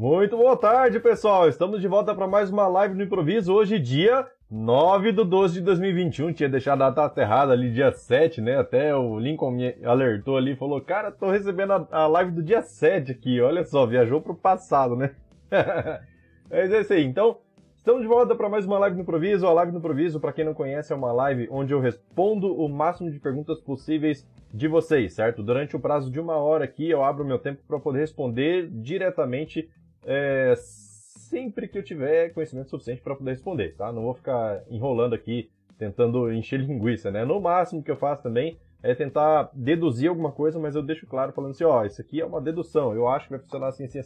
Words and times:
Muito 0.00 0.34
boa 0.34 0.56
tarde, 0.56 0.98
pessoal. 0.98 1.46
Estamos 1.46 1.78
de 1.78 1.86
volta 1.86 2.14
para 2.14 2.26
mais 2.26 2.50
uma 2.50 2.66
live 2.66 2.94
no 2.94 3.02
improviso. 3.02 3.52
Hoje, 3.52 3.78
dia 3.78 4.26
9 4.50 5.12
de 5.12 5.22
12 5.22 5.54
de 5.56 5.60
2021. 5.60 6.32
Tinha 6.32 6.48
deixado 6.48 6.82
a 6.82 6.88
data 6.88 7.20
errada 7.20 7.52
ali, 7.52 7.70
dia 7.70 7.92
7, 7.92 8.40
né? 8.40 8.56
Até 8.56 8.96
o 8.96 9.18
Lincoln 9.18 9.50
me 9.50 9.76
alertou 9.84 10.38
ali 10.38 10.56
falou: 10.56 10.80
Cara, 10.80 11.10
tô 11.10 11.30
recebendo 11.30 11.86
a, 11.90 12.06
live 12.06 12.30
do 12.30 12.42
dia 12.42 12.62
7 12.62 13.12
aqui. 13.12 13.42
Olha 13.42 13.62
só, 13.62 13.84
viajou 13.84 14.22
pro 14.22 14.34
passado, 14.34 14.96
né? 14.96 15.10
Mas 16.48 16.72
é 16.72 16.80
isso 16.80 16.94
aí. 16.94 17.04
Então, 17.04 17.36
estamos 17.76 18.00
de 18.00 18.08
volta 18.08 18.34
para 18.34 18.48
mais 18.48 18.64
uma 18.64 18.78
live 18.78 18.96
no 18.96 19.02
improviso. 19.02 19.46
A 19.46 19.52
live 19.52 19.70
no 19.70 19.80
improviso, 19.80 20.18
para 20.18 20.32
quem 20.32 20.46
não 20.46 20.54
conhece, 20.54 20.94
é 20.94 20.96
uma 20.96 21.12
live 21.12 21.46
onde 21.50 21.74
eu 21.74 21.78
respondo 21.78 22.58
o 22.58 22.70
máximo 22.70 23.10
de 23.10 23.20
perguntas 23.20 23.60
possíveis 23.60 24.26
de 24.50 24.66
vocês, 24.66 25.12
certo? 25.12 25.42
Durante 25.42 25.76
o 25.76 25.78
prazo 25.78 26.10
de 26.10 26.18
uma 26.18 26.36
hora 26.36 26.64
aqui, 26.64 26.88
eu 26.88 27.04
abro 27.04 27.22
meu 27.22 27.38
tempo 27.38 27.60
para 27.68 27.78
poder 27.78 27.98
responder 28.00 28.66
diretamente 28.70 29.68
é, 30.04 30.54
sempre 30.56 31.68
que 31.68 31.78
eu 31.78 31.82
tiver 31.82 32.30
conhecimento 32.30 32.70
suficiente 32.70 33.02
para 33.02 33.14
poder 33.14 33.30
responder, 33.30 33.74
tá? 33.76 33.92
Não 33.92 34.02
vou 34.02 34.14
ficar 34.14 34.62
enrolando 34.68 35.14
aqui, 35.14 35.50
tentando 35.78 36.32
encher 36.32 36.60
linguiça, 36.60 37.10
né? 37.10 37.24
No 37.24 37.40
máximo 37.40 37.82
que 37.82 37.90
eu 37.90 37.96
faço 37.96 38.22
também 38.22 38.58
é 38.82 38.94
tentar 38.94 39.50
deduzir 39.52 40.08
alguma 40.08 40.32
coisa, 40.32 40.58
mas 40.58 40.74
eu 40.74 40.82
deixo 40.82 41.06
claro 41.06 41.32
falando 41.32 41.50
assim, 41.50 41.64
ó, 41.64 41.84
isso 41.84 42.00
aqui 42.00 42.20
é 42.20 42.24
uma 42.24 42.40
dedução, 42.40 42.94
eu 42.94 43.06
acho 43.08 43.26
que 43.26 43.32
vai 43.32 43.40
funcionar 43.40 43.68
assim, 43.68 43.84
assim, 43.84 44.00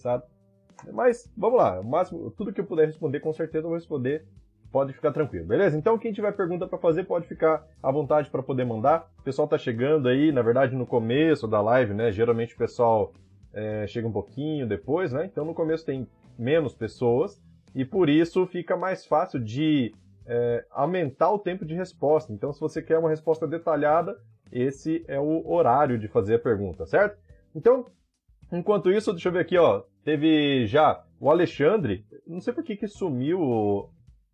Mas, 0.92 1.32
vamos 1.36 1.58
lá, 1.58 1.80
o 1.80 1.84
máximo, 1.84 2.30
tudo 2.32 2.52
que 2.52 2.60
eu 2.60 2.66
puder 2.66 2.86
responder, 2.86 3.20
com 3.20 3.32
certeza 3.32 3.64
eu 3.64 3.70
vou 3.70 3.78
responder, 3.78 4.26
pode 4.74 4.92
ficar 4.92 5.12
tranquilo, 5.12 5.46
beleza? 5.46 5.78
Então, 5.78 5.96
quem 5.96 6.12
tiver 6.12 6.32
pergunta 6.32 6.66
para 6.66 6.78
fazer, 6.78 7.04
pode 7.04 7.28
ficar 7.28 7.64
à 7.80 7.92
vontade 7.92 8.28
para 8.28 8.42
poder 8.42 8.64
mandar. 8.64 9.08
O 9.20 9.22
pessoal 9.22 9.46
tá 9.46 9.56
chegando 9.56 10.08
aí, 10.08 10.32
na 10.32 10.42
verdade, 10.42 10.74
no 10.74 10.84
começo 10.84 11.46
da 11.46 11.60
live, 11.60 11.94
né? 11.94 12.10
Geralmente 12.10 12.56
o 12.56 12.58
pessoal 12.58 13.12
é, 13.54 13.86
chega 13.86 14.06
um 14.06 14.12
pouquinho 14.12 14.66
depois, 14.66 15.12
né? 15.12 15.24
Então 15.24 15.44
no 15.44 15.54
começo 15.54 15.86
tem 15.86 16.06
menos 16.38 16.74
pessoas 16.74 17.40
e 17.74 17.84
por 17.84 18.08
isso 18.08 18.46
fica 18.46 18.76
mais 18.76 19.06
fácil 19.06 19.40
de 19.40 19.92
é, 20.26 20.64
aumentar 20.70 21.30
o 21.30 21.38
tempo 21.38 21.64
de 21.64 21.74
resposta. 21.74 22.32
Então, 22.32 22.52
se 22.52 22.60
você 22.60 22.80
quer 22.80 22.98
uma 22.98 23.10
resposta 23.10 23.46
detalhada, 23.46 24.16
esse 24.52 25.04
é 25.08 25.18
o 25.18 25.46
horário 25.50 25.98
de 25.98 26.08
fazer 26.08 26.36
a 26.36 26.38
pergunta, 26.38 26.86
certo? 26.86 27.18
Então, 27.54 27.84
enquanto 28.52 28.90
isso, 28.90 29.12
deixa 29.12 29.28
eu 29.28 29.32
ver 29.32 29.40
aqui, 29.40 29.58
ó. 29.58 29.82
Teve 30.04 30.66
já 30.66 31.02
o 31.18 31.30
Alexandre. 31.30 32.04
Não 32.26 32.40
sei 32.40 32.52
por 32.52 32.62
que, 32.62 32.76
que 32.76 32.86
sumiu 32.86 33.40
o, 33.40 33.90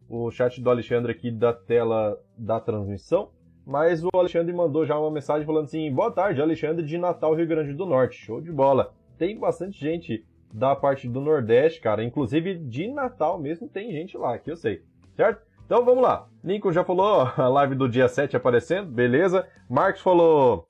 o 0.08 0.30
chat 0.30 0.60
do 0.60 0.70
Alexandre 0.70 1.12
aqui 1.12 1.30
da 1.30 1.52
tela 1.52 2.18
da 2.36 2.60
transmissão. 2.60 3.30
Mas 3.64 4.02
o 4.02 4.08
Alexandre 4.14 4.52
mandou 4.52 4.84
já 4.84 4.98
uma 4.98 5.10
mensagem 5.10 5.46
falando 5.46 5.64
assim: 5.64 5.92
Boa 5.94 6.10
tarde, 6.10 6.42
Alexandre 6.42 6.84
de 6.84 6.98
Natal, 6.98 7.34
Rio 7.34 7.46
Grande 7.46 7.72
do 7.72 7.86
Norte. 7.86 8.16
Show 8.16 8.40
de 8.40 8.50
bola 8.50 8.92
tem 9.20 9.38
bastante 9.38 9.78
gente 9.78 10.24
da 10.50 10.74
parte 10.74 11.06
do 11.06 11.20
Nordeste, 11.20 11.78
cara. 11.78 12.02
Inclusive 12.02 12.54
de 12.54 12.88
Natal 12.88 13.38
mesmo 13.38 13.68
tem 13.68 13.92
gente 13.92 14.16
lá, 14.16 14.38
que 14.38 14.50
eu 14.50 14.56
sei. 14.56 14.82
Certo? 15.14 15.42
Então 15.66 15.84
vamos 15.84 16.02
lá. 16.02 16.26
Lincoln 16.42 16.72
já 16.72 16.82
falou 16.82 17.28
a 17.36 17.48
live 17.48 17.74
do 17.74 17.86
dia 17.86 18.08
7 18.08 18.34
aparecendo, 18.34 18.90
beleza. 18.90 19.46
Marcos 19.68 20.00
falou: 20.00 20.66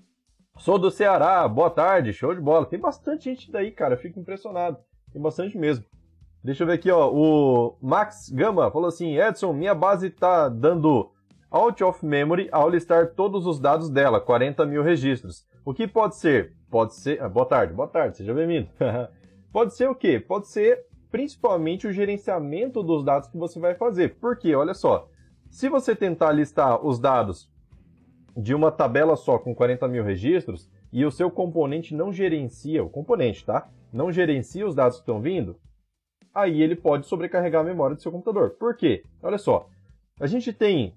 Sou 0.58 0.80
do 0.80 0.90
Ceará, 0.90 1.46
boa 1.46 1.70
tarde, 1.70 2.12
show 2.12 2.34
de 2.34 2.40
bola. 2.40 2.66
Tem 2.66 2.80
bastante 2.80 3.24
gente 3.24 3.52
daí, 3.52 3.70
cara. 3.70 3.94
Eu 3.94 3.98
fico 3.98 4.18
impressionado. 4.18 4.78
Tem 5.12 5.22
bastante 5.22 5.56
mesmo. 5.56 5.84
Deixa 6.42 6.64
eu 6.64 6.66
ver 6.66 6.72
aqui, 6.72 6.90
ó. 6.90 7.08
O 7.08 7.78
Max 7.80 8.30
Gama 8.30 8.68
falou 8.72 8.88
assim: 8.88 9.16
Edson, 9.16 9.52
minha 9.52 9.76
base 9.76 10.10
tá 10.10 10.48
dando 10.48 11.08
out 11.52 11.84
of 11.84 12.04
memory 12.04 12.48
ao 12.50 12.68
listar 12.68 13.14
todos 13.14 13.46
os 13.46 13.60
dados 13.60 13.88
dela, 13.88 14.20
40 14.20 14.66
mil 14.66 14.82
registros. 14.82 15.48
O 15.64 15.74
que 15.74 15.86
pode 15.86 16.16
ser? 16.16 16.54
Pode 16.70 16.94
ser. 16.94 17.20
Ah, 17.20 17.28
boa 17.28 17.44
tarde, 17.44 17.74
boa 17.74 17.88
tarde, 17.88 18.16
seja 18.16 18.32
bem-vindo. 18.32 18.68
pode 19.52 19.74
ser 19.74 19.88
o 19.88 19.94
quê? 19.94 20.18
Pode 20.18 20.48
ser 20.48 20.86
principalmente 21.10 21.86
o 21.86 21.92
gerenciamento 21.92 22.82
dos 22.82 23.04
dados 23.04 23.28
que 23.28 23.36
você 23.36 23.58
vai 23.58 23.74
fazer. 23.74 24.16
Porque, 24.20 24.54
olha 24.54 24.72
só, 24.72 25.08
se 25.50 25.68
você 25.68 25.94
tentar 25.94 26.32
listar 26.32 26.84
os 26.84 26.98
dados 26.98 27.50
de 28.34 28.54
uma 28.54 28.72
tabela 28.72 29.16
só 29.16 29.38
com 29.38 29.54
40 29.54 29.86
mil 29.88 30.02
registros 30.02 30.70
e 30.90 31.04
o 31.04 31.10
seu 31.10 31.30
componente 31.30 31.94
não 31.94 32.12
gerencia, 32.12 32.82
o 32.82 32.88
componente, 32.88 33.44
tá? 33.44 33.68
Não 33.92 34.10
gerencia 34.10 34.66
os 34.66 34.74
dados 34.74 34.96
que 34.96 35.02
estão 35.02 35.20
vindo, 35.20 35.60
aí 36.32 36.62
ele 36.62 36.76
pode 36.76 37.06
sobrecarregar 37.06 37.60
a 37.60 37.64
memória 37.64 37.96
do 37.96 38.02
seu 38.02 38.10
computador. 38.12 38.50
Por 38.50 38.76
quê? 38.76 39.02
Olha 39.22 39.38
só, 39.38 39.68
a 40.18 40.26
gente 40.26 40.52
tem 40.52 40.94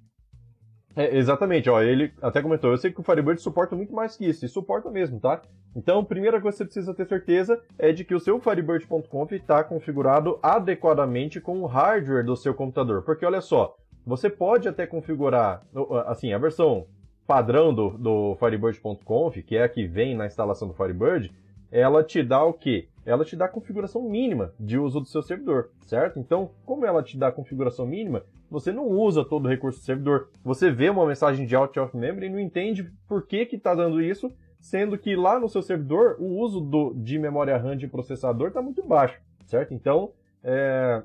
é, 0.96 1.18
exatamente, 1.18 1.70
ó, 1.70 1.81
ele 1.81 2.14
até 2.22 2.42
comentou, 2.42 2.72
eu 2.72 2.78
sei 2.78 2.92
que 2.92 3.00
o 3.00 3.04
Firebird 3.04 3.42
suporta 3.42 3.76
muito 3.76 3.94
mais 3.94 4.16
que 4.16 4.26
isso, 4.26 4.46
e 4.46 4.50
suporta 4.50 4.92
mesmo, 4.92 5.20
tá? 5.20 5.42
Então, 5.76 6.00
a 6.00 6.06
primeira 6.06 6.40
coisa 6.40 6.56
que 6.56 6.59
você 6.59 6.66
precisa 6.66 6.94
ter 6.94 7.08
certeza 7.08 7.59
é 7.80 7.92
de 7.92 8.04
que 8.04 8.14
o 8.14 8.20
seu 8.20 8.40
Firebird.conf 8.40 9.31
está 9.31 9.64
configurado 9.64 10.38
adequadamente 10.42 11.42
com 11.42 11.62
o 11.62 11.66
hardware 11.66 12.24
do 12.24 12.36
seu 12.36 12.54
computador. 12.54 13.02
Porque 13.02 13.26
olha 13.26 13.42
só, 13.42 13.76
você 14.06 14.30
pode 14.30 14.68
até 14.68 14.86
configurar, 14.86 15.64
assim, 16.06 16.31
a 16.31 16.38
versão 16.38 16.86
padrão 17.25 17.74
do, 17.74 17.90
do 17.92 18.36
Firebird.conf, 18.36 19.38
que 19.42 19.58
é 19.58 19.64
a 19.64 19.70
que 19.70 19.88
vem 19.88 20.16
na 20.16 20.28
instalação 20.28 20.68
do 20.68 20.74
Firebird, 20.75 21.34
ela 21.72 22.04
te 22.04 22.22
dá 22.22 22.44
o 22.44 22.54
quê? 22.54 22.88
Ela 23.04 23.25
te 23.25 23.36
dá 23.36 23.46
a 23.46 23.50
configuração 23.50 24.04
mínima 24.04 24.54
de 24.60 24.78
uso 24.78 25.00
do 25.00 25.08
seu 25.08 25.24
servidor, 25.24 25.72
certo? 25.88 26.20
Então, 26.20 26.52
como 26.66 26.86
ela 26.86 27.02
te 27.02 27.18
dá 27.18 27.30
a 27.30 27.31
configuração 27.31 27.88
mínima, 27.88 28.24
você 28.53 28.72
não 28.72 28.88
usa 28.88 29.25
todo 29.25 29.46
o 29.46 29.50
recurso 29.50 29.80
do 29.80 29.84
servidor. 29.84 30.30
Você 30.44 30.69
vê 30.69 30.88
uma 30.88 31.08
mensagem 31.08 31.44
de 31.44 31.56
out 31.56 31.80
of 31.80 31.97
memory 31.97 32.28
e 32.28 32.30
não 32.30 32.40
entende 32.40 32.84
por 33.08 33.25
que 33.25 33.47
está 33.52 33.74
dando 33.74 34.00
isso, 34.00 34.31
sendo 34.59 34.96
que 34.96 35.16
lá 35.16 35.40
no 35.40 35.50
seu 35.50 35.64
servidor 35.64 36.18
o 36.19 36.40
uso 36.40 36.62
do, 36.62 36.94
de 36.94 37.18
memória 37.18 37.58
RAM 37.58 37.75
de 37.75 37.88
processador 37.88 38.50
está 38.50 38.62
muito 38.62 38.86
baixo, 38.86 39.19
certo? 39.47 39.74
Então, 39.74 40.12
é, 40.44 41.02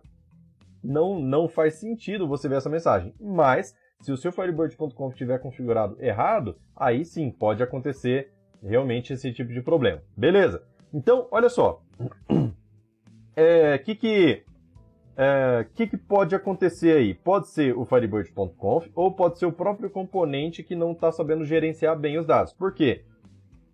não, 0.85 1.19
não 1.19 1.49
faz 1.49 1.77
sentido 1.77 2.29
você 2.29 2.51
ver 2.51 2.57
essa 2.57 2.69
mensagem. 2.69 3.15
Mas, 3.19 3.75
se 4.03 4.13
o 4.13 4.17
seu 4.19 4.31
Firebird.conf 4.31 5.15
estiver 5.15 5.39
configurado 5.39 5.97
errado, 6.01 6.55
aí 6.77 7.03
sim 7.03 7.31
pode 7.31 7.63
acontecer 7.63 8.31
realmente 8.63 9.15
esse 9.15 9.33
tipo 9.33 9.55
de 9.55 9.63
problema. 9.63 10.03
Beleza? 10.15 10.63
Então, 10.93 11.27
olha 11.31 11.49
só. 11.49 11.83
O 11.99 12.51
é, 13.35 13.79
que, 13.79 13.95
que 13.95 14.45
é, 15.21 15.67
que, 15.75 15.89
que 15.89 15.97
pode 15.97 16.33
acontecer 16.33 16.97
aí? 16.97 17.13
Pode 17.13 17.49
ser 17.49 17.77
o 17.77 17.85
Firebird.conf 17.85 18.87
ou 18.95 19.11
pode 19.11 19.37
ser 19.41 19.47
o 19.47 19.53
próprio 19.53 19.91
componente 19.91 20.63
que 20.63 20.77
não 20.77 20.93
está 20.93 21.11
sabendo 21.11 21.45
gerenciar 21.45 21.99
bem 21.99 22.17
os 22.19 22.25
dados. 22.25 22.53
Por 22.53 22.73
quê? 22.73 23.05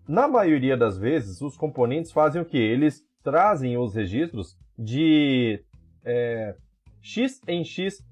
Na 0.08 0.26
maioria 0.26 0.74
das 0.74 0.96
vezes, 0.96 1.42
os 1.42 1.54
componentes 1.54 2.12
fazem 2.12 2.40
o 2.40 2.46
quê? 2.46 2.56
Eles 2.56 3.04
trazem 3.22 3.76
os 3.76 3.94
registros 3.94 4.56
de 4.78 5.62
é, 6.02 6.54
X 7.02 7.42
em 7.46 7.62
X 7.62 8.02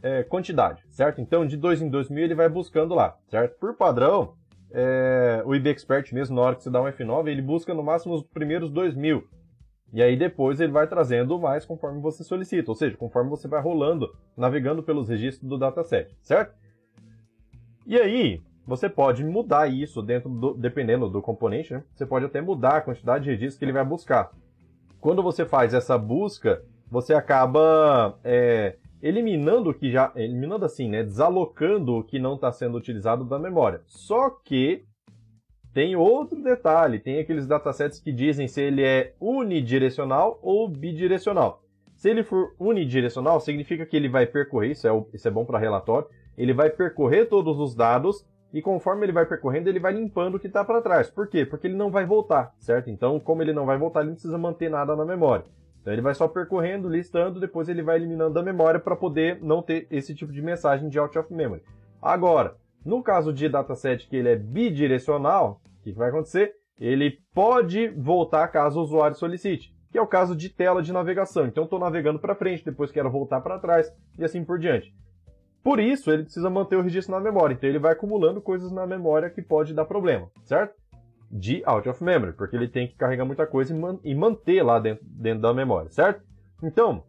é, 0.00 0.22
quantidade, 0.22 0.84
certo? 0.88 1.20
Então, 1.20 1.44
de 1.44 1.56
2 1.56 1.82
em 1.82 1.88
2 1.88 2.08
mil 2.08 2.22
ele 2.22 2.36
vai 2.36 2.48
buscando 2.48 2.94
lá, 2.94 3.16
certo? 3.28 3.58
Por 3.58 3.74
padrão, 3.74 4.34
é, 4.70 5.42
o 5.44 5.56
IB 5.56 5.70
Expert 5.70 6.12
mesmo, 6.12 6.36
na 6.36 6.42
hora 6.42 6.54
que 6.54 6.62
você 6.62 6.70
dá 6.70 6.80
um 6.80 6.86
F9, 6.86 7.26
ele 7.26 7.42
busca 7.42 7.74
no 7.74 7.82
máximo 7.82 8.14
os 8.14 8.22
primeiros 8.22 8.70
2 8.70 8.94
mil. 8.94 9.26
E 9.96 10.02
aí 10.02 10.14
depois 10.14 10.60
ele 10.60 10.72
vai 10.72 10.86
trazendo 10.86 11.40
mais 11.40 11.64
conforme 11.64 12.02
você 12.02 12.22
solicita, 12.22 12.70
ou 12.70 12.74
seja, 12.74 12.94
conforme 12.98 13.30
você 13.30 13.48
vai 13.48 13.62
rolando, 13.62 14.14
navegando 14.36 14.82
pelos 14.82 15.08
registros 15.08 15.48
do 15.48 15.56
dataset, 15.56 16.14
certo? 16.20 16.54
E 17.86 17.98
aí, 17.98 18.42
você 18.66 18.90
pode 18.90 19.24
mudar 19.24 19.72
isso 19.72 20.02
dentro 20.02 20.28
do, 20.28 20.52
dependendo 20.52 21.08
do 21.08 21.22
componente, 21.22 21.72
né? 21.72 21.82
Você 21.94 22.04
pode 22.04 22.26
até 22.26 22.42
mudar 22.42 22.76
a 22.76 22.80
quantidade 22.82 23.24
de 23.24 23.30
registros 23.30 23.58
que 23.58 23.64
ele 23.64 23.72
vai 23.72 23.86
buscar. 23.86 24.32
Quando 25.00 25.22
você 25.22 25.46
faz 25.46 25.72
essa 25.72 25.96
busca, 25.96 26.62
você 26.90 27.14
acaba 27.14 28.18
é, 28.22 28.76
eliminando 29.00 29.70
o 29.70 29.74
que 29.74 29.90
já. 29.90 30.12
Eliminando 30.14 30.66
assim, 30.66 30.90
né? 30.90 31.04
Desalocando 31.04 31.94
o 31.94 32.04
que 32.04 32.18
não 32.18 32.34
está 32.34 32.52
sendo 32.52 32.76
utilizado 32.76 33.24
da 33.24 33.38
memória. 33.38 33.80
Só 33.86 34.28
que 34.28 34.84
tem 35.76 35.94
outro 35.94 36.42
detalhe, 36.42 36.98
tem 36.98 37.18
aqueles 37.18 37.46
datasets 37.46 38.00
que 38.00 38.10
dizem 38.10 38.48
se 38.48 38.62
ele 38.62 38.82
é 38.82 39.12
unidirecional 39.20 40.38
ou 40.40 40.66
bidirecional. 40.66 41.62
Se 41.94 42.08
ele 42.08 42.24
for 42.24 42.54
unidirecional, 42.58 43.38
significa 43.40 43.84
que 43.84 43.94
ele 43.94 44.08
vai 44.08 44.24
percorrer, 44.24 44.70
isso 44.70 44.88
é, 44.88 45.04
isso 45.12 45.28
é 45.28 45.30
bom 45.30 45.44
para 45.44 45.58
relatório, 45.58 46.08
ele 46.38 46.54
vai 46.54 46.70
percorrer 46.70 47.28
todos 47.28 47.60
os 47.60 47.74
dados 47.74 48.26
e 48.54 48.62
conforme 48.62 49.04
ele 49.04 49.12
vai 49.12 49.26
percorrendo, 49.26 49.68
ele 49.68 49.78
vai 49.78 49.92
limpando 49.92 50.36
o 50.36 50.40
que 50.40 50.46
está 50.46 50.64
para 50.64 50.80
trás. 50.80 51.10
Por 51.10 51.28
quê? 51.28 51.44
Porque 51.44 51.66
ele 51.66 51.76
não 51.76 51.90
vai 51.90 52.06
voltar, 52.06 52.54
certo? 52.58 52.88
Então, 52.88 53.20
como 53.20 53.42
ele 53.42 53.52
não 53.52 53.66
vai 53.66 53.76
voltar, 53.76 54.00
ele 54.00 54.08
não 54.08 54.14
precisa 54.14 54.38
manter 54.38 54.70
nada 54.70 54.96
na 54.96 55.04
memória. 55.04 55.44
Então, 55.82 55.92
ele 55.92 56.00
vai 56.00 56.14
só 56.14 56.26
percorrendo, 56.26 56.88
listando, 56.88 57.38
depois 57.38 57.68
ele 57.68 57.82
vai 57.82 57.96
eliminando 57.96 58.32
da 58.32 58.42
memória 58.42 58.80
para 58.80 58.96
poder 58.96 59.42
não 59.42 59.60
ter 59.60 59.86
esse 59.90 60.14
tipo 60.14 60.32
de 60.32 60.40
mensagem 60.40 60.88
de 60.88 60.98
out 60.98 61.18
of 61.18 61.30
memory. 61.30 61.62
Agora, 62.00 62.56
no 62.86 63.02
caso 63.02 63.32
de 63.32 63.48
dataset 63.48 64.06
que 64.08 64.14
ele 64.14 64.28
é 64.28 64.36
bidirecional, 64.36 65.60
o 65.80 65.82
que, 65.82 65.90
vai 65.90 66.08
acontecer? 66.08 66.54
Ele 66.78 67.18
pode 67.34 67.88
voltar 67.88 68.46
caso 68.46 68.78
o 68.78 68.82
usuário 68.82 69.16
solicite, 69.16 69.74
que 69.90 69.98
é 69.98 70.00
o 70.00 70.06
caso 70.06 70.36
de 70.36 70.48
tela 70.48 70.80
de 70.80 70.92
navegação. 70.92 71.46
Então, 71.46 71.64
estou 71.64 71.80
navegando 71.80 72.20
para 72.20 72.36
frente, 72.36 72.64
depois 72.64 72.92
quero 72.92 73.10
voltar 73.10 73.40
para 73.40 73.58
trás 73.58 73.92
e 74.16 74.24
assim 74.24 74.44
por 74.44 74.56
diante. 74.60 74.94
Por 75.64 75.80
isso, 75.80 76.12
ele 76.12 76.22
precisa 76.22 76.48
manter 76.48 76.76
o 76.76 76.80
registro 76.80 77.12
na 77.12 77.20
memória. 77.20 77.54
Então, 77.54 77.68
ele 77.68 77.80
vai 77.80 77.92
acumulando 77.92 78.40
coisas 78.40 78.70
na 78.70 78.86
memória 78.86 79.30
que 79.30 79.42
pode 79.42 79.74
dar 79.74 79.84
problema, 79.84 80.30
certo? 80.44 80.76
De 81.28 81.64
out 81.66 81.88
of 81.88 82.04
memory, 82.04 82.34
porque 82.34 82.54
ele 82.54 82.68
tem 82.68 82.86
que 82.86 82.94
carregar 82.94 83.24
muita 83.24 83.48
coisa 83.48 83.74
e, 83.74 83.76
man 83.76 83.98
e 84.04 84.14
manter 84.14 84.62
lá 84.62 84.78
dentro, 84.78 85.04
dentro 85.04 85.42
da 85.42 85.52
memória, 85.52 85.90
certo? 85.90 86.22
Então, 86.62 87.02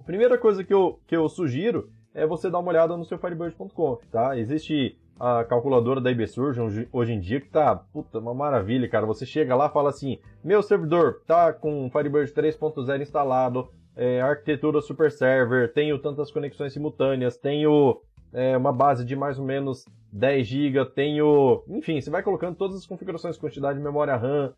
a 0.00 0.02
primeira 0.02 0.38
coisa 0.38 0.64
que 0.64 0.72
eu, 0.72 0.98
que 1.06 1.14
eu 1.14 1.28
sugiro 1.28 1.90
é 2.14 2.26
você 2.26 2.50
dar 2.50 2.58
uma 2.58 2.70
olhada 2.70 2.96
no 2.96 3.04
seu 3.04 3.18
Firebird.conf, 3.18 4.02
tá? 4.10 4.38
Existe 4.38 4.98
a 5.20 5.44
calculadora 5.44 6.00
da 6.00 6.10
IBSurgeon 6.10 6.86
hoje 6.90 7.12
em 7.12 7.20
dia 7.20 7.42
que 7.42 7.50
tá, 7.50 7.76
puta, 7.76 8.18
uma 8.18 8.32
maravilha, 8.32 8.88
cara. 8.88 9.04
Você 9.04 9.26
chega 9.26 9.54
lá 9.54 9.68
fala 9.68 9.90
assim, 9.90 10.18
meu 10.42 10.62
servidor 10.62 11.20
tá 11.26 11.52
com 11.52 11.90
Firebird 11.90 12.32
3.0 12.32 13.02
instalado, 13.02 13.68
é, 13.94 14.22
arquitetura 14.22 14.80
super 14.80 15.12
server, 15.12 15.74
tenho 15.74 15.98
tantas 15.98 16.30
conexões 16.30 16.72
simultâneas, 16.72 17.36
tenho 17.36 18.00
é, 18.32 18.56
uma 18.56 18.72
base 18.72 19.04
de 19.04 19.14
mais 19.14 19.38
ou 19.38 19.44
menos 19.44 19.84
10 20.10 20.46
GB, 20.46 20.86
tenho... 20.94 21.62
Enfim, 21.68 22.00
você 22.00 22.08
vai 22.08 22.22
colocando 22.22 22.56
todas 22.56 22.78
as 22.78 22.86
configurações, 22.86 23.36
quantidade 23.36 23.78
de 23.78 23.84
memória 23.84 24.16
RAM, 24.16 24.54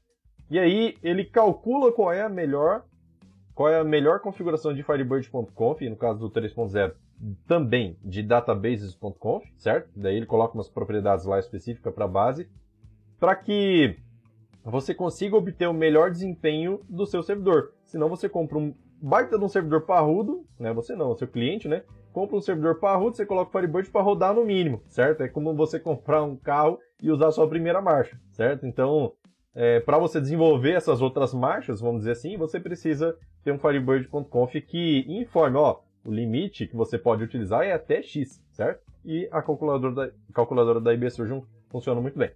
e 0.49 0.61
aí 0.61 0.97
ele 1.03 1.25
calcula 1.25 1.91
qual 1.91 2.13
é 2.13 2.23
a 2.23 2.29
melhor 2.29 2.85
qual 3.55 3.69
é 3.69 3.79
a 3.79 3.85
melhor 3.85 4.21
configuração 4.21 4.73
de 4.73 4.83
Firebird.conf, 4.83 5.81
no 5.83 5.97
caso 5.97 6.21
do 6.21 6.31
3.0, 6.31 6.95
também 7.47 7.97
de 8.03 8.23
databases.conf, 8.23 9.45
certo? 9.57 9.91
Daí 9.95 10.17
ele 10.17 10.27
coloca 10.27 10.55
umas 10.55 10.69
propriedades 10.69 11.25
lá 11.25 11.39
específicas 11.39 11.95
para 11.95 12.05
a 12.05 12.09
base, 12.09 12.49
para 13.19 13.35
que 13.37 13.97
você 14.65 14.95
consiga 14.95 15.37
obter 15.37 15.69
o 15.69 15.75
melhor 15.75 16.11
desempenho 16.11 16.81
do 16.89 17.07
seu 17.07 17.23
servidor. 17.23 17.73
Senão 17.85 18.09
você 18.09 18.29
compra 18.29 18.59
um 18.59 18.75
baita 19.01 19.39
de 19.39 19.45
um 19.45 19.49
servidor 19.49 19.83
parrudo, 19.83 20.47
né? 20.59 20.73
Você 20.73 20.95
não, 20.95 21.11
o 21.11 21.17
seu 21.17 21.27
cliente, 21.27 21.69
né? 21.69 21.83
Compra 22.13 22.37
um 22.37 22.41
servidor 22.41 22.79
parrudo, 22.79 23.17
você 23.17 23.27
coloca 23.27 23.49
o 23.49 23.53
Firebird 23.53 23.91
para 23.91 24.03
rodar 24.03 24.35
no 24.35 24.45
mínimo, 24.45 24.83
certo? 24.89 25.23
É 25.23 25.29
como 25.29 25.55
você 25.55 25.81
comprar 25.81 26.23
um 26.23 26.37
carro 26.37 26.79
e 27.01 27.11
usar 27.11 27.29
a 27.29 27.33
sua 27.33 27.49
primeira 27.49 27.81
marcha, 27.81 28.21
certo? 28.31 28.67
Então, 28.67 29.13
é, 29.55 29.81
para 29.81 29.99
você 29.99 30.21
desenvolver 30.21 30.73
essas 30.73 31.03
outras 31.03 31.35
marchas, 31.35 31.81
vamos 31.81 32.01
dizer 32.01 32.13
assim, 32.13 32.37
você 32.37 32.61
precisa 32.61 33.17
ter 33.43 33.53
um 33.53 33.59
Firebird.conf 33.59 34.55
que 34.63 35.05
informe, 35.09 35.57
ó, 35.57 35.81
o 36.05 36.13
limite 36.13 36.67
que 36.67 36.77
você 36.77 36.99
pode 36.99 37.23
utilizar 37.23 37.63
é 37.63 37.73
até 37.73 38.03
X, 38.03 38.43
certo? 38.51 38.83
E 39.05 39.29
a 39.31 39.43
calculadora 39.43 39.95
da, 39.95 40.11
calculadora 40.33 40.81
da 40.81 40.95
IBSurgeon 40.95 41.43
funciona 41.69 42.01
muito 42.01 42.19
bem 42.19 42.31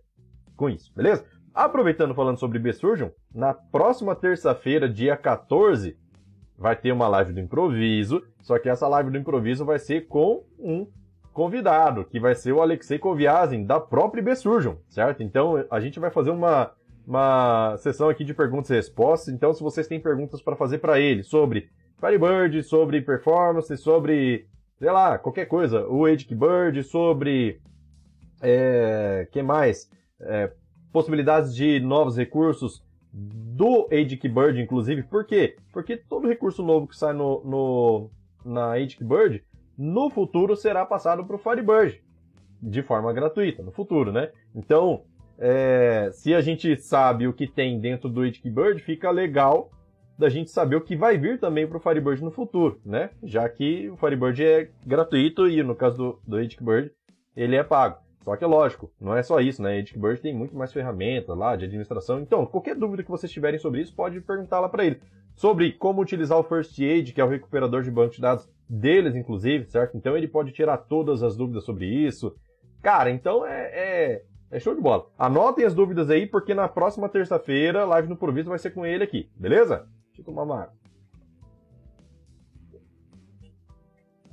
com 0.56 0.68
isso, 0.68 0.92
beleza? 0.94 1.24
Aproveitando 1.54 2.14
falando 2.14 2.38
sobre 2.38 2.58
IBSurgeon, 2.58 3.10
na 3.34 3.54
próxima 3.54 4.14
terça-feira, 4.14 4.88
dia 4.88 5.16
14, 5.16 5.96
vai 6.56 6.74
ter 6.76 6.92
uma 6.92 7.08
live 7.08 7.32
do 7.32 7.40
improviso, 7.40 8.22
só 8.42 8.58
que 8.58 8.68
essa 8.68 8.88
live 8.88 9.10
do 9.10 9.18
improviso 9.18 9.64
vai 9.64 9.78
ser 9.78 10.06
com 10.06 10.44
um 10.58 10.86
convidado, 11.32 12.04
que 12.04 12.18
vai 12.18 12.34
ser 12.34 12.52
o 12.52 12.62
Alexei 12.62 12.98
Koviazin, 12.98 13.64
da 13.64 13.78
própria 13.78 14.20
IBSurgeon, 14.20 14.76
certo? 14.88 15.22
Então 15.22 15.64
a 15.70 15.80
gente 15.80 16.00
vai 16.00 16.10
fazer 16.10 16.30
uma 16.30 16.72
uma 17.06 17.76
sessão 17.78 18.08
aqui 18.08 18.24
de 18.24 18.34
perguntas 18.34 18.70
e 18.70 18.74
respostas. 18.74 19.32
Então, 19.32 19.54
se 19.54 19.62
vocês 19.62 19.86
têm 19.86 20.00
perguntas 20.00 20.42
para 20.42 20.56
fazer 20.56 20.78
para 20.78 20.98
ele 20.98 21.22
sobre 21.22 21.70
Firebird, 21.98 22.62
sobre 22.62 23.00
performance, 23.00 23.75
sobre, 23.76 24.46
sei 24.78 24.90
lá, 24.90 25.19
qualquer 25.19 25.46
coisa, 25.46 25.87
o 25.87 26.06
Bird, 26.34 26.82
sobre, 26.82 27.60
é, 28.40 29.26
que 29.32 29.43
mais? 29.43 29.90
É, 30.20 30.52
possibilidades 30.93 31.54
de 31.54 31.81
novos 31.81 32.16
recursos 32.16 32.84
do 33.12 33.88
Bird, 33.88 34.60
inclusive. 34.60 35.02
Por 35.02 35.25
quê? 35.25 35.56
Porque 35.72 35.96
todo 35.96 36.28
recurso 36.28 36.62
novo 36.62 36.87
que 36.87 36.96
sai 36.96 37.14
no, 37.14 37.43
no, 37.44 38.10
na 38.44 38.78
Bird, 38.78 39.42
no 39.76 40.10
futuro 40.10 40.54
será 40.54 40.84
passado 40.84 41.25
para 41.25 41.37
o 41.37 41.38
Firebird, 41.38 42.02
de 42.60 42.82
forma 42.82 43.12
gratuita, 43.12 43.62
no 43.62 43.72
futuro, 43.72 44.12
né? 44.12 44.31
Então, 44.54 45.02
é, 45.38 46.10
se 46.12 46.34
a 46.34 46.40
gente 46.40 46.76
sabe 46.76 47.26
o 47.26 47.32
que 47.32 47.46
tem 47.46 47.81
dentro 47.81 48.08
do 48.08 48.20
Bird, 48.20 48.82
fica 48.82 49.10
legal 49.10 49.70
da 50.18 50.28
gente 50.28 50.50
saber 50.50 50.76
o 50.76 50.80
que 50.80 50.96
vai 50.96 51.18
vir 51.18 51.38
também 51.38 51.66
para 51.66 51.76
o 51.76 51.80
Firebird 51.80 52.22
no 52.22 52.30
futuro, 52.30 52.80
né? 52.84 53.10
Já 53.22 53.48
que 53.48 53.90
o 53.90 53.96
Firebird 53.96 54.44
é 54.44 54.70
gratuito 54.84 55.48
e 55.48 55.62
no 55.62 55.74
caso 55.74 55.96
do, 55.96 56.20
do 56.26 56.64
Bird 56.64 56.90
ele 57.36 57.56
é 57.56 57.62
pago. 57.62 57.98
Só 58.24 58.34
que 58.34 58.42
é 58.42 58.46
lógico, 58.46 58.90
não 59.00 59.14
é 59.16 59.22
só 59.22 59.40
isso, 59.40 59.62
né? 59.62 59.84
Bird 59.94 60.20
tem 60.20 60.34
muito 60.34 60.56
mais 60.56 60.72
ferramentas 60.72 61.36
lá 61.36 61.54
de 61.54 61.64
administração. 61.64 62.18
Então, 62.18 62.44
qualquer 62.44 62.74
dúvida 62.74 63.04
que 63.04 63.10
vocês 63.10 63.30
tiverem 63.30 63.58
sobre 63.58 63.82
isso, 63.82 63.94
pode 63.94 64.20
perguntar 64.20 64.58
lá 64.58 64.68
para 64.68 64.84
ele. 64.84 65.00
Sobre 65.36 65.70
como 65.72 66.02
utilizar 66.02 66.36
o 66.38 66.42
First 66.42 66.76
Aid, 66.80 67.12
que 67.12 67.20
é 67.20 67.24
o 67.24 67.28
recuperador 67.28 67.82
de 67.82 67.90
banco 67.90 68.14
de 68.14 68.20
dados 68.20 68.48
deles, 68.68 69.14
inclusive, 69.14 69.66
certo? 69.66 69.96
Então 69.96 70.16
ele 70.16 70.26
pode 70.26 70.50
tirar 70.50 70.78
todas 70.78 71.22
as 71.22 71.36
dúvidas 71.36 71.64
sobre 71.64 71.86
isso. 71.86 72.34
Cara, 72.82 73.10
então 73.10 73.46
é, 73.46 73.70
é 73.72 74.22
é 74.50 74.60
show 74.60 74.74
de 74.74 74.80
bola. 74.80 75.06
Anotem 75.18 75.64
as 75.64 75.74
dúvidas 75.74 76.08
aí, 76.08 76.26
porque 76.26 76.54
na 76.54 76.68
próxima 76.68 77.08
terça-feira, 77.08 77.84
live 77.84 78.08
no 78.08 78.16
Provisto 78.16 78.48
vai 78.48 78.58
ser 78.58 78.70
com 78.70 78.86
ele 78.86 79.02
aqui, 79.02 79.28
beleza? 79.36 79.86
Tomar 80.22 80.42
uma 80.42 80.62
água. 80.62 80.74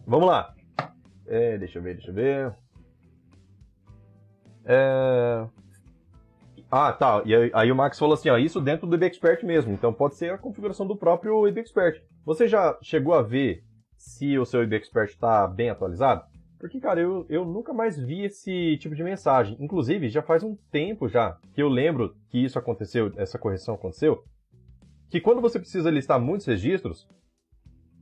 Vamos 0.06 0.28
lá. 0.28 0.54
É, 1.26 1.58
deixa 1.58 1.80
eu 1.80 1.84
ver, 1.84 1.96
deixa 1.96 2.12
eu 2.12 2.14
ver. 2.14 2.56
É... 4.66 5.48
Ah, 6.70 6.92
tá. 6.92 7.22
E 7.26 7.36
aí, 7.36 7.52
aí, 7.54 7.72
o 7.72 7.76
Max 7.76 8.00
falou 8.00 8.16
assim, 8.16 8.30
ó, 8.30 8.38
isso 8.38 8.60
dentro 8.60 8.88
do 8.88 8.96
EBExpert 8.96 9.46
mesmo. 9.46 9.72
Então 9.74 9.94
pode 9.94 10.16
ser 10.16 10.34
a 10.34 10.38
configuração 10.38 10.88
do 10.88 10.96
próprio 10.96 11.48
EBExpert. 11.48 12.02
Você 12.26 12.48
já 12.48 12.78
chegou 12.82 13.14
a 13.14 13.22
ver 13.22 13.64
se 13.98 14.38
o 14.38 14.46
seu 14.46 14.64
EBExpert 14.64 15.10
está 15.10 15.48
bem 15.48 15.70
atualizado? 15.70 16.24
Porque, 16.60 16.80
cara, 16.80 17.00
eu, 17.00 17.26
eu 17.30 17.46
nunca 17.46 17.74
mais 17.74 18.00
vi 18.00 18.24
esse 18.24 18.78
tipo 18.78 18.96
de 18.96 19.04
mensagem. 19.04 19.58
Inclusive, 19.60 20.10
já 20.10 20.22
faz 20.22 20.44
um 20.44 20.56
tempo 20.72 21.08
já 21.10 21.38
que 21.54 21.62
eu 21.62 21.68
lembro 21.68 22.16
que 22.30 22.44
isso 22.44 22.58
aconteceu, 22.58 23.12
essa 23.18 23.38
correção 23.38 23.76
aconteceu, 23.76 24.24
que 25.14 25.22
quando 25.22 25.42
você 25.42 25.60
precisa 25.60 25.90
listar 25.90 26.20
muitos 26.20 26.46
registros, 26.46 27.08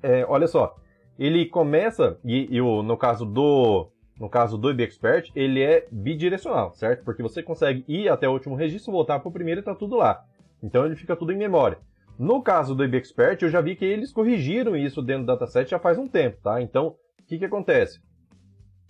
é, 0.02 0.26
olha 0.26 0.48
só, 0.48 0.76
ele 1.20 1.46
começa, 1.46 2.18
e, 2.26 2.48
e 2.50 2.62
o, 2.62 2.82
no 2.82 2.98
caso 2.98 3.26
do 3.26 3.92
no 4.20 4.30
caso 4.30 4.56
do 4.58 4.70
IBExpert, 4.70 5.32
ele 5.36 5.62
é 5.64 5.88
bidirecional, 5.92 6.74
certo? 6.74 7.04
Porque 7.04 7.24
você 7.24 7.42
consegue 7.42 7.84
ir 7.88 8.08
até 8.08 8.30
o 8.30 8.34
último 8.34 8.56
registro, 8.56 8.92
voltar 8.92 9.20
para 9.20 9.30
o 9.30 9.32
primeiro 9.32 9.60
e 9.60 9.62
está 9.62 9.74
tudo 9.74 9.96
lá. 9.96 10.24
Então 10.62 10.86
ele 10.86 10.96
fica 10.96 11.16
tudo 11.16 11.32
em 11.32 11.38
memória. 11.38 11.80
No 12.20 12.42
caso 12.42 12.76
do 12.76 12.84
IBExpert, 12.84 13.42
eu 13.42 13.50
já 13.50 13.62
vi 13.62 13.76
que 13.76 13.84
eles 13.84 14.12
corrigiram 14.12 14.76
isso 14.76 15.02
dentro 15.02 15.24
do 15.24 15.28
dataset 15.28 15.72
já 15.72 15.80
faz 15.80 15.98
um 15.98 16.08
tempo, 16.08 16.38
tá? 16.44 16.62
Então, 16.62 16.96
o 17.20 17.26
que, 17.28 17.40
que 17.40 17.46
acontece? 17.46 18.00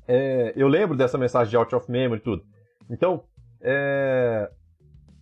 é, 0.07 0.53
eu 0.57 0.67
lembro 0.67 0.97
dessa 0.97 1.17
mensagem 1.17 1.49
de 1.49 1.55
out 1.55 1.73
of 1.73 1.89
memory 1.89 2.19
e 2.19 2.23
tudo. 2.23 2.43
Então, 2.89 3.23
é, 3.61 4.49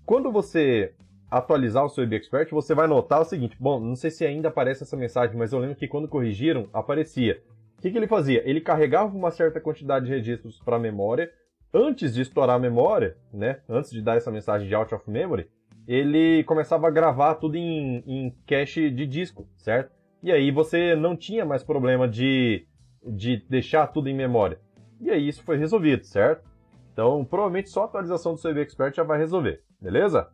quando 0.06 0.31
você 0.31 0.95
atualizar 1.30 1.86
o 1.86 1.90
seu 1.90 2.04
IB 2.04 2.16
Expert, 2.16 2.50
você 2.52 2.74
vai 2.74 2.88
notar 2.88 3.21
o 3.21 3.26
seguinte: 3.26 3.56
bom, 3.59 3.80
não 3.80 3.95
sei 3.95 4.12
se 4.12 4.26
ainda 4.26 4.50
aparece 4.50 4.83
essa 4.83 4.98
mensagem, 4.98 5.38
mas 5.38 5.54
eu 5.54 5.59
lembro 5.59 5.76
que 5.76 5.88
quando 5.88 6.07
corrigiram, 6.07 6.68
aparecia. 6.74 7.42
O 7.78 7.81
que, 7.81 7.92
que 7.92 7.98
ele 7.98 8.07
fazia? 8.07 8.42
Ele 8.50 8.59
carregava 8.59 9.16
uma 9.16 9.31
certa 9.31 9.62
quantidade 9.62 10.06
de 10.06 10.12
registros 10.12 10.59
para 10.59 10.76
a 10.76 10.80
memória. 10.80 11.31
Antes 11.74 12.16
de 12.16 12.21
estourar 12.21 12.56
a 12.56 12.59
memória, 12.59 13.16
né? 13.31 13.62
Antes 13.69 13.92
de 13.92 14.02
dar 14.02 14.18
essa 14.18 14.31
mensagem 14.31 14.68
de 14.68 14.76
out 14.76 14.94
of 14.94 15.09
memory, 15.09 15.48
ele 15.88 16.44
começava 16.44 16.88
a 16.88 16.92
gravar 16.92 17.36
tudo 17.36 17.56
em, 17.56 18.04
em 18.06 18.36
cache 18.45 18.90
de 18.90 19.06
disco, 19.06 19.48
certo? 19.56 19.92
E 20.21 20.31
aí 20.31 20.52
você 20.52 20.95
não 20.95 21.16
tinha 21.16 21.45
mais 21.45 21.64
problema 21.64 22.07
de, 22.07 22.68
de 23.04 23.38
deixar 23.50 23.88
tudo 23.88 24.09
em 24.09 24.16
memória. 24.16 24.59
E 25.00 25.09
aí 25.09 25.28
isso 25.28 25.44
foi 25.44 25.57
resolvido, 25.57 26.04
certo? 26.04 26.50
Então, 26.92 27.24
provavelmente 27.24 27.69
só 27.69 27.83
a 27.83 27.86
atualização 27.86 28.33
do 28.33 28.42
CV 28.42 28.62
Expert 28.62 28.95
já 28.95 29.04
vai 29.04 29.18
resolver, 29.18 29.64
beleza? 29.80 30.28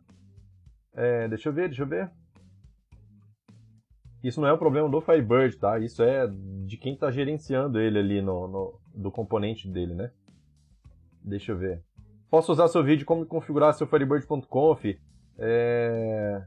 É, 0.96 1.28
deixa 1.28 1.50
eu 1.50 1.52
ver, 1.52 1.68
deixa 1.68 1.82
eu 1.82 1.86
ver. 1.86 2.10
Isso 4.24 4.40
não 4.40 4.48
é 4.48 4.52
um 4.52 4.58
problema 4.58 4.88
do 4.88 5.00
Firebird, 5.00 5.56
tá? 5.58 5.78
Isso 5.78 6.02
é 6.02 6.26
de 6.66 6.76
quem 6.76 6.94
está 6.94 7.10
gerenciando 7.10 7.78
ele 7.78 7.98
ali 7.98 8.22
no, 8.22 8.48
no, 8.48 8.80
do 8.94 9.10
componente 9.10 9.68
dele, 9.68 9.94
né? 9.94 10.10
Deixa 11.22 11.52
eu 11.52 11.58
ver. 11.58 11.82
Posso 12.30 12.50
usar 12.50 12.66
seu 12.68 12.82
vídeo 12.82 13.06
como 13.06 13.26
configurar 13.26 13.74
seu 13.74 13.86
Firebird.conf? 13.86 14.98
É... 15.38 16.42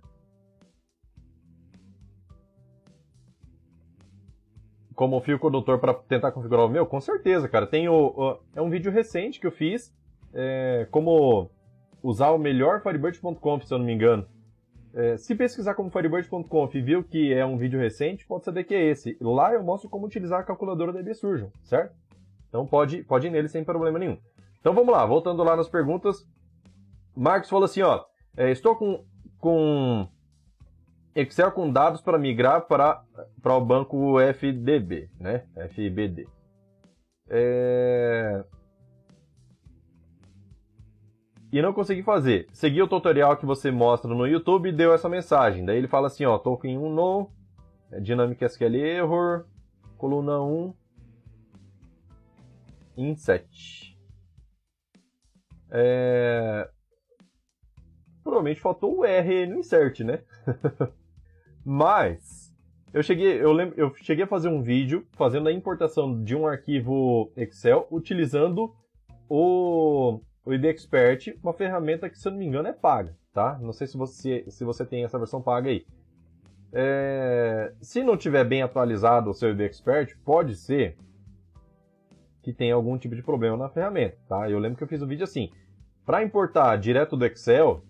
como 4.99 5.21
fio 5.21 5.39
condutor 5.39 5.79
para 5.79 5.93
tentar 5.93 6.33
configurar 6.33 6.65
o 6.65 6.69
meu? 6.69 6.85
Com 6.85 6.99
certeza, 6.99 7.47
cara. 7.47 7.65
Tem 7.65 7.87
o, 7.87 7.93
o, 7.93 8.39
é 8.53 8.61
um 8.61 8.69
vídeo 8.69 8.91
recente 8.91 9.39
que 9.39 9.47
eu 9.47 9.51
fiz, 9.51 9.95
é, 10.33 10.89
como 10.91 11.49
usar 12.03 12.31
o 12.31 12.37
melhor 12.37 12.81
Firebird.conf, 12.81 13.63
se 13.63 13.73
eu 13.73 13.77
não 13.77 13.85
me 13.85 13.93
engano. 13.93 14.27
É, 14.93 15.17
se 15.17 15.35
pesquisar 15.35 15.75
como 15.75 15.89
Firebird.conf 15.89 16.75
e 16.75 16.81
viu 16.81 17.03
que 17.03 17.33
é 17.33 17.45
um 17.45 17.57
vídeo 17.57 17.79
recente, 17.79 18.25
pode 18.25 18.45
saber 18.45 18.63
que 18.63 18.73
é 18.73 18.83
esse. 18.83 19.17
Lá 19.21 19.53
eu 19.53 19.63
mostro 19.63 19.89
como 19.89 20.07
utilizar 20.07 20.39
a 20.39 20.43
calculadora 20.43 20.91
da 20.91 20.99
IBSurgeon, 20.99 21.49
certo? 21.63 21.95
Então 22.47 22.65
pode, 22.65 23.03
pode 23.03 23.27
ir 23.27 23.29
nele 23.29 23.47
sem 23.47 23.63
problema 23.63 23.99
nenhum. 23.99 24.17
Então 24.59 24.73
vamos 24.73 24.91
lá, 24.91 25.05
voltando 25.05 25.43
lá 25.43 25.55
nas 25.55 25.69
perguntas. 25.69 26.27
Marcos 27.15 27.49
falou 27.49 27.65
assim, 27.65 27.81
ó, 27.81 28.03
é, 28.35 28.51
estou 28.51 28.75
com, 28.75 29.03
com 29.39 30.07
Excel 31.15 31.51
com 31.51 31.71
dados 31.71 32.01
para 32.01 32.17
migrar 32.17 32.67
para, 32.67 33.03
para 33.41 33.55
o 33.55 33.61
banco 33.61 34.19
FDB, 34.19 35.09
né? 35.19 35.43
FBD. 35.69 36.27
É... 37.29 38.43
E 41.51 41.61
não 41.61 41.73
consegui 41.73 42.03
fazer. 42.03 42.47
Segui 42.53 42.81
o 42.81 42.87
tutorial 42.87 43.35
que 43.35 43.45
você 43.45 43.71
mostra 43.71 44.13
no 44.13 44.27
YouTube 44.27 44.69
e 44.69 44.71
deu 44.71 44.93
essa 44.93 45.09
mensagem. 45.09 45.65
Daí 45.65 45.77
ele 45.77 45.87
fala 45.87 46.07
assim, 46.07 46.25
ó, 46.25 46.37
token 46.37 46.77
1 46.77 46.93
no, 46.93 47.31
É 47.91 47.99
Dynamic 47.99 48.43
SQL 48.45 48.75
Error, 48.75 49.45
coluna 49.97 50.39
1, 50.41 50.73
inset. 52.97 53.97
É... 55.71 56.69
Provavelmente 58.23 58.61
faltou 58.61 58.99
o 58.99 59.05
R 59.05 59.47
no 59.47 59.57
insert, 59.57 60.01
né? 60.01 60.21
Mas 61.65 62.55
eu 62.93 63.01
cheguei, 63.01 63.41
eu, 63.41 63.51
lembro, 63.51 63.79
eu 63.79 63.93
cheguei 63.95 64.23
a 64.23 64.27
fazer 64.27 64.49
um 64.49 64.61
vídeo 64.61 65.07
fazendo 65.13 65.49
a 65.49 65.51
importação 65.51 66.23
de 66.23 66.35
um 66.35 66.47
arquivo 66.47 67.31
Excel 67.35 67.87
utilizando 67.91 68.73
o, 69.27 70.21
o 70.45 70.53
IB 70.53 70.67
Expert, 70.69 71.37
uma 71.43 71.53
ferramenta 71.53 72.09
que, 72.09 72.17
se 72.17 72.27
eu 72.27 72.31
não 72.31 72.39
me 72.39 72.45
engano, 72.45 72.67
é 72.67 72.73
paga, 72.73 73.15
tá? 73.33 73.57
Não 73.61 73.73
sei 73.73 73.87
se 73.87 73.97
você, 73.97 74.45
se 74.47 74.63
você 74.63 74.85
tem 74.85 75.03
essa 75.03 75.17
versão 75.17 75.41
paga 75.41 75.69
aí. 75.69 75.85
É, 76.71 77.73
se 77.81 78.03
não 78.03 78.15
tiver 78.15 78.43
bem 78.43 78.61
atualizado 78.61 79.29
o 79.29 79.33
seu 79.33 79.49
IB 79.49 79.65
Expert, 79.65 80.15
pode 80.23 80.55
ser 80.55 80.97
que 82.41 82.53
tenha 82.53 82.73
algum 82.73 82.97
tipo 82.97 83.15
de 83.15 83.23
problema 83.23 83.57
na 83.57 83.69
ferramenta, 83.69 84.17
tá? 84.27 84.49
Eu 84.49 84.59
lembro 84.59 84.77
que 84.77 84.83
eu 84.83 84.87
fiz 84.87 85.01
um 85.01 85.07
vídeo 85.07 85.23
assim. 85.23 85.51
Para 86.05 86.23
importar 86.23 86.77
direto 86.77 87.17
do 87.17 87.25
Excel, 87.25 87.83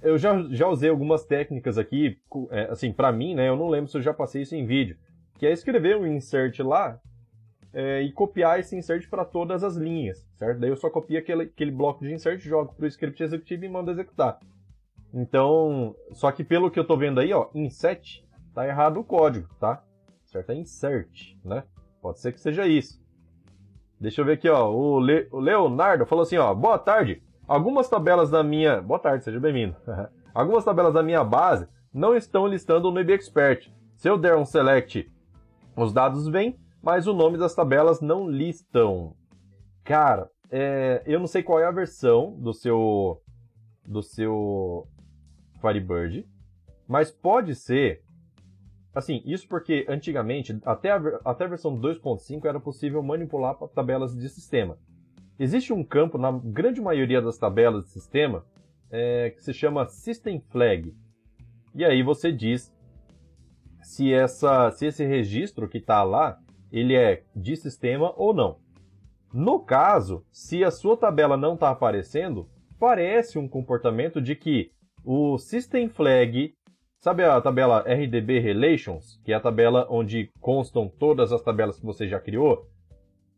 eu 0.00 0.16
já, 0.16 0.40
já 0.50 0.68
usei 0.68 0.88
algumas 0.88 1.24
técnicas 1.24 1.76
aqui, 1.76 2.18
é, 2.50 2.64
assim, 2.70 2.92
para 2.92 3.10
mim, 3.10 3.34
né? 3.34 3.48
Eu 3.48 3.56
não 3.56 3.68
lembro 3.68 3.90
se 3.90 3.98
eu 3.98 4.02
já 4.02 4.14
passei 4.14 4.42
isso 4.42 4.54
em 4.54 4.64
vídeo. 4.64 4.96
Que 5.38 5.46
é 5.46 5.52
escrever 5.52 5.96
um 5.96 6.06
insert 6.06 6.60
lá 6.60 7.00
é, 7.72 8.02
e 8.02 8.12
copiar 8.12 8.58
esse 8.58 8.76
insert 8.76 9.08
para 9.08 9.24
todas 9.24 9.62
as 9.62 9.76
linhas, 9.76 10.26
certo? 10.36 10.60
Daí 10.60 10.70
eu 10.70 10.76
só 10.76 10.88
copio 10.90 11.18
aquele, 11.18 11.44
aquele 11.44 11.70
bloco 11.70 12.04
de 12.04 12.12
insert, 12.12 12.40
jogo 12.40 12.74
para 12.74 12.84
o 12.84 12.88
script 12.88 13.22
executivo 13.22 13.64
e 13.64 13.68
mando 13.68 13.90
executar. 13.90 14.38
Então, 15.12 15.94
só 16.12 16.30
que 16.30 16.44
pelo 16.44 16.70
que 16.70 16.78
eu 16.78 16.86
tô 16.86 16.96
vendo 16.96 17.20
aí, 17.20 17.32
ó, 17.32 17.48
inset, 17.54 18.24
tá 18.54 18.66
errado 18.66 19.00
o 19.00 19.04
código, 19.04 19.48
tá? 19.58 19.82
Certo? 20.26 20.50
É 20.50 20.54
insert, 20.54 21.34
né? 21.44 21.64
Pode 22.02 22.20
ser 22.20 22.32
que 22.32 22.40
seja 22.40 22.66
isso. 22.66 23.00
Deixa 24.00 24.20
eu 24.20 24.24
ver 24.24 24.32
aqui, 24.32 24.48
ó. 24.48 24.70
O, 24.70 25.00
Le 25.00 25.26
o 25.32 25.40
Leonardo 25.40 26.06
falou 26.06 26.22
assim, 26.22 26.36
ó. 26.36 26.54
Boa 26.54 26.78
tarde. 26.78 27.22
Algumas 27.46 27.88
tabelas 27.88 28.30
da 28.30 28.42
minha. 28.44 28.80
Boa 28.80 29.00
tarde, 29.00 29.24
seja 29.24 29.40
bem-vindo. 29.40 29.74
Algumas 30.34 30.64
tabelas 30.64 30.94
da 30.94 31.02
minha 31.02 31.24
base 31.24 31.66
não 31.92 32.14
estão 32.14 32.46
listando 32.46 32.92
no 32.92 33.00
IBExpert. 33.00 33.70
Se 33.96 34.08
eu 34.08 34.16
der 34.16 34.36
um 34.36 34.44
select, 34.44 35.10
os 35.76 35.92
dados 35.92 36.28
vêm, 36.28 36.56
mas 36.82 37.06
o 37.06 37.12
nome 37.12 37.38
das 37.38 37.54
tabelas 37.54 38.00
não 38.00 38.28
listam. 38.28 39.14
Cara, 39.84 40.30
é, 40.50 41.02
eu 41.06 41.18
não 41.18 41.26
sei 41.26 41.42
qual 41.42 41.60
é 41.60 41.66
a 41.66 41.70
versão 41.70 42.36
do 42.38 42.52
seu 42.52 43.22
do 43.84 44.02
seu 44.02 44.86
Firebird, 45.60 46.26
mas 46.86 47.10
pode 47.10 47.54
ser 47.54 48.02
assim, 48.94 49.22
isso 49.24 49.46
porque 49.48 49.86
antigamente, 49.88 50.58
até 50.64 50.90
a, 50.90 51.00
até 51.24 51.44
a 51.44 51.48
versão 51.48 51.78
2.5 51.78 52.44
era 52.44 52.58
possível 52.58 53.02
manipular 53.02 53.56
tabelas 53.74 54.16
de 54.16 54.28
sistema. 54.28 54.78
Existe 55.38 55.72
um 55.72 55.84
campo 55.84 56.18
na 56.18 56.32
grande 56.32 56.80
maioria 56.80 57.22
das 57.22 57.38
tabelas 57.38 57.84
de 57.84 57.90
sistema 57.90 58.44
é, 58.90 59.30
que 59.30 59.42
se 59.42 59.54
chama 59.54 59.86
System 59.86 60.40
Flag. 60.40 60.94
E 61.74 61.84
aí 61.84 62.02
você 62.02 62.32
diz 62.32 62.74
se, 63.82 64.12
essa, 64.12 64.70
se 64.72 64.86
esse 64.86 65.04
registro 65.04 65.68
que 65.68 65.78
está 65.78 66.02
lá 66.02 66.40
ele 66.72 66.94
é 66.94 67.24
de 67.34 67.56
sistema 67.56 68.12
ou 68.16 68.32
não. 68.34 68.58
No 69.32 69.60
caso, 69.60 70.24
se 70.30 70.64
a 70.64 70.70
sua 70.70 70.96
tabela 70.96 71.36
não 71.36 71.54
está 71.54 71.70
aparecendo, 71.70 72.48
parece 72.78 73.38
um 73.38 73.48
comportamento 73.48 74.20
de 74.20 74.34
que 74.34 74.70
o 75.04 75.38
System 75.38 75.88
Flag, 75.88 76.54
sabe 77.00 77.24
a 77.24 77.40
tabela 77.40 77.84
RDB 77.86 78.38
Relations, 78.38 79.20
que 79.24 79.32
é 79.32 79.36
a 79.36 79.40
tabela 79.40 79.86
onde 79.90 80.30
constam 80.40 80.88
todas 80.88 81.32
as 81.32 81.42
tabelas 81.42 81.78
que 81.78 81.84
você 81.84 82.08
já 82.08 82.18
criou? 82.18 82.66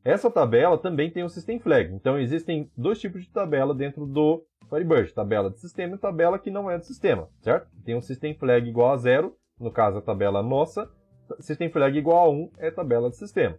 Essa 0.05 0.31
tabela 0.31 0.79
também 0.79 1.11
tem 1.11 1.23
o 1.23 1.29
System 1.29 1.59
Flag. 1.59 1.93
Então 1.93 2.19
existem 2.19 2.71
dois 2.77 2.99
tipos 3.01 3.23
de 3.23 3.31
tabela 3.31 3.75
dentro 3.75 4.07
do 4.07 4.45
Firebird: 4.69 5.13
tabela 5.13 5.51
de 5.51 5.61
sistema 5.61 5.97
e 5.97 5.99
tabela 5.99 6.39
que 6.39 6.51
não 6.51 6.71
é 6.71 6.79
de 6.79 6.87
sistema, 6.87 7.29
certo? 7.41 7.69
Tem 7.85 7.95
um 7.95 8.01
System 8.01 8.35
Flag 8.35 8.69
igual 8.69 8.93
a 8.93 8.97
zero, 8.97 9.37
no 9.59 9.71
caso 9.71 9.99
a 9.99 10.03
tabela 10.03 10.43
nossa. 10.43 10.91
System 11.39 11.71
Flag 11.71 11.97
igual 11.97 12.27
a 12.27 12.31
1 12.31 12.51
é 12.59 12.71
tabela 12.71 13.11
de 13.11 13.17
sistema. 13.17 13.59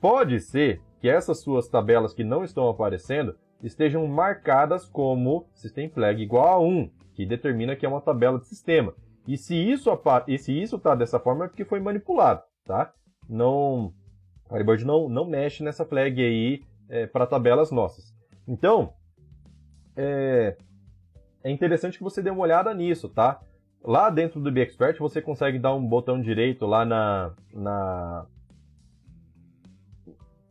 Pode 0.00 0.40
ser 0.40 0.80
que 1.00 1.08
essas 1.08 1.40
suas 1.40 1.68
tabelas 1.68 2.14
que 2.14 2.24
não 2.24 2.44
estão 2.44 2.68
aparecendo 2.68 3.36
estejam 3.62 4.06
marcadas 4.06 4.86
como 4.86 5.46
System 5.54 5.88
Flag 5.90 6.22
igual 6.22 6.48
a 6.48 6.60
1, 6.60 6.90
que 7.14 7.26
determina 7.26 7.76
que 7.76 7.84
é 7.84 7.88
uma 7.88 8.00
tabela 8.00 8.38
de 8.38 8.46
sistema. 8.46 8.94
E 9.26 9.36
se 9.36 9.54
isso 9.54 9.90
está 9.92 10.94
dessa 10.94 11.20
forma 11.20 11.44
é 11.44 11.48
porque 11.48 11.64
foi 11.64 11.80
manipulado, 11.80 12.42
tá? 12.64 12.92
Não 13.28 13.92
Firebird 14.50 14.84
não, 14.84 15.08
não 15.08 15.24
mexe 15.24 15.62
nessa 15.62 15.84
flag 15.84 16.20
aí 16.20 16.62
é, 16.88 17.06
para 17.06 17.26
tabelas 17.26 17.70
nossas. 17.70 18.12
Então, 18.46 18.92
é, 19.96 20.56
é 21.44 21.50
interessante 21.50 21.96
que 21.96 22.04
você 22.04 22.20
dê 22.20 22.30
uma 22.30 22.42
olhada 22.42 22.74
nisso, 22.74 23.08
tá? 23.08 23.40
Lá 23.82 24.10
dentro 24.10 24.40
do 24.40 24.52
BXpert 24.52 24.98
você 24.98 25.22
consegue 25.22 25.58
dar 25.58 25.74
um 25.74 25.84
botão 25.84 26.20
direito 26.20 26.66
lá 26.66 26.84
na, 26.84 27.32
na, 27.52 28.26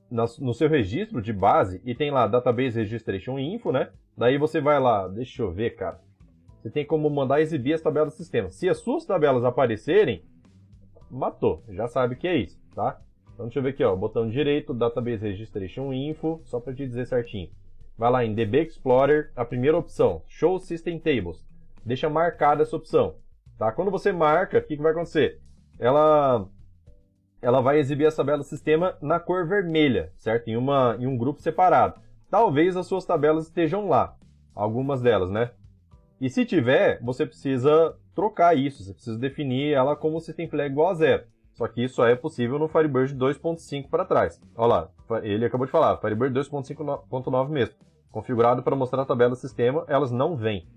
na, 0.09 0.25
no 0.39 0.53
seu 0.53 0.67
registro 0.67 1.21
de 1.21 1.31
base 1.31 1.79
e 1.86 1.93
tem 1.93 2.09
lá 2.09 2.25
Database 2.25 2.79
Registration 2.79 3.38
Info, 3.38 3.71
né? 3.71 3.91
Daí 4.17 4.38
você 4.38 4.59
vai 4.59 4.79
lá, 4.79 5.07
deixa 5.07 5.43
eu 5.43 5.51
ver, 5.51 5.75
cara. 5.75 6.01
Você 6.59 6.71
tem 6.71 6.86
como 6.86 7.09
mandar 7.09 7.39
exibir 7.39 7.74
as 7.74 7.81
tabelas 7.81 8.13
do 8.13 8.17
sistema. 8.17 8.50
Se 8.50 8.67
as 8.67 8.79
suas 8.79 9.05
tabelas 9.05 9.45
aparecerem, 9.45 10.24
matou. 11.09 11.63
Já 11.69 11.88
sabe 11.88 12.15
que 12.15 12.27
é 12.27 12.36
isso, 12.36 12.59
tá? 12.75 13.00
Então 13.33 13.45
deixa 13.45 13.59
eu 13.59 13.63
ver 13.63 13.69
aqui, 13.69 13.83
ó, 13.83 13.95
botão 13.95 14.27
direito, 14.27 14.74
Database 14.74 15.24
Registration 15.24 15.93
Info, 15.93 16.41
só 16.43 16.59
para 16.59 16.74
te 16.74 16.86
dizer 16.86 17.05
certinho. 17.05 17.50
Vai 17.95 18.12
lá 18.12 18.25
em 18.25 18.33
DB 18.33 18.63
Explorer, 18.63 19.31
a 19.36 19.45
primeira 19.45 19.77
opção, 19.77 20.24
Show 20.27 20.59
System 20.59 21.00
Tables. 21.00 21.48
Deixa 21.86 22.09
marcada 22.09 22.63
essa 22.63 22.75
opção. 22.75 23.15
Tá? 23.57 23.71
Quando 23.71 23.91
você 23.91 24.12
marca, 24.12 24.57
o 24.57 24.62
que, 24.62 24.77
que 24.77 24.81
vai 24.81 24.91
acontecer? 24.91 25.41
Ela, 25.77 26.48
ela 27.41 27.62
vai 27.62 27.79
exibir 27.79 28.05
essa 28.05 28.17
tabela 28.17 28.39
do 28.39 28.43
sistema 28.43 28.98
na 29.01 29.19
cor 29.19 29.48
vermelha, 29.48 30.12
certo? 30.17 30.48
Em, 30.48 30.55
uma, 30.55 30.95
em 31.00 31.07
um 31.07 31.17
grupo 31.17 31.41
separado. 31.41 32.00
Talvez 32.29 32.77
as 32.77 32.88
suas 32.88 33.05
tabelas 33.05 33.45
estejam 33.45 33.89
lá, 33.89 34.15
algumas 34.55 35.01
delas, 35.01 35.29
né? 35.29 35.51
E 36.21 36.29
se 36.29 36.45
tiver, 36.45 37.01
você 37.01 37.25
precisa 37.25 37.95
trocar 38.13 38.55
isso, 38.55 38.83
você 38.83 38.93
precisa 38.93 39.17
definir 39.17 39.74
ela 39.74 39.95
como 39.95 40.19
System 40.19 40.50
Flag 40.50 40.71
igual 40.71 40.89
a 40.89 40.93
zero. 40.93 41.24
Só 41.53 41.67
que 41.67 41.83
isso 41.83 41.95
só 41.95 42.07
é 42.07 42.15
possível 42.15 42.59
no 42.59 42.67
Firebird 42.67 43.15
2.5 43.15 43.89
para 43.89 44.05
trás. 44.05 44.41
Olha 44.55 44.89
lá, 45.07 45.21
ele 45.24 45.45
acabou 45.45 45.65
de 45.65 45.71
falar, 45.71 45.98
Firebird 45.98 46.38
2.5.9 46.38 47.50
mesmo. 47.50 47.75
Configurado 48.12 48.63
para 48.63 48.75
mostrar 48.75 49.01
a 49.01 49.05
tabela 49.05 49.31
do 49.31 49.36
sistema, 49.36 49.83
elas 49.88 50.12
não 50.12 50.36
vêm. 50.36 50.67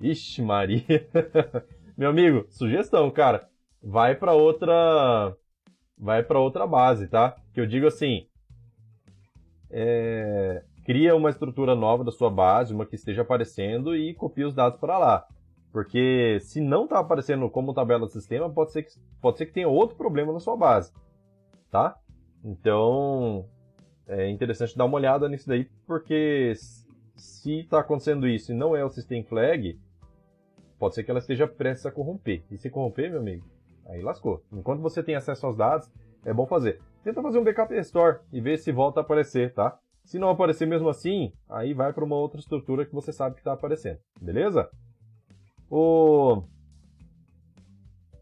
Ixi, 0.00 0.40
Maria. 0.42 1.08
Meu 1.96 2.08
amigo, 2.08 2.46
sugestão, 2.48 3.10
cara. 3.10 3.48
Vai 3.82 4.14
para 4.14 4.32
outra 4.32 5.36
vai 5.96 6.22
para 6.22 6.40
outra 6.40 6.66
base, 6.66 7.06
tá? 7.06 7.36
Que 7.52 7.60
eu 7.60 7.66
digo 7.66 7.86
assim, 7.86 8.26
é... 9.70 10.64
cria 10.84 11.14
uma 11.14 11.28
estrutura 11.28 11.74
nova 11.74 12.02
da 12.02 12.10
sua 12.10 12.30
base, 12.30 12.72
uma 12.72 12.86
que 12.86 12.94
esteja 12.94 13.20
aparecendo 13.20 13.94
e 13.94 14.14
copia 14.14 14.48
os 14.48 14.54
dados 14.54 14.80
para 14.80 14.98
lá. 14.98 15.26
Porque 15.70 16.38
se 16.40 16.60
não 16.60 16.84
está 16.84 16.98
aparecendo 16.98 17.48
como 17.50 17.74
tabela 17.74 18.06
de 18.06 18.12
sistema, 18.12 18.50
pode 18.50 18.72
ser, 18.72 18.84
que, 18.84 18.92
pode 19.20 19.36
ser 19.36 19.46
que 19.46 19.52
tenha 19.52 19.68
outro 19.68 19.96
problema 19.96 20.32
na 20.32 20.40
sua 20.40 20.56
base, 20.56 20.92
tá? 21.70 21.96
Então, 22.42 23.46
é 24.08 24.28
interessante 24.30 24.76
dar 24.76 24.86
uma 24.86 24.96
olhada 24.96 25.28
nisso 25.28 25.46
daí, 25.46 25.68
porque 25.86 26.54
se 27.14 27.60
está 27.60 27.80
acontecendo 27.80 28.26
isso 28.26 28.50
e 28.50 28.54
não 28.54 28.74
é 28.74 28.84
o 28.84 28.90
System 28.90 29.22
Flag, 29.22 29.78
pode 30.80 30.94
ser 30.94 31.04
que 31.04 31.10
ela 31.10 31.20
esteja 31.20 31.46
prestes 31.46 31.84
a 31.84 31.92
corromper. 31.92 32.42
E 32.50 32.56
se 32.56 32.70
corromper, 32.70 33.10
meu 33.10 33.20
amigo, 33.20 33.46
aí 33.86 34.00
lascou. 34.00 34.42
Enquanto 34.50 34.80
você 34.80 35.02
tem 35.02 35.14
acesso 35.14 35.44
aos 35.44 35.54
dados, 35.54 35.90
é 36.24 36.32
bom 36.32 36.46
fazer. 36.46 36.80
Tenta 37.04 37.22
fazer 37.22 37.38
um 37.38 37.44
backup 37.44 37.72
restore 37.72 38.20
e 38.32 38.40
ver 38.40 38.56
se 38.56 38.72
volta 38.72 39.00
a 39.00 39.02
aparecer, 39.02 39.52
tá? 39.52 39.78
Se 40.04 40.18
não 40.18 40.30
aparecer 40.30 40.66
mesmo 40.66 40.88
assim, 40.88 41.32
aí 41.48 41.74
vai 41.74 41.92
para 41.92 42.04
uma 42.04 42.16
outra 42.16 42.40
estrutura 42.40 42.86
que 42.86 42.94
você 42.94 43.12
sabe 43.12 43.34
que 43.34 43.42
está 43.42 43.52
aparecendo, 43.52 43.98
beleza? 44.20 44.70
O 45.70 46.42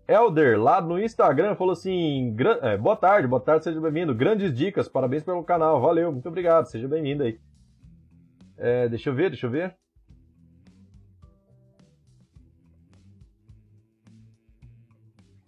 Elder, 0.09 0.61
lá 0.61 0.81
no 0.81 1.01
Instagram, 1.01 1.55
falou 1.55 1.73
assim: 1.73 2.37
é, 2.63 2.77
boa 2.77 2.97
tarde, 2.97 3.29
boa 3.29 3.41
tarde, 3.41 3.65
seja 3.65 3.81
bem-vindo. 3.81 4.15
Grandes 4.15 4.53
dicas, 4.53 4.89
parabéns 4.89 5.23
pelo 5.23 5.45
canal, 5.45 5.81
valeu, 5.81 6.11
muito 6.11 6.29
obrigado, 6.29 6.67
seja 6.67 6.89
bem-vindo 6.89 7.23
aí. 7.23 7.39
É, 8.57 8.89
deixa 8.89 9.11
eu 9.11 9.15
ver, 9.15 9.31
deixa 9.31 9.47
eu 9.47 9.51
ver. 9.51 9.77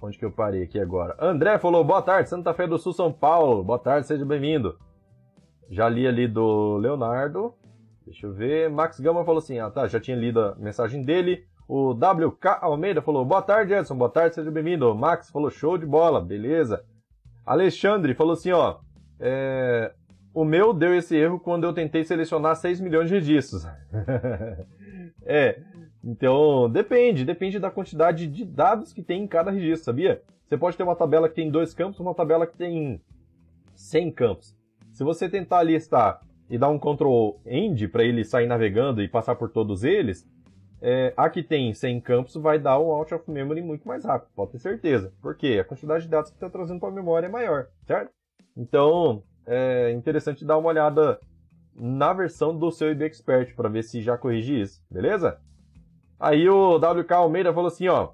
Onde 0.03 0.19
que 0.19 0.25
eu 0.25 0.33
parei 0.33 0.63
aqui 0.63 0.81
agora? 0.81 1.15
André 1.21 1.59
falou, 1.59 1.85
boa 1.85 2.01
tarde, 2.01 2.31
Santa 2.31 2.55
Fé 2.55 2.67
do 2.67 2.79
Sul, 2.79 2.95
São 2.95 3.13
Paulo. 3.13 3.63
Boa 3.63 3.79
tarde, 3.79 4.07
seja 4.07 4.25
bem-vindo. 4.25 4.79
Já 5.69 5.89
li 5.91 6.07
ali 6.07 6.27
do 6.27 6.79
Leonardo. 6.79 7.55
Deixa 8.07 8.27
eu 8.27 8.33
ver. 8.33 8.71
Max 8.71 8.99
Gama 8.99 9.25
falou 9.27 9.41
assim, 9.41 9.59
ah 9.59 9.71
tá, 9.71 9.87
já 9.87 10.01
tinha 10.01 10.17
lido 10.17 10.41
a 10.41 10.55
mensagem 10.55 11.03
dele. 11.03 11.45
O 11.69 11.91
WK 11.91 12.61
Almeida 12.63 13.03
falou, 13.03 13.25
boa 13.27 13.43
tarde, 13.43 13.75
Edson, 13.75 13.95
boa 13.95 14.11
tarde, 14.11 14.35
seja 14.35 14.51
bem-vindo. 14.51 14.93
Max 14.95 15.31
falou, 15.31 15.51
show 15.51 15.77
de 15.77 15.85
bola, 15.85 16.21
beleza. 16.21 16.83
Alexandre 17.45 18.15
falou 18.15 18.33
assim, 18.33 18.53
ó, 18.53 18.79
é, 19.21 19.93
o 20.33 20.45
meu 20.45 20.73
deu 20.73 20.95
esse 20.95 21.15
erro 21.15 21.39
quando 21.39 21.65
eu 21.65 21.75
tentei 21.75 22.05
selecionar 22.05 22.57
6 22.57 22.81
milhões 22.81 23.09
de 23.09 23.17
registros. 23.17 23.67
é, 25.27 25.61
então 26.03 26.69
depende, 26.71 27.25
depende 27.25 27.59
da 27.59 27.71
quantidade 27.71 28.27
de 28.27 28.45
dados 28.45 28.93
que 28.93 29.03
tem 29.03 29.23
em 29.23 29.27
cada 29.27 29.51
registro, 29.51 29.85
sabia? 29.85 30.23
Você 30.47 30.57
pode 30.57 30.77
ter 30.77 30.83
uma 30.83 30.97
tabela 30.97 31.29
que 31.29 31.35
tem 31.35 31.51
dois 31.51 31.73
campos, 31.73 32.01
uma 32.01 32.15
tabela 32.15 32.47
que 32.47 32.57
tem 32.57 33.01
100 33.75 34.11
campos. 34.11 34.57
Se 34.91 35.05
você 35.05 35.29
tentar 35.29 35.63
listar 35.63 36.21
e 36.49 36.59
dar 36.59 36.69
um 36.69 36.79
Ctrl 36.79 37.37
End 37.47 37.87
para 37.89 38.03
ele 38.03 38.25
sair 38.25 38.47
navegando 38.47 39.01
e 39.03 39.09
passar 39.09 39.37
por 39.37 39.51
todos 39.51 39.85
eles, 39.85 40.29
é, 40.83 41.13
a 41.17 41.29
que 41.31 41.43
tem 41.43 41.73
100 41.73 42.01
campos 42.01 42.35
vai 42.35 42.59
dar 42.59 42.81
um 42.81 42.91
out 42.91 43.15
of 43.15 43.31
memory 43.31 43.63
muito 43.63 43.87
mais 43.87 44.05
rápido, 44.05 44.31
pode 44.35 44.53
ter 44.53 44.59
certeza. 44.59 45.13
Porque 45.21 45.59
a 45.61 45.65
quantidade 45.65 46.05
de 46.05 46.11
dados 46.11 46.31
que 46.31 46.37
está 46.37 46.51
trazendo 46.51 46.81
para 46.81 46.89
a 46.89 46.93
memória 46.93 47.27
é 47.27 47.31
maior, 47.31 47.69
certo? 47.87 48.11
Então, 48.57 49.23
é 49.47 49.93
interessante 49.93 50.45
dar 50.45 50.59
uma 50.59 50.69
olhada 50.69 51.21
na 51.75 52.13
versão 52.13 52.57
do 52.57 52.71
seu 52.71 52.91
IB 52.91 53.05
Expert 53.05 53.55
para 53.55 53.69
ver 53.69 53.85
se 53.85 54.03
já 54.03 54.19
corrige 54.19 54.61
isso, 54.61 54.83
beleza? 54.91 55.39
Aí 56.21 56.47
o 56.51 56.77
WK 56.77 57.13
Almeida 57.15 57.55
falou 57.55 57.69
assim, 57.69 57.89
ó, 57.89 58.11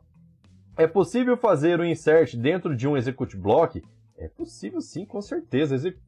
é 0.77 0.87
possível 0.87 1.37
fazer 1.37 1.81
um 1.81 1.85
insert 1.85 2.37
dentro 2.37 2.77
de 2.77 2.87
um 2.87 2.97
execute 2.97 3.37
block? 3.37 3.83
É 4.17 4.29
possível 4.29 4.81
sim, 4.81 5.05
com 5.05 5.21
certeza. 5.21 5.75
Exec... 5.75 5.99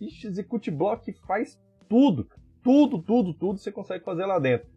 Execute 0.00 0.70
block 0.70 1.12
faz 1.26 1.60
tudo, 1.88 2.28
tudo, 2.62 3.02
tudo, 3.02 3.34
tudo 3.34 3.58
você 3.58 3.72
consegue 3.72 4.04
fazer 4.04 4.26
lá 4.26 4.38
dentro. 4.38 4.68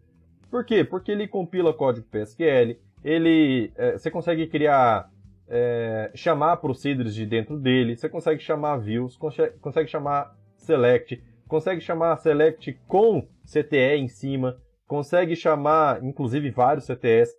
Por 0.50 0.66
quê? 0.66 0.84
Porque 0.84 1.12
ele 1.12 1.28
compila 1.28 1.74
código 1.74 2.08
PSQL, 2.10 2.78
ele, 3.04 3.72
é, 3.76 3.94
você 3.94 4.10
consegue 4.10 4.48
criar, 4.48 5.12
é, 5.48 6.12
chamar 6.16 6.58
procedures 6.58 7.14
de 7.14 7.26
dentro 7.26 7.58
dele, 7.60 7.96
você 7.96 8.10
consegue 8.10 8.42
chamar 8.42 8.78
views, 8.78 9.16
consegue 9.18 9.88
chamar 9.90 10.36
select, 10.58 11.22
consegue 11.48 11.82
chamar 11.82 12.18
select 12.18 12.80
com 12.88 13.28
CTE 13.46 13.98
em 13.98 14.08
cima, 14.08 14.58
consegue 14.88 15.36
chamar, 15.36 16.04
inclusive, 16.04 16.50
vários 16.50 16.86
CTS, 16.86 17.36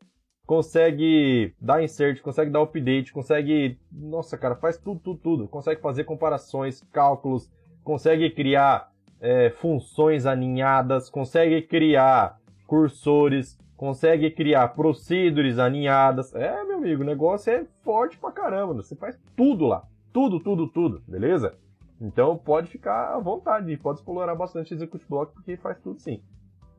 consegue 0.47 1.55
dar 1.61 1.83
insert, 1.83 2.21
consegue 2.21 2.51
dar 2.51 2.63
update, 2.63 3.13
consegue, 3.13 3.79
nossa 3.91 4.37
cara, 4.37 4.57
faz 4.57 4.77
tudo, 4.77 5.01
tudo, 5.01 5.21
tudo, 5.21 5.49
consegue 5.49 5.81
fazer 5.81 6.05
comparações, 6.05 6.83
cálculos, 6.93 7.51
consegue 7.83 8.31
criar 8.31 8.91
é, 9.21 9.51
funções 9.51 10.27
aninhadas, 10.27 11.09
consegue 11.09 11.63
criar 11.63 12.39
cursores, 12.67 13.59
consegue 13.77 14.31
criar 14.31 14.69
procedures 14.69 15.59
aninhadas. 15.59 16.35
É, 16.35 16.63
meu 16.65 16.79
amigo, 16.79 17.03
o 17.03 17.07
negócio 17.07 17.53
é 17.53 17.65
forte 17.83 18.19
pra 18.19 18.33
caramba. 18.33 18.75
Você 18.75 18.95
faz 18.97 19.19
tudo 19.37 19.67
lá. 19.67 19.85
Tudo, 20.13 20.41
tudo, 20.41 20.69
tudo, 20.69 21.03
beleza? 21.09 21.55
Então 22.01 22.37
pode 22.37 22.69
ficar 22.69 23.15
à 23.15 23.19
vontade, 23.19 23.77
pode 23.77 23.99
explorar 23.99 24.35
bastante 24.35 24.75
Execute 24.75 25.05
Block, 25.09 25.33
porque 25.33 25.57
faz 25.57 25.79
tudo 25.81 25.99
sim. 26.01 26.23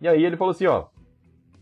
E 0.06 0.08
aí 0.08 0.24
ele 0.24 0.38
falou 0.38 0.52
assim, 0.52 0.68
ó. 0.68 0.86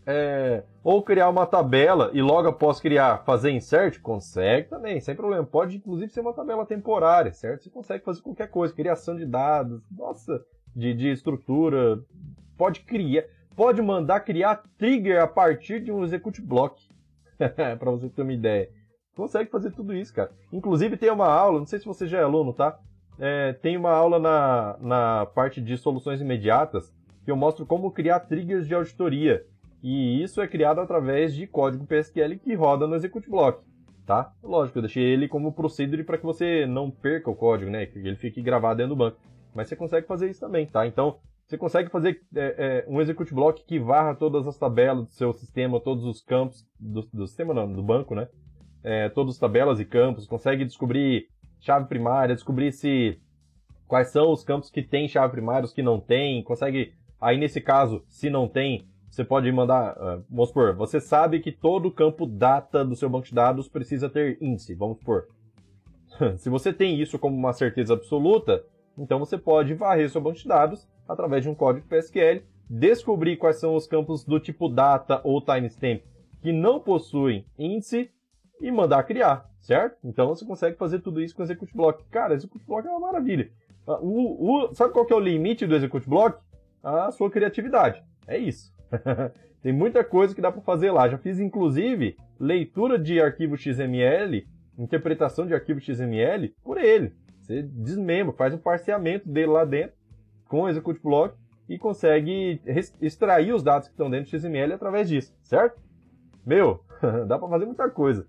É, 0.06 0.64
ou 0.82 1.02
criar 1.02 1.30
uma 1.30 1.46
tabela 1.46 2.10
e 2.12 2.20
logo 2.20 2.46
após 2.46 2.78
criar, 2.78 3.24
fazer 3.24 3.50
insert? 3.50 3.98
Consegue 4.02 4.68
também, 4.68 5.00
sem 5.00 5.14
problema. 5.14 5.46
Pode 5.46 5.78
inclusive 5.78 6.12
ser 6.12 6.20
uma 6.20 6.34
tabela 6.34 6.66
temporária, 6.66 7.32
certo? 7.32 7.64
Você 7.64 7.70
consegue 7.70 8.04
fazer 8.04 8.20
qualquer 8.20 8.50
coisa, 8.50 8.74
criação 8.74 9.16
de 9.16 9.24
dados, 9.24 9.80
nossa, 9.90 10.44
de, 10.76 10.92
de 10.92 11.08
estrutura. 11.08 11.98
Pode 12.58 12.80
criar 12.80 13.24
pode 13.56 13.80
mandar 13.80 14.20
criar 14.20 14.62
trigger 14.76 15.22
a 15.22 15.26
partir 15.26 15.82
de 15.82 15.90
um 15.90 16.04
execute 16.04 16.42
block. 16.42 16.86
para 17.78 17.90
você 17.90 18.10
ter 18.10 18.20
uma 18.20 18.32
ideia. 18.34 18.68
Consegue 19.16 19.50
fazer 19.50 19.70
tudo 19.70 19.94
isso, 19.94 20.12
cara. 20.12 20.30
Inclusive 20.52 20.98
tem 20.98 21.10
uma 21.10 21.28
aula, 21.28 21.60
não 21.60 21.66
sei 21.66 21.78
se 21.78 21.86
você 21.86 22.06
já 22.06 22.18
é 22.18 22.24
aluno, 22.24 22.52
tá? 22.52 22.78
É, 23.18 23.54
tem 23.54 23.74
uma 23.78 23.92
aula 23.92 24.18
na, 24.18 24.76
na 24.80 25.24
parte 25.24 25.62
de 25.62 25.78
soluções 25.78 26.20
imediatas 26.20 26.92
que 27.24 27.30
eu 27.30 27.36
mostro 27.36 27.64
como 27.64 27.90
criar 27.90 28.20
triggers 28.20 28.66
de 28.66 28.74
auditoria. 28.74 29.44
E 29.82 30.22
isso 30.22 30.40
é 30.40 30.48
criado 30.48 30.80
através 30.80 31.34
de 31.34 31.46
código 31.46 31.86
PSQL 31.86 32.38
que 32.38 32.54
roda 32.54 32.86
no 32.86 32.94
execute 32.94 33.28
block. 33.28 33.62
Tá? 34.06 34.32
Lógico, 34.42 34.78
eu 34.78 34.82
deixei 34.82 35.02
ele 35.02 35.28
como 35.28 35.52
procedure 35.52 36.04
para 36.04 36.18
que 36.18 36.24
você 36.24 36.66
não 36.66 36.90
perca 36.90 37.30
o 37.30 37.34
código, 37.34 37.70
né? 37.70 37.86
Que 37.86 37.98
ele 37.98 38.16
fique 38.16 38.42
gravado 38.42 38.76
dentro 38.76 38.94
do 38.94 38.98
banco. 38.98 39.18
Mas 39.54 39.68
você 39.68 39.76
consegue 39.76 40.06
fazer 40.06 40.28
isso 40.28 40.40
também, 40.40 40.66
tá? 40.66 40.86
Então, 40.86 41.18
você 41.46 41.58
consegue 41.58 41.90
fazer 41.90 42.20
é, 42.34 42.84
é, 42.86 42.86
um 42.88 43.00
execute 43.00 43.32
block 43.34 43.62
que 43.64 43.78
varra 43.78 44.14
todas 44.14 44.46
as 44.46 44.58
tabelas 44.58 45.06
do 45.06 45.12
seu 45.12 45.32
sistema, 45.32 45.80
todos 45.80 46.04
os 46.04 46.22
campos 46.22 46.66
do, 46.78 47.02
do 47.12 47.26
sistema 47.26 47.54
não, 47.54 47.70
do 47.70 47.82
banco, 47.82 48.14
né? 48.14 48.28
É, 48.82 49.08
todas 49.08 49.34
as 49.34 49.38
tabelas 49.38 49.80
e 49.80 49.84
campos, 49.84 50.26
consegue 50.26 50.64
descobrir 50.64 51.28
chave 51.60 51.86
primária, 51.86 52.34
descobrir 52.34 52.72
se 52.72 53.18
quais 53.86 54.08
são 54.08 54.32
os 54.32 54.42
campos 54.42 54.70
que 54.70 54.82
tem 54.82 55.08
chave 55.08 55.32
primária, 55.32 55.64
os 55.64 55.72
que 55.72 55.82
não 55.82 56.00
tem, 56.00 56.42
consegue 56.42 56.92
aí 57.20 57.38
nesse 57.38 57.60
caso, 57.60 58.04
se 58.08 58.28
não 58.30 58.48
tem, 58.48 58.86
você 59.10 59.24
pode 59.24 59.50
mandar, 59.52 59.96
uh, 59.96 60.24
vamos 60.28 60.48
supor, 60.48 60.74
você 60.74 61.00
sabe 61.00 61.40
que 61.40 61.52
todo 61.52 61.90
campo 61.90 62.26
data 62.26 62.84
do 62.84 62.96
seu 62.96 63.08
banco 63.08 63.26
de 63.26 63.34
dados 63.34 63.68
precisa 63.68 64.08
ter 64.08 64.38
índice, 64.40 64.74
vamos 64.74 64.98
supor. 64.98 65.28
se 66.38 66.48
você 66.48 66.72
tem 66.72 67.00
isso 67.00 67.18
como 67.18 67.36
uma 67.36 67.52
certeza 67.52 67.94
absoluta, 67.94 68.64
então 68.98 69.18
você 69.18 69.38
pode 69.38 69.74
varrer 69.74 70.10
seu 70.10 70.20
banco 70.20 70.38
de 70.38 70.48
dados 70.48 70.86
através 71.08 71.42
de 71.42 71.48
um 71.48 71.54
código 71.54 71.86
PSQL, 71.86 72.42
descobrir 72.68 73.36
quais 73.36 73.60
são 73.60 73.74
os 73.74 73.86
campos 73.86 74.24
do 74.24 74.40
tipo 74.40 74.68
data 74.68 75.20
ou 75.22 75.40
timestamp 75.40 76.02
que 76.40 76.52
não 76.52 76.80
possuem 76.80 77.46
índice 77.58 78.10
e 78.60 78.70
mandar 78.70 79.02
criar, 79.04 79.48
certo? 79.60 79.96
Então 80.04 80.28
você 80.28 80.44
consegue 80.44 80.76
fazer 80.76 81.00
tudo 81.00 81.20
isso 81.20 81.34
com 81.34 81.42
o 81.42 81.44
Execute 81.44 81.74
Block. 81.74 82.04
Cara, 82.10 82.34
Execute 82.34 82.64
Block 82.66 82.86
é 82.86 82.90
uma 82.90 83.00
maravilha. 83.00 83.50
Ah, 83.86 83.98
o, 84.00 84.68
o, 84.68 84.74
sabe 84.74 84.92
qual 84.92 85.04
que 85.04 85.12
é 85.12 85.16
o 85.16 85.20
limite 85.20 85.66
do 85.66 85.74
Execute 85.74 86.08
Block? 86.08 86.38
A 86.84 87.10
sua 87.10 87.30
criatividade. 87.30 88.02
É 88.26 88.36
isso. 88.36 88.72
Tem 89.62 89.72
muita 89.72 90.04
coisa 90.04 90.34
que 90.34 90.42
dá 90.42 90.52
para 90.52 90.60
fazer 90.60 90.90
lá. 90.90 91.08
Já 91.08 91.16
fiz 91.16 91.40
inclusive 91.40 92.16
leitura 92.38 92.98
de 92.98 93.18
arquivo 93.18 93.56
XML, 93.56 94.46
interpretação 94.78 95.46
de 95.46 95.54
arquivo 95.54 95.80
XML 95.80 96.54
por 96.62 96.76
ele. 96.76 97.14
Você 97.40 97.62
desmembra, 97.62 98.34
faz 98.34 98.52
um 98.52 98.58
parceamento 98.58 99.28
dele 99.28 99.46
lá 99.46 99.64
dentro 99.64 99.96
com 100.46 100.62
o 100.62 100.68
Execute 100.68 101.00
Block 101.02 101.34
e 101.68 101.78
consegue 101.78 102.60
extrair 103.00 103.54
os 103.54 103.62
dados 103.62 103.88
que 103.88 103.94
estão 103.94 104.10
dentro 104.10 104.30
do 104.30 104.38
XML 104.38 104.74
através 104.74 105.08
disso, 105.08 105.34
certo? 105.42 105.80
Meu, 106.44 106.84
dá 107.26 107.38
para 107.38 107.48
fazer 107.48 107.64
muita 107.64 107.88
coisa. 107.88 108.26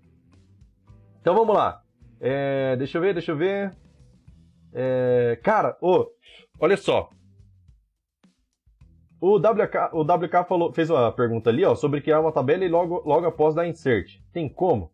Então 1.20 1.34
vamos 1.34 1.54
lá. 1.54 1.82
É, 2.18 2.76
deixa 2.76 2.96
eu 2.96 3.02
ver, 3.02 3.12
deixa 3.12 3.32
eu 3.32 3.36
ver. 3.36 3.74
É, 4.72 5.38
cara, 5.42 5.76
oh, 5.80 6.06
olha 6.58 6.76
só. 6.76 7.10
O 9.20 9.36
WK, 9.36 9.92
o 9.92 10.02
WK 10.02 10.44
falou, 10.46 10.72
fez 10.72 10.90
uma 10.90 11.10
pergunta 11.10 11.48
ali 11.48 11.64
ó, 11.64 11.74
sobre 11.74 12.00
criar 12.00 12.20
uma 12.20 12.32
tabela 12.32 12.64
e 12.64 12.68
logo, 12.68 13.02
logo 13.06 13.26
após 13.26 13.54
dar 13.54 13.66
insert. 13.66 14.20
Tem 14.32 14.48
como? 14.48 14.90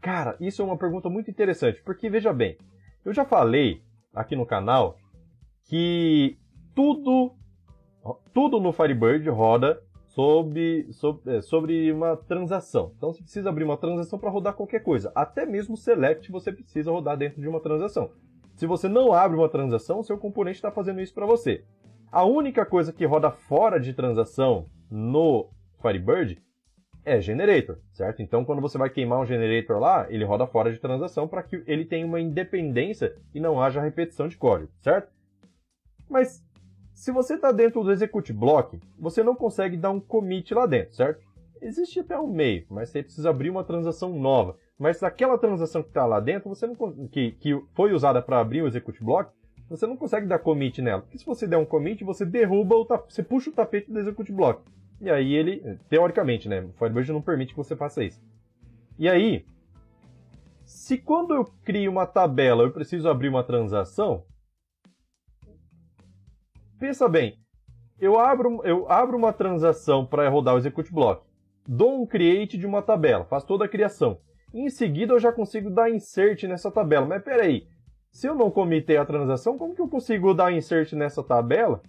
Cara, 0.00 0.36
isso 0.40 0.60
é 0.60 0.64
uma 0.64 0.76
pergunta 0.76 1.08
muito 1.08 1.30
interessante, 1.30 1.80
porque 1.82 2.10
veja 2.10 2.32
bem, 2.32 2.58
eu 3.04 3.12
já 3.12 3.24
falei 3.24 3.82
aqui 4.14 4.36
no 4.36 4.44
canal 4.44 4.96
que 5.68 6.36
tudo, 6.74 7.32
tudo 8.34 8.60
no 8.60 8.72
Firebird 8.72 9.28
roda 9.30 9.80
sobre, 10.08 10.92
sobre, 10.92 11.36
é, 11.36 11.40
sobre 11.40 11.92
uma 11.92 12.16
transação. 12.16 12.92
Então 12.96 13.12
você 13.12 13.22
precisa 13.22 13.48
abrir 13.48 13.64
uma 13.64 13.76
transação 13.76 14.18
para 14.18 14.30
rodar 14.30 14.54
qualquer 14.54 14.80
coisa. 14.80 15.10
Até 15.14 15.46
mesmo 15.46 15.76
Select 15.76 16.30
você 16.30 16.52
precisa 16.52 16.90
rodar 16.90 17.16
dentro 17.16 17.40
de 17.40 17.48
uma 17.48 17.60
transação. 17.60 18.10
Se 18.54 18.66
você 18.66 18.88
não 18.88 19.12
abre 19.12 19.38
uma 19.38 19.48
transação, 19.48 20.00
o 20.00 20.04
seu 20.04 20.18
componente 20.18 20.56
está 20.56 20.70
fazendo 20.70 21.00
isso 21.00 21.14
para 21.14 21.26
você. 21.26 21.64
A 22.12 22.24
única 22.24 22.66
coisa 22.66 22.92
que 22.92 23.06
roda 23.06 23.30
fora 23.30 23.80
de 23.80 23.94
transação 23.94 24.66
no 24.90 25.48
Firebird 25.80 26.38
é 27.06 27.18
generator, 27.22 27.78
certo? 27.90 28.20
Então, 28.20 28.44
quando 28.44 28.60
você 28.60 28.76
vai 28.76 28.90
queimar 28.90 29.18
um 29.18 29.24
generator 29.24 29.78
lá, 29.78 30.06
ele 30.10 30.22
roda 30.22 30.46
fora 30.46 30.70
de 30.70 30.78
transação 30.78 31.26
para 31.26 31.42
que 31.42 31.64
ele 31.66 31.86
tenha 31.86 32.04
uma 32.04 32.20
independência 32.20 33.16
e 33.34 33.40
não 33.40 33.62
haja 33.62 33.80
repetição 33.80 34.28
de 34.28 34.36
código, 34.36 34.70
certo? 34.82 35.10
Mas 36.06 36.44
se 36.92 37.10
você 37.10 37.36
está 37.36 37.50
dentro 37.50 37.82
do 37.82 37.90
execute 37.90 38.30
block, 38.30 38.78
você 38.98 39.22
não 39.22 39.34
consegue 39.34 39.78
dar 39.78 39.90
um 39.90 39.98
commit 39.98 40.52
lá 40.52 40.66
dentro, 40.66 40.94
certo? 40.94 41.24
Existe 41.62 42.00
até 42.00 42.20
um 42.20 42.30
meio, 42.30 42.66
mas 42.68 42.90
você 42.90 43.02
precisa 43.02 43.30
abrir 43.30 43.48
uma 43.48 43.64
transação 43.64 44.12
nova. 44.12 44.58
Mas 44.78 45.02
aquela 45.02 45.38
transação 45.38 45.82
que 45.82 45.88
está 45.88 46.04
lá 46.04 46.20
dentro, 46.20 46.50
você 46.50 46.66
não, 46.66 46.76
que, 47.08 47.32
que 47.32 47.58
foi 47.72 47.94
usada 47.94 48.20
para 48.20 48.38
abrir 48.38 48.60
o 48.60 48.66
execute 48.66 49.02
block, 49.02 49.32
você 49.68 49.86
não 49.86 49.96
consegue 49.96 50.26
dar 50.26 50.38
commit 50.38 50.82
nela. 50.82 51.02
Porque 51.02 51.18
se 51.18 51.24
você 51.24 51.46
der 51.46 51.56
um 51.56 51.64
commit, 51.64 52.04
você 52.04 52.24
derruba 52.24 52.76
o 52.76 52.86
você 53.08 53.22
puxa 53.22 53.50
o 53.50 53.52
tapete 53.52 53.90
do 53.90 53.98
execute 53.98 54.32
block. 54.32 54.62
E 55.00 55.10
aí 55.10 55.34
ele, 55.34 55.78
teoricamente, 55.88 56.48
né? 56.48 56.60
O 56.60 56.72
Firebird 56.72 57.12
não 57.12 57.22
permite 57.22 57.52
que 57.52 57.56
você 57.56 57.74
faça 57.74 58.04
isso. 58.04 58.22
E 58.98 59.08
aí, 59.08 59.44
se 60.64 60.98
quando 60.98 61.34
eu 61.34 61.44
crio 61.64 61.90
uma 61.90 62.06
tabela 62.06 62.62
eu 62.62 62.72
preciso 62.72 63.08
abrir 63.08 63.28
uma 63.28 63.42
transação, 63.42 64.24
pensa 66.78 67.08
bem, 67.08 67.36
eu 67.98 68.18
abro, 68.18 68.60
eu 68.64 68.90
abro 68.90 69.16
uma 69.16 69.32
transação 69.32 70.06
para 70.06 70.28
rodar 70.28 70.54
o 70.54 70.58
execute 70.58 70.92
block. 70.92 71.24
dou 71.66 72.02
um 72.02 72.06
create 72.06 72.58
de 72.58 72.66
uma 72.66 72.82
tabela, 72.82 73.24
faço 73.24 73.46
toda 73.46 73.64
a 73.64 73.68
criação. 73.68 74.18
Em 74.52 74.68
seguida 74.68 75.14
eu 75.14 75.18
já 75.18 75.32
consigo 75.32 75.70
dar 75.70 75.90
insert 75.90 76.42
nessa 76.44 76.70
tabela. 76.70 77.06
Mas 77.06 77.22
peraí, 77.22 77.66
se 78.12 78.28
eu 78.28 78.34
não 78.34 78.50
comitei 78.50 78.98
a 78.98 79.06
transação, 79.06 79.56
como 79.56 79.74
que 79.74 79.80
eu 79.80 79.88
consigo 79.88 80.34
dar 80.34 80.52
insert 80.52 80.92
nessa 80.92 81.22
tabela, 81.22 81.82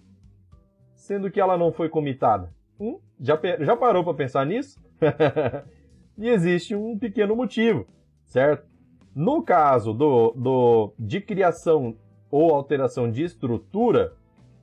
sendo 0.94 1.30
que 1.30 1.38
ela 1.38 1.56
não 1.58 1.70
foi 1.70 1.90
comitada? 1.90 2.50
Hum? 2.80 2.98
Já, 3.20 3.38
já 3.60 3.76
parou 3.76 4.02
para 4.02 4.14
pensar 4.14 4.46
nisso? 4.46 4.82
e 6.16 6.28
existe 6.28 6.74
um 6.74 6.98
pequeno 6.98 7.36
motivo, 7.36 7.86
certo? 8.24 8.66
No 9.14 9.42
caso 9.42 9.92
do, 9.92 10.32
do, 10.32 10.94
de 10.98 11.20
criação 11.20 11.96
ou 12.30 12.54
alteração 12.54 13.08
de 13.10 13.22
estrutura, 13.22 14.14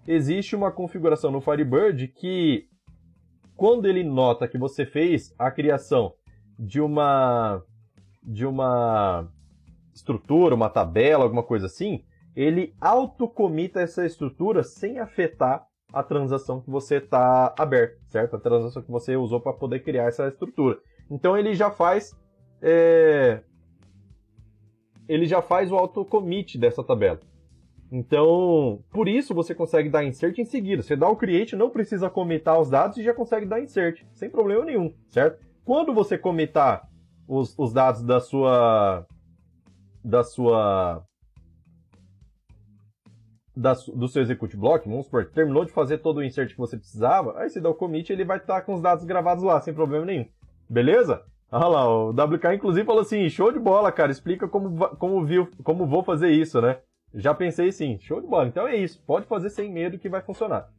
existe 0.08 0.56
uma 0.56 0.72
configuração 0.72 1.32
no 1.32 1.42
Firebird 1.42 2.08
que, 2.08 2.68
quando 3.56 3.86
ele 3.86 4.04
nota 4.04 4.48
que 4.48 4.58
você 4.58 4.84
fez 4.84 5.34
a 5.38 5.52
criação 5.52 6.14
de 6.58 6.82
uma 6.82 7.64
de 8.24 8.46
uma 8.46 9.32
estrutura, 9.94 10.56
uma 10.56 10.70
tabela, 10.70 11.24
alguma 11.24 11.44
coisa 11.44 11.66
assim, 11.66 12.04
ele 12.36 12.74
autocomita 12.80 13.82
essa 13.82 14.06
estrutura 14.06 14.64
sem 14.64 15.00
afetar 15.00 15.66
a 15.94 16.02
transação 16.02 16.62
que 16.62 16.70
você 16.70 16.96
está 16.98 17.54
aberto, 17.58 18.00
certo? 18.08 18.36
A 18.36 18.40
transação 18.40 18.82
que 18.82 18.92
você 18.92 19.16
usou 19.16 19.42
para 19.42 19.54
poder 19.54 19.82
criar 19.82 20.06
essa 20.06 20.28
estrutura. 20.28 20.78
Então 21.10 21.38
ele 21.38 21.54
já 21.54 21.70
faz 21.70 22.16
é... 22.62 23.42
ele 25.08 25.26
já 25.26 25.42
faz 25.42 25.72
o 25.72 25.76
autocommit 25.76 26.58
dessa 26.58 26.84
tabela. 26.84 27.20
Então, 27.92 28.82
por 28.90 29.10
isso 29.10 29.36
você 29.36 29.54
consegue 29.54 29.90
dar 29.90 30.06
insert 30.06 30.40
em 30.40 30.46
seguida. 30.46 30.82
Você 30.82 30.96
dá 30.96 31.10
o 31.10 31.18
create, 31.18 31.58
não 31.58 31.70
precisa 31.70 32.10
comitar 32.10 32.58
os 32.58 32.70
dados 32.70 32.98
e 32.98 33.04
já 33.04 33.14
consegue 33.14 33.46
dar 33.46 33.62
insert, 33.62 34.06
sem 34.14 34.30
problema 34.30 34.64
nenhum, 34.64 34.94
certo? 35.10 35.46
Quando 35.66 35.94
você 35.94 36.18
comitar 36.18 36.88
os, 37.28 37.54
os 37.58 37.74
dados 37.74 38.02
da 38.02 38.22
sua 38.22 39.06
da 40.04 40.24
sua 40.24 41.04
da, 43.56 43.74
do 43.74 44.08
seu 44.08 44.22
execute 44.22 44.58
block, 44.58 44.88
vamos 44.88 45.06
supor, 45.06 45.26
terminou 45.26 45.66
de 45.66 45.72
fazer 45.72 46.00
todo 46.00 46.18
o 46.18 46.24
insert 46.24 46.52
que 46.52 46.58
você 46.58 46.78
precisava, 46.78 47.38
aí 47.38 47.50
você 47.50 47.60
dá 47.60 47.70
o 47.70 47.76
commit 47.76 48.12
ele 48.12 48.26
vai 48.26 48.38
estar 48.38 48.62
com 48.62 48.74
os 48.74 48.82
dados 48.82 49.04
gravados 49.06 49.44
lá, 49.44 49.60
sem 49.60 49.74
problema 49.74 50.06
nenhum. 50.06 50.26
Beleza? 50.70 51.24
Olha 51.52 51.68
lá, 51.68 51.90
o 51.90 52.10
WK 52.12 52.56
inclusive 52.56 52.86
falou 52.86 53.02
assim, 53.02 53.30
show 53.30 53.52
de 53.52 53.60
bola, 53.60 53.92
cara, 53.92 54.12
explica 54.12 54.48
como, 54.48 54.88
como, 54.96 55.26
viu, 55.26 55.50
como 55.64 55.86
vou 55.86 56.02
fazer 56.04 56.30
isso, 56.32 56.62
né? 56.62 56.80
Já 57.14 57.34
pensei 57.34 57.72
sim, 57.74 58.00
show 58.00 58.22
de 58.22 58.28
bola. 58.28 58.48
Então 58.48 58.66
é 58.66 58.78
isso, 58.78 59.04
pode 59.06 59.26
fazer 59.26 59.50
sem 59.50 59.70
medo 59.70 60.00
que 60.00 60.08
vai 60.08 60.22
funcionar. 60.22 60.70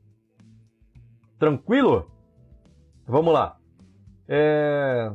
Tranquilo? 1.39 2.11
Vamos 3.07 3.35
lá. 3.35 3.59
É... 4.27 5.13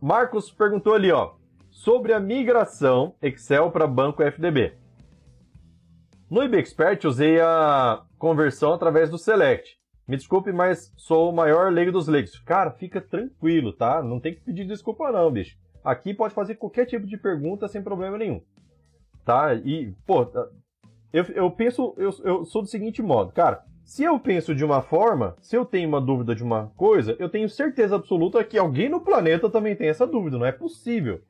Marcos 0.00 0.50
perguntou 0.50 0.94
ali, 0.94 1.12
ó, 1.12 1.32
sobre 1.80 2.12
a 2.12 2.20
migração 2.20 3.14
Excel 3.22 3.70
para 3.70 3.86
banco 3.86 4.22
FDB. 4.22 4.74
No 6.30 6.42
IBExpert 6.42 7.06
usei 7.06 7.40
a 7.40 8.02
conversão 8.18 8.74
através 8.74 9.08
do 9.08 9.16
Select. 9.16 9.78
Me 10.06 10.16
desculpe, 10.16 10.52
mas 10.52 10.92
sou 10.94 11.30
o 11.30 11.34
maior 11.34 11.72
leigo 11.72 11.90
dos 11.90 12.06
leigos. 12.06 12.38
Cara, 12.40 12.70
fica 12.70 13.00
tranquilo, 13.00 13.72
tá? 13.72 14.02
Não 14.02 14.20
tem 14.20 14.34
que 14.34 14.42
pedir 14.42 14.66
desculpa 14.66 15.10
não, 15.10 15.30
bicho. 15.32 15.56
Aqui 15.82 16.12
pode 16.12 16.34
fazer 16.34 16.56
qualquer 16.56 16.84
tipo 16.84 17.06
de 17.06 17.16
pergunta 17.16 17.66
sem 17.66 17.82
problema 17.82 18.18
nenhum. 18.18 18.42
Tá? 19.24 19.54
E, 19.54 19.94
pô, 20.06 20.30
eu, 21.14 21.24
eu 21.34 21.50
penso, 21.50 21.94
eu, 21.96 22.10
eu 22.24 22.44
sou 22.44 22.60
do 22.60 22.68
seguinte 22.68 23.00
modo, 23.00 23.32
cara. 23.32 23.64
Se 23.86 24.04
eu 24.04 24.20
penso 24.20 24.54
de 24.54 24.64
uma 24.66 24.82
forma, 24.82 25.34
se 25.40 25.56
eu 25.56 25.64
tenho 25.64 25.88
uma 25.88 26.00
dúvida 26.00 26.34
de 26.34 26.44
uma 26.44 26.70
coisa, 26.76 27.16
eu 27.18 27.30
tenho 27.30 27.48
certeza 27.48 27.96
absoluta 27.96 28.44
que 28.44 28.58
alguém 28.58 28.90
no 28.90 29.00
planeta 29.00 29.48
também 29.48 29.74
tem 29.74 29.88
essa 29.88 30.06
dúvida. 30.06 30.36
Não 30.36 30.44
é 30.44 30.52
possível. 30.52 31.22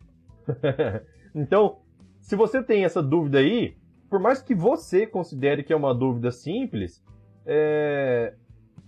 então, 1.35 1.79
se 2.21 2.37
você 2.37 2.63
tem 2.63 2.85
essa 2.85 3.03
dúvida 3.03 3.39
aí, 3.39 3.77
por 4.09 4.19
mais 4.19 4.43
que 4.43 4.55
você 4.55 5.07
considere 5.07 5.63
que 5.63 5.73
é 5.73 5.77
uma 5.77 5.95
dúvida 5.95 6.31
simples, 6.31 7.03
é... 7.47 8.35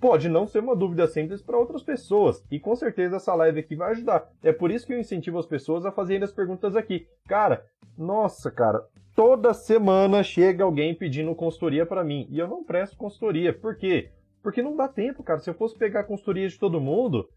pode 0.00 0.28
não 0.28 0.46
ser 0.46 0.58
uma 0.58 0.74
dúvida 0.74 1.06
simples 1.06 1.40
para 1.40 1.58
outras 1.58 1.82
pessoas. 1.82 2.44
E 2.50 2.58
com 2.58 2.74
certeza 2.74 3.16
essa 3.16 3.34
live 3.34 3.60
aqui 3.60 3.76
vai 3.76 3.92
ajudar. 3.92 4.28
É 4.42 4.52
por 4.52 4.70
isso 4.70 4.86
que 4.86 4.92
eu 4.92 4.98
incentivo 4.98 5.38
as 5.38 5.46
pessoas 5.46 5.86
a 5.86 5.92
fazerem 5.92 6.24
as 6.24 6.32
perguntas 6.32 6.74
aqui. 6.76 7.06
Cara, 7.26 7.64
nossa, 7.96 8.50
cara, 8.50 8.84
toda 9.14 9.54
semana 9.54 10.22
chega 10.22 10.64
alguém 10.64 10.94
pedindo 10.94 11.34
consultoria 11.34 11.86
para 11.86 12.02
mim 12.02 12.26
e 12.30 12.38
eu 12.38 12.48
não 12.48 12.64
presto 12.64 12.96
consultoria. 12.96 13.52
Por 13.52 13.76
quê? 13.76 14.10
Porque 14.42 14.60
não 14.60 14.74
dá 14.74 14.88
tempo, 14.88 15.22
cara. 15.22 15.38
Se 15.38 15.48
eu 15.48 15.54
fosse 15.54 15.78
pegar 15.78 16.04
consultoria 16.04 16.48
de 16.48 16.58
todo 16.58 16.80
mundo, 16.80 17.28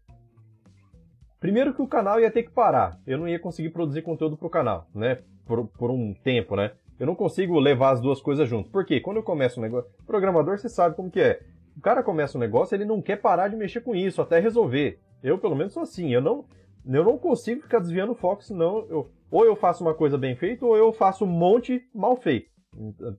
primeiro 1.46 1.72
que 1.72 1.80
o 1.80 1.86
canal 1.86 2.18
ia 2.18 2.28
ter 2.28 2.42
que 2.42 2.50
parar. 2.50 2.98
Eu 3.06 3.18
não 3.18 3.28
ia 3.28 3.38
conseguir 3.38 3.70
produzir 3.70 4.02
conteúdo 4.02 4.36
pro 4.36 4.50
canal, 4.50 4.88
né? 4.92 5.20
Por, 5.46 5.68
por 5.68 5.92
um 5.92 6.12
tempo, 6.12 6.56
né? 6.56 6.72
Eu 6.98 7.06
não 7.06 7.14
consigo 7.14 7.60
levar 7.60 7.90
as 7.90 8.00
duas 8.00 8.20
coisas 8.20 8.48
junto. 8.48 8.68
Por 8.68 8.84
quê? 8.84 9.00
Quando 9.00 9.18
eu 9.18 9.22
começo 9.22 9.60
um 9.60 9.62
negócio. 9.62 9.88
Programador, 10.04 10.58
você 10.58 10.68
sabe 10.68 10.96
como 10.96 11.08
que 11.08 11.20
é. 11.20 11.40
O 11.76 11.80
cara 11.80 12.02
começa 12.02 12.36
um 12.36 12.40
negócio, 12.40 12.74
ele 12.74 12.84
não 12.84 13.00
quer 13.00 13.20
parar 13.20 13.46
de 13.46 13.54
mexer 13.54 13.80
com 13.80 13.94
isso, 13.94 14.20
até 14.20 14.40
resolver. 14.40 14.98
Eu, 15.22 15.38
pelo 15.38 15.54
menos, 15.54 15.72
sou 15.72 15.84
assim. 15.84 16.12
Eu 16.12 16.20
não, 16.20 16.44
eu 16.84 17.04
não 17.04 17.16
consigo 17.16 17.62
ficar 17.62 17.78
desviando 17.78 18.10
o 18.10 18.16
foco, 18.16 18.42
senão 18.42 18.84
eu, 18.88 19.08
ou 19.30 19.44
eu 19.44 19.54
faço 19.54 19.84
uma 19.84 19.94
coisa 19.94 20.18
bem 20.18 20.34
feita, 20.34 20.66
ou 20.66 20.76
eu 20.76 20.92
faço 20.92 21.24
um 21.24 21.28
monte 21.28 21.80
mal 21.94 22.16
feito. 22.16 22.50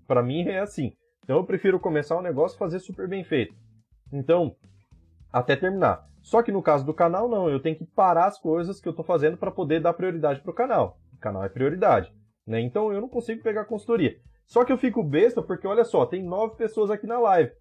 Para 0.06 0.22
mim 0.22 0.42
é 0.50 0.60
assim. 0.60 0.92
Então 1.24 1.38
eu 1.38 1.46
prefiro 1.46 1.80
começar 1.80 2.18
um 2.18 2.22
negócio 2.22 2.58
e 2.58 2.60
fazer 2.60 2.80
super 2.80 3.08
bem 3.08 3.24
feito. 3.24 3.56
Então, 4.12 4.54
até 5.32 5.56
terminar. 5.56 6.06
Só 6.28 6.44
que 6.44 6.52
no 6.52 6.62
caso 6.62 6.86
do 6.86 6.94
canal, 6.94 7.30
não. 7.30 7.50
Eu 7.50 7.62
tenho 7.62 7.78
que 7.78 7.86
parar 7.86 8.26
as 8.26 8.38
coisas 8.38 8.82
que 8.82 8.88
eu 8.88 8.90
estou 8.90 9.06
fazendo 9.06 9.38
para 9.38 9.50
poder 9.50 9.80
dar 9.80 9.94
prioridade 9.94 10.42
para 10.42 10.52
o 10.52 10.54
canal. 10.54 10.98
O 11.14 11.18
canal 11.18 11.42
é 11.42 11.48
prioridade. 11.48 12.14
Né? 12.46 12.60
Então 12.60 12.92
eu 12.92 13.00
não 13.00 13.08
consigo 13.08 13.42
pegar 13.42 13.64
consultoria. 13.64 14.18
Só 14.46 14.66
que 14.66 14.74
eu 14.74 14.78
fico 14.78 15.02
besta 15.02 15.42
porque, 15.42 15.66
olha 15.66 15.86
só, 15.86 16.06
tem 16.06 16.22
nove 16.22 16.58
pessoas 16.58 16.92
aqui 16.92 17.08
na 17.08 17.18
live. 17.18 17.54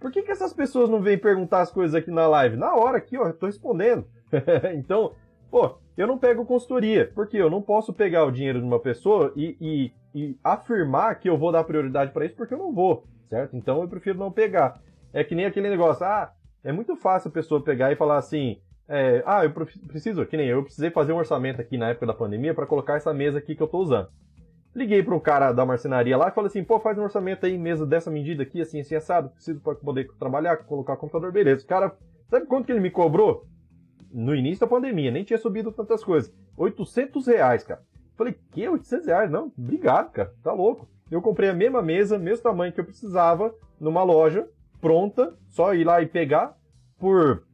Por 0.00 0.10
que, 0.10 0.22
que 0.22 0.30
essas 0.30 0.54
pessoas 0.54 0.88
não 0.88 1.02
vêm 1.02 1.18
perguntar 1.18 1.60
as 1.60 1.70
coisas 1.70 1.94
aqui 1.94 2.10
na 2.10 2.26
live? 2.26 2.56
Na 2.56 2.74
hora 2.74 2.96
aqui, 2.96 3.18
ó, 3.18 3.26
eu 3.26 3.36
tô 3.36 3.44
respondendo. 3.44 4.06
então, 4.74 5.12
pô, 5.50 5.76
eu 5.94 6.06
não 6.06 6.16
pego 6.16 6.46
consultoria, 6.46 7.12
porque 7.14 7.36
eu 7.36 7.50
não 7.50 7.60
posso 7.60 7.92
pegar 7.92 8.24
o 8.24 8.30
dinheiro 8.30 8.58
de 8.58 8.64
uma 8.64 8.80
pessoa 8.80 9.34
e, 9.36 9.54
e, 9.60 9.92
e 10.14 10.38
afirmar 10.42 11.16
que 11.16 11.28
eu 11.28 11.36
vou 11.36 11.52
dar 11.52 11.64
prioridade 11.64 12.12
para 12.12 12.24
isso, 12.24 12.36
porque 12.36 12.54
eu 12.54 12.58
não 12.58 12.72
vou, 12.72 13.04
certo? 13.28 13.54
Então 13.54 13.82
eu 13.82 13.88
prefiro 13.88 14.18
não 14.18 14.32
pegar. 14.32 14.80
É 15.12 15.22
que 15.22 15.34
nem 15.34 15.44
aquele 15.44 15.68
negócio, 15.68 16.06
ah, 16.06 16.32
é 16.64 16.72
muito 16.72 16.96
fácil 16.96 17.28
a 17.28 17.32
pessoa 17.32 17.62
pegar 17.62 17.92
e 17.92 17.96
falar 17.96 18.18
assim, 18.18 18.60
é, 18.88 19.22
ah, 19.26 19.44
eu 19.44 19.50
preciso, 19.52 20.24
que 20.24 20.36
nem 20.36 20.48
eu, 20.48 20.58
eu 20.58 20.62
precisei 20.62 20.90
fazer 20.90 21.12
um 21.12 21.18
orçamento 21.18 21.60
aqui 21.60 21.76
na 21.76 21.90
época 21.90 22.06
da 22.06 22.14
pandemia 22.14 22.54
para 22.54 22.66
colocar 22.66 22.96
essa 22.96 23.12
mesa 23.12 23.38
aqui 23.38 23.54
que 23.54 23.62
eu 23.62 23.66
estou 23.66 23.82
usando. 23.82 24.08
Liguei 24.74 25.02
para 25.02 25.14
um 25.14 25.20
cara 25.20 25.52
da 25.52 25.66
marcenaria 25.66 26.16
lá 26.16 26.28
e 26.28 26.32
falei 26.32 26.48
assim, 26.48 26.64
pô, 26.64 26.78
faz 26.80 26.96
um 26.98 27.02
orçamento 27.02 27.44
aí, 27.44 27.58
mesa 27.58 27.84
dessa 27.84 28.10
medida 28.10 28.42
aqui, 28.42 28.60
assim, 28.60 28.80
assim, 28.80 28.94
assado, 28.94 29.30
preciso 29.30 29.60
para 29.60 29.74
poder 29.74 30.08
trabalhar, 30.18 30.56
colocar 30.58 30.96
computador, 30.96 31.32
beleza. 31.32 31.64
O 31.64 31.66
cara, 31.66 31.96
sabe 32.30 32.46
quanto 32.46 32.66
que 32.66 32.72
ele 32.72 32.80
me 32.80 32.90
cobrou? 32.90 33.46
No 34.10 34.34
início 34.34 34.60
da 34.60 34.66
pandemia, 34.66 35.10
nem 35.10 35.24
tinha 35.24 35.38
subido 35.38 35.70
tantas 35.70 36.02
coisas. 36.02 36.32
800 36.56 37.26
reais, 37.26 37.64
cara. 37.64 37.82
Falei, 38.16 38.34
que? 38.52 38.66
800 38.66 39.06
reais? 39.06 39.30
Não, 39.30 39.52
obrigado, 39.56 40.12
cara, 40.12 40.32
tá 40.42 40.52
louco. 40.52 40.88
Eu 41.10 41.20
comprei 41.20 41.48
a 41.48 41.54
mesma 41.54 41.82
mesa, 41.82 42.18
mesmo 42.18 42.42
tamanho 42.42 42.72
que 42.72 42.80
eu 42.80 42.84
precisava, 42.84 43.54
numa 43.80 44.02
loja, 44.02 44.48
pronta, 44.80 45.34
só 45.48 45.74
ir 45.74 45.84
lá 45.84 46.00
e 46.00 46.06
pegar, 46.06 46.56
por 46.98 47.44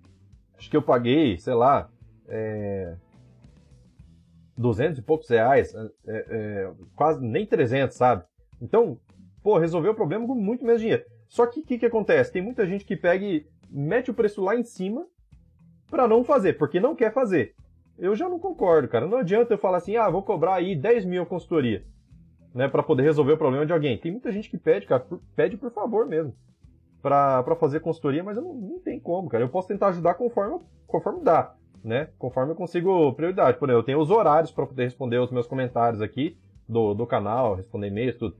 acho 0.57 0.71
que 0.71 0.77
eu 0.77 0.83
paguei, 0.83 1.39
sei 1.39 1.55
lá, 1.55 1.91
é, 2.29 2.95
200 4.57 4.99
e 4.99 5.03
poucos 5.03 5.29
reais, 5.29 5.75
é, 5.75 5.89
é, 6.07 6.73
quase 6.95 7.25
nem 7.25 7.47
300, 7.47 7.97
sabe? 7.97 8.25
Então, 8.61 8.99
pô, 9.43 9.59
resolveu 9.59 9.93
o 9.93 9.97
problema 9.97 10.27
com 10.27 10.35
muito 10.35 10.65
menos 10.65 10.81
dinheiro. 10.81 11.05
Só 11.29 11.47
que 11.47 11.61
o 11.61 11.65
que, 11.65 11.79
que 11.79 11.87
acontece? 11.87 12.33
Tem 12.33 12.43
muita 12.43 12.67
gente 12.67 12.85
que 12.85 12.97
pega 12.97 13.25
e 13.25 13.47
mete 13.69 14.11
o 14.11 14.15
preço 14.15 14.43
lá 14.43 14.57
em 14.57 14.63
cima 14.63 15.07
para 15.91 16.07
não 16.07 16.23
fazer, 16.23 16.55
porque 16.55 16.81
não 16.81 16.95
quer 16.95 17.13
fazer. 17.13 17.55
Eu 17.99 18.15
já 18.15 18.29
não 18.29 18.39
concordo, 18.39 18.89
cara. 18.89 19.07
Não 19.07 19.19
adianta 19.19 19.55
eu 19.55 19.59
falar 19.59 19.79
assim, 19.79 19.97
ah, 19.97 20.09
vou 20.09 20.23
cobrar 20.23 20.55
aí 20.55 20.77
10 20.77 21.05
mil 21.05 21.23
a 21.23 21.27
consultoria, 21.27 21.85
né, 22.55 22.69
para 22.69 22.83
poder 22.83 23.03
resolver 23.03 23.33
o 23.33 23.39
problema 23.39 23.67
de 23.67 23.73
alguém. 23.73 23.99
Tem 23.99 24.13
muita 24.13 24.33
gente 24.33 24.49
que 24.49 24.59
pede, 24.59 24.87
cara, 24.87 25.05
pede 25.35 25.57
por 25.57 25.71
favor 25.71 26.07
mesmo 26.07 26.35
para 27.05 27.55
fazer 27.57 27.81
consultoria, 27.81 28.25
mas 28.25 28.39
eu 28.39 28.43
não, 28.43 28.55
não 28.55 28.81
tem 28.81 28.99
como, 28.99 29.29
cara. 29.29 29.45
Eu 29.45 29.51
posso 29.51 29.69
tentar 29.69 29.89
ajudar 29.89 30.15
conforme, 30.15 30.59
conforme 30.87 31.23
dá, 31.23 31.55
né? 31.85 32.09
Conforme 32.19 32.53
eu 32.53 32.57
consigo 32.57 33.13
prioridade. 33.13 33.59
Por 33.59 33.69
exemplo, 33.69 33.81
eu 33.81 33.85
tenho 33.85 34.01
os 34.01 34.11
horários 34.11 34.51
para 34.51 34.67
poder 34.67 34.85
responder 34.85 35.19
os 35.19 35.31
meus 35.31 35.47
comentários 35.47 36.01
aqui 36.01 36.39
do, 36.67 36.95
do 36.95 37.07
canal, 37.07 37.57
responder 37.57 37.89
e-mails, 37.89 38.17
tudo. 38.17 38.35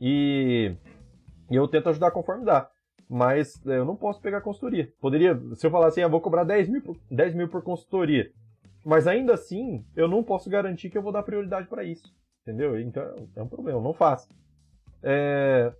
E, 0.00 0.74
eu 1.48 1.68
tento 1.68 1.88
ajudar 1.88 2.10
conforme 2.10 2.44
dá. 2.44 2.68
Mas 3.08 3.64
é, 3.64 3.78
eu 3.78 3.84
não 3.84 3.94
posso 3.94 4.20
pegar 4.20 4.40
consultoria. 4.40 4.92
Poderia, 5.00 5.40
se 5.54 5.64
eu 5.64 5.70
falar 5.70 5.86
assim, 5.86 6.00
eu 6.00 6.08
ah, 6.08 6.10
vou 6.10 6.20
cobrar 6.20 6.42
10 6.42 6.68
mil, 6.68 6.82
por, 6.82 6.96
10 7.08 7.34
mil 7.36 7.48
por 7.48 7.62
consultoria. 7.62 8.32
Mas 8.84 9.06
ainda 9.06 9.34
assim, 9.34 9.84
eu 9.94 10.08
não 10.08 10.24
posso 10.24 10.50
garantir 10.50 10.90
que 10.90 10.98
eu 10.98 11.02
vou 11.02 11.12
dar 11.12 11.22
prioridade 11.22 11.68
para 11.68 11.84
isso. 11.84 12.12
Entendeu? 12.42 12.76
Então 12.80 13.04
é 13.36 13.42
um 13.42 13.48
problema, 13.48 13.78
eu 13.78 13.82
não 13.84 13.94
faço. 13.94 14.28
É... 15.00 15.72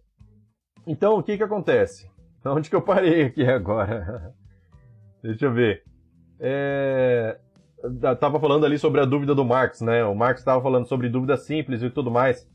Então, 0.86 1.18
o 1.18 1.22
que 1.24 1.36
que 1.36 1.42
acontece? 1.42 2.08
Onde 2.46 2.70
que 2.70 2.76
eu 2.76 2.82
parei 2.82 3.24
aqui 3.24 3.44
agora? 3.44 4.34
Deixa 5.22 5.46
eu 5.46 5.52
ver. 5.52 5.84
É, 6.38 7.38
tava 8.18 8.40
falando 8.40 8.64
ali 8.64 8.78
sobre 8.78 9.00
a 9.00 9.04
dúvida 9.04 9.34
do 9.34 9.44
Marx, 9.44 9.80
né? 9.80 10.04
O 10.04 10.14
Marx 10.14 10.40
estava 10.40 10.62
falando 10.62 10.86
sobre 10.86 11.08
dúvida 11.08 11.36
simples 11.36 11.82
e 11.82 11.90
tudo 11.90 12.10
mais. 12.10 12.48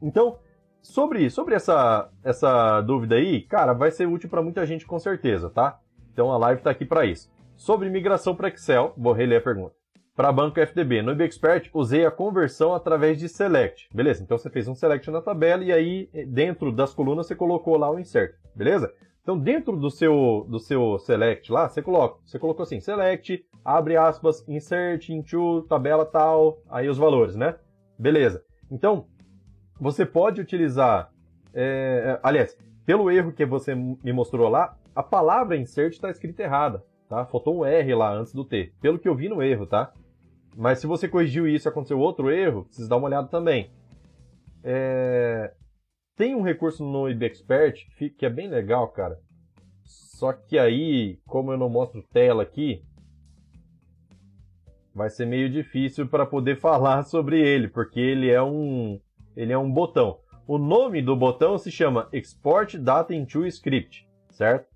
Então, 0.00 0.38
sobre, 0.80 1.28
sobre 1.30 1.54
essa, 1.54 2.10
essa 2.22 2.80
dúvida 2.82 3.16
aí, 3.16 3.42
cara, 3.42 3.72
vai 3.72 3.90
ser 3.90 4.06
útil 4.06 4.28
para 4.28 4.42
muita 4.42 4.66
gente 4.66 4.86
com 4.86 4.98
certeza, 4.98 5.50
tá? 5.50 5.80
Então 6.12 6.30
a 6.30 6.36
live 6.36 6.60
está 6.60 6.70
aqui 6.70 6.84
para 6.84 7.04
isso. 7.04 7.32
Sobre 7.56 7.88
migração 7.88 8.34
para 8.34 8.48
Excel, 8.48 8.92
vou 8.96 9.12
reler 9.12 9.38
a 9.38 9.42
pergunta. 9.42 9.83
Para 10.16 10.30
banco 10.30 10.60
FDB, 10.60 11.02
no 11.02 11.10
IBExpert 11.10 11.70
usei 11.74 12.06
a 12.06 12.10
conversão 12.10 12.72
através 12.72 13.18
de 13.18 13.28
select. 13.28 13.88
Beleza? 13.92 14.22
Então 14.22 14.38
você 14.38 14.48
fez 14.48 14.68
um 14.68 14.74
select 14.74 15.10
na 15.10 15.20
tabela 15.20 15.64
e 15.64 15.72
aí 15.72 16.08
dentro 16.28 16.70
das 16.70 16.94
colunas 16.94 17.26
você 17.26 17.34
colocou 17.34 17.76
lá 17.76 17.90
o 17.90 17.98
insert. 17.98 18.34
Beleza? 18.54 18.92
Então, 19.24 19.38
dentro 19.38 19.74
do 19.74 19.90
seu, 19.90 20.46
do 20.48 20.60
seu 20.60 20.98
select 20.98 21.50
lá, 21.50 21.66
você 21.66 21.80
coloca, 21.80 22.20
você 22.22 22.38
colocou 22.38 22.62
assim, 22.62 22.78
select, 22.78 23.42
abre 23.64 23.96
aspas, 23.96 24.46
insert 24.46 25.08
into, 25.08 25.62
tabela 25.62 26.04
tal, 26.04 26.58
aí 26.68 26.90
os 26.90 26.98
valores, 26.98 27.34
né? 27.34 27.56
Beleza. 27.98 28.44
Então, 28.70 29.06
você 29.80 30.04
pode 30.04 30.42
utilizar, 30.42 31.10
é, 31.54 32.20
aliás, 32.22 32.54
pelo 32.84 33.10
erro 33.10 33.32
que 33.32 33.46
você 33.46 33.74
me 33.74 34.12
mostrou 34.12 34.50
lá, 34.50 34.76
a 34.94 35.02
palavra 35.02 35.56
insert 35.56 35.94
está 35.94 36.10
escrita 36.10 36.42
errada, 36.42 36.84
tá? 37.08 37.24
Faltou 37.24 37.56
um 37.56 37.64
R 37.64 37.94
lá 37.94 38.12
antes 38.12 38.34
do 38.34 38.44
T, 38.44 38.74
pelo 38.78 38.98
que 38.98 39.08
eu 39.08 39.16
vi 39.16 39.30
no 39.30 39.42
erro, 39.42 39.64
tá? 39.66 39.90
Mas 40.56 40.78
se 40.78 40.86
você 40.86 41.08
corrigiu 41.08 41.48
isso 41.48 41.68
e 41.68 41.70
aconteceu 41.70 41.98
outro 41.98 42.30
erro, 42.30 42.64
precisa 42.64 42.88
dar 42.88 42.96
uma 42.96 43.06
olhada 43.06 43.28
também. 43.28 43.70
É... 44.62 45.52
Tem 46.16 46.34
um 46.34 46.42
recurso 46.42 46.84
no 46.84 47.08
IBExpert 47.08 47.86
que 48.16 48.24
é 48.24 48.30
bem 48.30 48.48
legal, 48.48 48.88
cara. 48.88 49.18
Só 49.84 50.32
que 50.32 50.58
aí, 50.58 51.18
como 51.26 51.52
eu 51.52 51.58
não 51.58 51.68
mostro 51.68 52.02
tela 52.12 52.44
aqui, 52.44 52.82
vai 54.94 55.10
ser 55.10 55.26
meio 55.26 55.50
difícil 55.50 56.06
para 56.06 56.24
poder 56.24 56.56
falar 56.60 57.02
sobre 57.02 57.40
ele, 57.40 57.68
porque 57.68 57.98
ele 57.98 58.30
é 58.30 58.42
um 58.42 59.00
ele 59.36 59.52
é 59.52 59.58
um 59.58 59.70
botão. 59.70 60.20
O 60.46 60.58
nome 60.58 61.02
do 61.02 61.16
botão 61.16 61.58
se 61.58 61.70
chama 61.70 62.08
Export 62.12 62.76
Data 62.76 63.14
into 63.14 63.44
Script, 63.46 64.06
certo? 64.30 64.68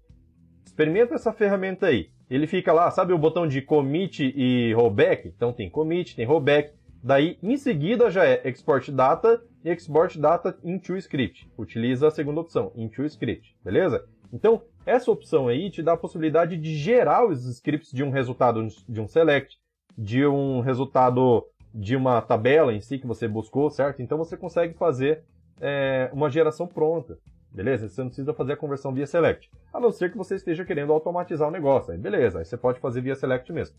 Experimenta 0.67 1.15
essa 1.15 1.33
ferramenta 1.33 1.87
aí. 1.87 2.11
Ele 2.31 2.47
fica 2.47 2.73
lá, 2.73 2.91
sabe 2.91 3.13
o 3.13 3.19
botão 3.19 3.47
de 3.47 3.63
commit 3.63 4.33
e 4.37 4.73
rollback? 4.75 5.29
Então 5.29 5.53
tem 5.53 5.71
commit, 5.71 6.15
tem 6.15 6.27
rollback. 6.27 6.73
Daí, 7.03 7.39
em 7.43 7.57
seguida, 7.57 8.11
já 8.11 8.25
é 8.25 8.47
export 8.49 8.91
data 8.91 9.43
e 9.65 9.71
export 9.71 10.19
data 10.19 10.59
into 10.65 10.97
script. 10.97 11.49
Utiliza 11.57 12.09
a 12.09 12.11
segunda 12.11 12.41
opção, 12.41 12.73
into 12.75 13.05
script, 13.05 13.57
beleza? 13.65 14.05
Então, 14.33 14.63
essa 14.85 15.11
opção 15.11 15.49
aí 15.49 15.71
te 15.71 15.83
dá 15.83 15.93
a 15.93 15.97
possibilidade 15.97 16.57
de 16.57 16.75
gerar 16.75 17.27
os 17.27 17.47
scripts 17.47 17.93
de 17.93 18.03
um 18.03 18.11
resultado 18.11 18.67
de 18.89 19.01
um 19.01 19.07
select, 19.07 19.57
de 19.97 20.27
um 20.27 20.61
resultado 20.61 21.47
de 21.75 21.97
uma 21.97 22.21
tabela 22.21 22.73
em 22.73 22.81
si 22.81 22.99
que 22.99 23.07
você 23.07 23.29
buscou, 23.29 23.71
certo? 23.71 24.03
Então 24.03 24.19
você 24.19 24.37
consegue 24.37 24.75
fazer 24.75 25.23
é, 25.61 26.11
uma 26.13 26.31
geração 26.31 26.67
pronta, 26.67 27.19
beleza? 27.53 27.89
Você 27.89 28.01
não 28.01 28.09
precisa 28.09 28.35
fazer 28.35 28.53
a 28.53 28.57
conversão 28.57 28.93
via 28.93 29.07
select, 29.07 29.51
a 29.73 29.81
não 29.81 29.91
ser 29.91 30.11
que 30.11 30.19
você 30.19 30.35
esteja 30.37 30.65
querendo 30.65 30.93
automatizar 30.93 31.49
o 31.49 31.53
negócio, 31.53 31.93
aí 31.93 31.99
beleza, 31.99 32.39
aí 32.39 32.45
você 32.45 32.57
pode 32.57 32.81
fazer 32.81 33.01
via 33.01 33.15
select 33.15 33.53
mesmo. 33.53 33.77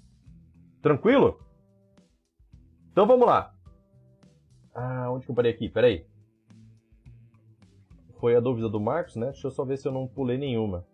Tranquilo? 0.82 1.40
Então 2.92 3.06
vamos 3.06 3.28
lá. 3.28 3.54
Ah, 4.74 5.12
onde 5.12 5.26
que 5.26 5.32
eu 5.32 5.36
parei 5.36 5.52
aqui? 5.52 5.70
Peraí 5.70 6.06
foi 8.20 8.36
a 8.36 8.40
dúvida 8.40 8.68
do 8.70 8.80
Marcos, 8.80 9.16
né? 9.16 9.28
Deixa 9.28 9.48
eu 9.48 9.52
só 9.52 9.64
ver 9.64 9.78
se 9.78 9.88
eu 9.88 9.92
não 9.92 10.08
pulei 10.08 10.38
nenhuma. 10.38 10.86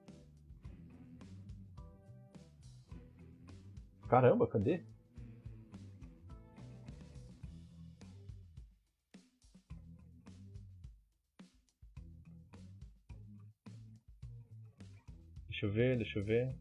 Caramba, 4.08 4.48
cadê? 4.48 4.86
Deixa 15.66 15.68
eu 15.68 15.72
ver, 15.72 15.98
deixa 15.98 16.20
eu 16.20 16.24
ver. 16.24 16.56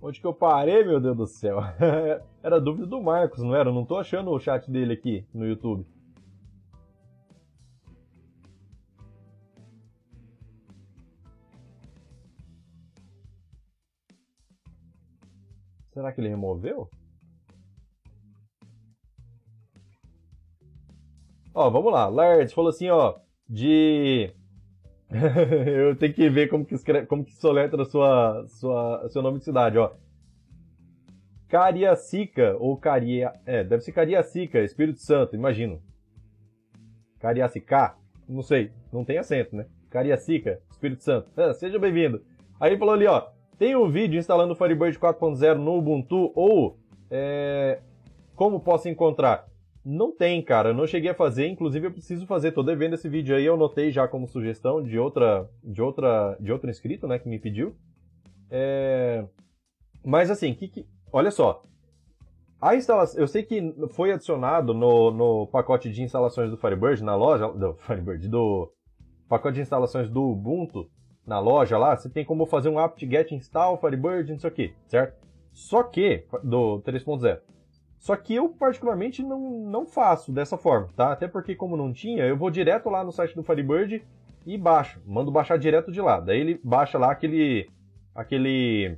Onde 0.00 0.20
que 0.20 0.26
eu 0.26 0.32
parei, 0.32 0.84
meu 0.84 1.00
Deus 1.00 1.16
do 1.16 1.26
céu? 1.26 1.58
era 2.40 2.60
dúvida 2.60 2.86
do 2.86 3.02
Marcos, 3.02 3.42
não 3.42 3.54
era? 3.56 3.70
Eu 3.70 3.74
não 3.74 3.84
tô 3.84 3.96
achando 3.96 4.30
o 4.30 4.38
chat 4.38 4.70
dele 4.70 4.92
aqui 4.92 5.26
no 5.34 5.44
YouTube. 5.44 5.84
Será 15.98 16.12
que 16.12 16.20
ele 16.20 16.28
removeu? 16.28 16.88
Ó, 21.52 21.68
vamos 21.70 21.92
lá. 21.92 22.06
Lards 22.06 22.52
falou 22.52 22.70
assim, 22.70 22.88
ó, 22.88 23.18
de 23.48 24.32
eu 25.66 25.96
tenho 25.96 26.14
que 26.14 26.30
ver 26.30 26.48
como 26.48 26.64
que 26.64 26.76
escreve, 26.76 27.08
como 27.08 27.24
que 27.24 27.34
soletra 27.34 27.84
sua, 27.84 28.46
sua, 28.46 29.08
seu 29.08 29.20
nome 29.20 29.40
de 29.40 29.46
cidade, 29.46 29.76
ó. 29.76 29.90
Cariacica 31.48 32.56
ou 32.60 32.76
Caria, 32.76 33.32
é, 33.44 33.64
deve 33.64 33.82
ser 33.82 33.90
Cariacica, 33.90 34.62
Espírito 34.62 35.00
Santo, 35.00 35.34
imagino. 35.34 35.82
Cariacica, 37.18 37.96
não 38.28 38.42
sei, 38.42 38.70
não 38.92 39.04
tem 39.04 39.18
acento, 39.18 39.56
né? 39.56 39.66
Cariacica, 39.90 40.62
Espírito 40.70 41.02
Santo. 41.02 41.28
É, 41.36 41.52
seja 41.54 41.76
bem-vindo. 41.76 42.24
Aí 42.60 42.78
falou 42.78 42.94
ali, 42.94 43.08
ó, 43.08 43.30
tem 43.58 43.74
um 43.74 43.90
vídeo 43.90 44.18
instalando 44.18 44.52
o 44.52 44.56
Firebird 44.56 44.98
4.0 44.98 45.56
no 45.56 45.76
Ubuntu 45.76 46.32
ou 46.34 46.78
é, 47.10 47.80
como 48.34 48.60
posso 48.60 48.88
encontrar? 48.88 49.48
Não 49.84 50.14
tem, 50.14 50.42
cara. 50.42 50.68
Eu 50.70 50.74
não 50.74 50.86
cheguei 50.86 51.10
a 51.10 51.14
fazer. 51.14 51.48
Inclusive, 51.48 51.86
eu 51.86 51.90
preciso 51.90 52.26
fazer. 52.26 52.52
Tô 52.52 52.62
devendo 52.62 52.94
esse 52.94 53.08
vídeo 53.08 53.34
aí. 53.34 53.44
Eu 53.44 53.56
notei 53.56 53.90
já 53.90 54.06
como 54.06 54.28
sugestão 54.28 54.82
de 54.82 54.98
outra, 54.98 55.48
de 55.64 55.80
outra, 55.80 56.36
de 56.38 56.52
outro 56.52 56.68
inscrito, 56.68 57.08
né, 57.08 57.18
que 57.18 57.28
me 57.28 57.38
pediu. 57.38 57.74
É... 58.50 59.24
Mas 60.04 60.30
assim, 60.30 60.54
que, 60.54 60.68
que... 60.68 60.86
olha 61.12 61.30
só. 61.30 61.64
A 62.60 62.74
instalação, 62.74 63.20
eu 63.20 63.28
sei 63.28 63.42
que 63.44 63.74
foi 63.90 64.12
adicionado 64.12 64.74
no, 64.74 65.10
no 65.10 65.46
pacote 65.46 65.90
de 65.90 66.02
instalações 66.02 66.50
do 66.50 66.56
Firebird 66.56 67.02
na 67.04 67.14
loja 67.14 67.48
do 67.48 67.74
Firebird 67.74 68.28
do 68.28 68.72
pacote 69.28 69.56
de 69.56 69.60
instalações 69.62 70.10
do 70.10 70.22
Ubuntu 70.22 70.90
na 71.28 71.38
loja 71.38 71.78
lá, 71.78 71.94
você 71.96 72.08
tem 72.08 72.24
como 72.24 72.46
fazer 72.46 72.68
um 72.68 72.78
apt-get 72.78 73.30
install 73.32 73.76
Firebird, 73.76 74.32
não 74.32 74.38
sei 74.40 74.50
o 74.50 74.52
que, 74.52 74.74
certo? 74.86 75.16
Só 75.52 75.82
que 75.82 76.24
do 76.42 76.80
3.0 76.80 77.38
só 77.98 78.16
que 78.16 78.34
eu, 78.34 78.48
particularmente, 78.48 79.22
não, 79.22 79.40
não 79.66 79.86
faço 79.86 80.30
dessa 80.32 80.56
forma, 80.56 80.88
tá? 80.96 81.12
Até 81.12 81.26
porque, 81.26 81.54
como 81.54 81.76
não 81.76 81.92
tinha, 81.92 82.24
eu 82.24 82.36
vou 82.36 82.50
direto 82.50 82.88
lá 82.88 83.02
no 83.02 83.12
site 83.12 83.34
do 83.34 83.42
Firebird 83.42 84.04
e 84.46 84.56
baixo. 84.56 85.00
Mando 85.04 85.30
baixar 85.32 85.58
direto 85.58 85.90
de 85.90 86.00
lá. 86.00 86.20
Daí 86.20 86.40
ele 86.40 86.60
baixa 86.62 86.96
lá 86.96 87.10
aquele. 87.10 87.68
aquele 88.14 88.96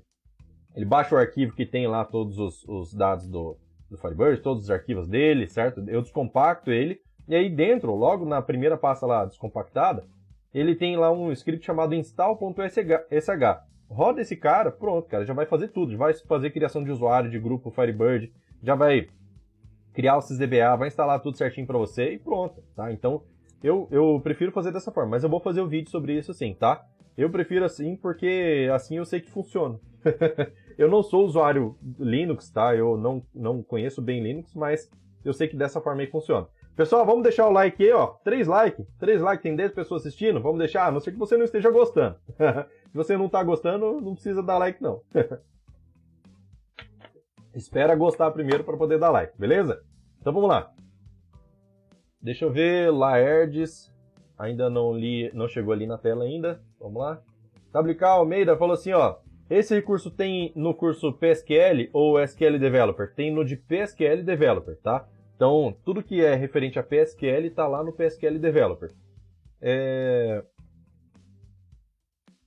ele 0.76 0.84
baixa 0.84 1.14
o 1.14 1.18
arquivo 1.18 1.54
que 1.54 1.66
tem 1.66 1.88
lá 1.88 2.04
todos 2.04 2.38
os, 2.38 2.64
os 2.68 2.94
dados 2.94 3.26
do, 3.26 3.56
do 3.90 3.96
Firebird, 3.96 4.42
todos 4.42 4.64
os 4.64 4.70
arquivos 4.70 5.08
dele, 5.08 5.48
certo? 5.48 5.82
Eu 5.88 6.02
descompacto 6.02 6.70
ele. 6.70 7.00
E 7.26 7.34
aí 7.34 7.48
dentro, 7.48 7.94
logo 7.94 8.24
na 8.24 8.42
primeira 8.42 8.76
pasta 8.76 9.06
lá 9.06 9.24
descompactada, 9.24 10.04
ele 10.52 10.74
tem 10.74 10.96
lá 10.96 11.12
um 11.12 11.30
script 11.32 11.64
chamado 11.64 11.94
install.sh. 11.94 12.76
Roda 13.88 14.20
esse 14.20 14.36
cara, 14.36 14.70
pronto, 14.70 15.08
cara, 15.08 15.24
já 15.24 15.34
vai 15.34 15.46
fazer 15.46 15.68
tudo. 15.68 15.92
Já 15.92 15.98
vai 15.98 16.14
fazer 16.14 16.50
criação 16.50 16.84
de 16.84 16.90
usuário 16.90 17.30
de 17.30 17.38
grupo 17.38 17.70
Firebird, 17.70 18.32
já 18.62 18.74
vai 18.74 19.08
criar 19.92 20.16
o 20.16 20.20
SysDBA, 20.20 20.76
vai 20.76 20.88
instalar 20.88 21.20
tudo 21.20 21.36
certinho 21.36 21.66
para 21.66 21.78
você 21.78 22.12
e 22.12 22.18
pronto, 22.18 22.62
tá? 22.76 22.92
Então, 22.92 23.22
eu, 23.62 23.88
eu 23.90 24.20
prefiro 24.22 24.52
fazer 24.52 24.72
dessa 24.72 24.92
forma, 24.92 25.10
mas 25.10 25.24
eu 25.24 25.28
vou 25.30 25.40
fazer 25.40 25.60
o 25.60 25.64
um 25.64 25.68
vídeo 25.68 25.90
sobre 25.90 26.16
isso 26.16 26.32
sim, 26.32 26.54
tá? 26.54 26.86
Eu 27.16 27.28
prefiro 27.30 27.64
assim 27.64 27.96
porque 27.96 28.68
assim 28.72 28.96
eu 28.96 29.04
sei 29.04 29.20
que 29.20 29.30
funciona. 29.30 29.78
eu 30.78 30.88
não 30.88 31.02
sou 31.02 31.26
usuário 31.26 31.76
Linux, 31.98 32.48
tá? 32.50 32.74
Eu 32.74 32.96
não, 32.96 33.22
não 33.34 33.62
conheço 33.62 34.00
bem 34.00 34.22
Linux, 34.22 34.54
mas 34.54 34.88
eu 35.24 35.32
sei 35.32 35.48
que 35.48 35.56
dessa 35.56 35.80
forma 35.80 36.00
aí 36.00 36.06
funciona. 36.06 36.46
Pessoal, 36.76 37.04
vamos 37.04 37.22
deixar 37.22 37.46
o 37.46 37.52
like 37.52 37.82
aí, 37.82 37.92
ó. 37.92 38.06
Três 38.24 38.46
likes. 38.46 38.86
Três 38.98 39.20
likes, 39.20 39.42
tem 39.42 39.54
10 39.54 39.72
pessoas 39.72 40.02
assistindo. 40.06 40.40
Vamos 40.40 40.58
deixar, 40.58 40.86
a 40.86 40.90
não 40.90 41.00
ser 41.00 41.12
que 41.12 41.18
você 41.18 41.36
não 41.36 41.44
esteja 41.44 41.70
gostando. 41.70 42.16
Se 42.90 42.96
você 42.96 43.16
não 43.16 43.28
tá 43.28 43.42
gostando, 43.42 44.00
não 44.00 44.14
precisa 44.14 44.42
dar 44.42 44.58
like, 44.58 44.82
não. 44.82 45.02
espera 47.54 47.94
gostar 47.94 48.30
primeiro 48.30 48.64
para 48.64 48.76
poder 48.76 48.98
dar 48.98 49.10
like, 49.10 49.38
beleza? 49.38 49.82
Então 50.20 50.32
vamos 50.32 50.48
lá. 50.48 50.72
Deixa 52.20 52.44
eu 52.44 52.52
ver, 52.52 52.92
Laerdes, 52.92 53.92
ainda 54.38 54.68
não 54.68 54.92
li, 54.92 55.30
não 55.32 55.48
chegou 55.48 55.72
ali 55.72 55.86
na 55.86 55.98
tela 55.98 56.24
ainda. 56.24 56.60
Vamos 56.78 57.00
lá. 57.00 57.22
WK 57.74 58.02
Almeida 58.04 58.56
falou 58.56 58.74
assim, 58.74 58.92
ó, 58.92 59.16
Esse 59.48 59.74
recurso 59.74 60.10
tem 60.10 60.52
no 60.54 60.74
curso 60.74 61.12
PSQL 61.12 61.88
ou 61.92 62.20
SQL 62.20 62.58
Developer? 62.58 63.14
Tem 63.14 63.32
no 63.32 63.44
de 63.44 63.56
PSQL 63.56 64.22
Developer, 64.22 64.76
tá? 64.80 65.08
Então, 65.40 65.74
tudo 65.86 66.02
que 66.02 66.22
é 66.22 66.34
referente 66.34 66.78
a 66.78 66.82
PSQL 66.82 67.46
está 67.46 67.66
lá 67.66 67.82
no 67.82 67.94
PSQL 67.94 68.38
Developer. 68.38 68.92
É... 69.58 70.44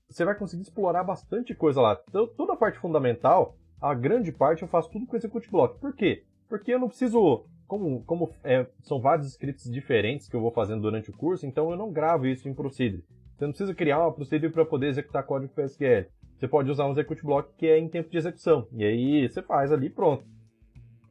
Você 0.08 0.24
vai 0.24 0.38
conseguir 0.38 0.62
explorar 0.62 1.04
bastante 1.04 1.56
coisa 1.56 1.82
lá. 1.82 2.00
Então, 2.08 2.28
toda 2.28 2.54
a 2.54 2.56
parte 2.56 2.78
fundamental, 2.78 3.58
a 3.82 3.96
grande 3.96 4.32
parte 4.32 4.62
eu 4.62 4.68
faço 4.68 4.92
tudo 4.92 5.08
com 5.08 5.16
Execute 5.16 5.50
Block. 5.50 5.80
Por 5.80 5.96
quê? 5.96 6.24
Porque 6.48 6.72
eu 6.72 6.78
não 6.78 6.88
preciso 6.88 7.48
como, 7.66 8.04
como 8.04 8.32
é, 8.44 8.68
são 8.84 9.02
vários 9.02 9.26
scripts 9.30 9.72
diferentes 9.72 10.30
que 10.30 10.36
eu 10.36 10.42
vou 10.42 10.52
fazendo 10.52 10.84
durante 10.84 11.10
o 11.10 11.18
curso, 11.18 11.48
então 11.48 11.72
eu 11.72 11.78
não 11.78 11.92
gravo 11.92 12.28
isso 12.28 12.48
em 12.48 12.54
Procedure. 12.54 13.04
Você 13.36 13.46
não 13.46 13.54
precisa 13.54 13.74
criar 13.74 14.02
uma 14.02 14.14
Procedure 14.14 14.54
para 14.54 14.66
poder 14.66 14.90
executar 14.90 15.26
código 15.26 15.52
PSQL. 15.56 16.06
Você 16.38 16.48
pode 16.48 16.70
usar 16.70 16.86
um 16.86 16.92
execute 16.92 17.26
block 17.26 17.56
que 17.58 17.66
é 17.66 17.80
em 17.80 17.90
tempo 17.90 18.12
de 18.12 18.18
execução. 18.20 18.68
E 18.72 18.84
aí 18.84 19.28
você 19.28 19.42
faz 19.42 19.72
ali 19.72 19.90
pronto. 19.90 20.24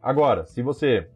Agora, 0.01 0.47
se 0.47 0.63
você 0.63 1.11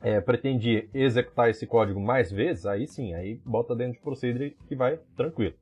é, 0.00 0.20
pretende 0.20 0.88
executar 0.94 1.50
esse 1.50 1.66
código 1.66 2.00
mais 2.00 2.30
vezes, 2.30 2.66
aí 2.66 2.86
sim, 2.86 3.14
aí 3.14 3.40
bota 3.44 3.74
dentro 3.74 3.94
de 3.94 4.00
Procedure 4.00 4.56
que 4.66 4.76
vai 4.76 4.98
tranquilo. 5.16 5.54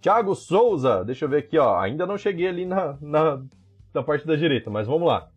Thiago 0.00 0.34
Souza, 0.34 1.04
deixa 1.04 1.26
eu 1.26 1.28
ver 1.28 1.38
aqui, 1.38 1.58
ó. 1.58 1.78
Ainda 1.78 2.06
não 2.06 2.16
cheguei 2.16 2.48
ali 2.48 2.64
na, 2.64 2.96
na, 3.00 3.42
na 3.92 4.02
parte 4.02 4.26
da 4.26 4.34
direita, 4.34 4.70
mas 4.70 4.86
vamos 4.86 5.06
lá. 5.06 5.28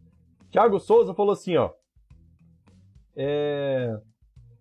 Thiago 0.52 0.80
Souza 0.80 1.14
falou 1.14 1.34
assim, 1.34 1.58
ó. 1.58 1.72
É... 3.16 4.00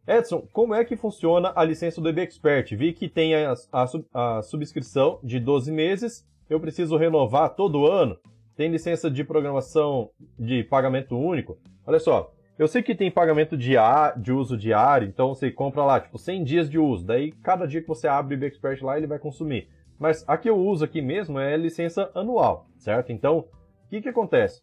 Edson, 0.07 0.42
como 0.53 0.75
é 0.75 0.85
que 0.85 0.97
funciona 0.97 1.53
a 1.55 1.62
licença 1.62 2.01
do 2.01 2.09
EBExpert? 2.09 2.75
Vi 2.77 2.92
que 2.92 3.09
tem 3.09 3.35
a, 3.35 3.55
a, 3.73 4.38
a, 4.38 4.42
subscrição 4.42 5.21
de 5.23 5.38
12 5.38 5.71
meses, 5.71 6.27
eu 6.51 6.59
preciso 6.59 6.97
renovar 6.97 7.55
todo 7.55 7.87
ano. 7.87 8.18
Tem 8.57 8.68
licença 8.68 9.09
de 9.09 9.23
programação 9.23 10.11
de 10.37 10.64
pagamento 10.64 11.16
único. 11.16 11.57
Olha 11.87 12.01
só, 12.01 12.33
eu 12.62 12.68
sei 12.68 12.81
que 12.81 12.94
tem 12.94 13.11
pagamento 13.11 13.57
de, 13.57 13.75
de 14.18 14.33
uso 14.33 14.57
diário, 14.57 15.09
então 15.09 15.35
você 15.35 15.51
compra 15.51 15.85
lá, 15.85 16.01
tipo, 16.01 16.16
100 16.16 16.44
dias 16.44 16.70
de 16.70 16.79
uso. 16.79 17.05
Daí, 17.05 17.33
cada 17.33 17.66
dia 17.66 17.83
que 17.83 17.88
você 17.88 18.07
abre 18.07 18.35
o 18.35 18.37
EBExpert 18.37 18.83
lá, 18.83 18.96
ele 18.96 19.09
vai 19.09 19.18
consumir. 19.18 19.68
Mas 19.98 20.25
a 20.29 20.37
que 20.37 20.48
eu 20.48 20.57
uso 20.57 20.85
aqui 20.85 21.03
mesmo 21.03 21.40
é 21.40 21.57
licença 21.57 22.11
anual, 22.14 22.66
certo? 22.79 23.11
Então, 23.11 23.38
o 23.38 23.88
que, 23.90 24.01
que 24.01 24.09
acontece? 24.09 24.62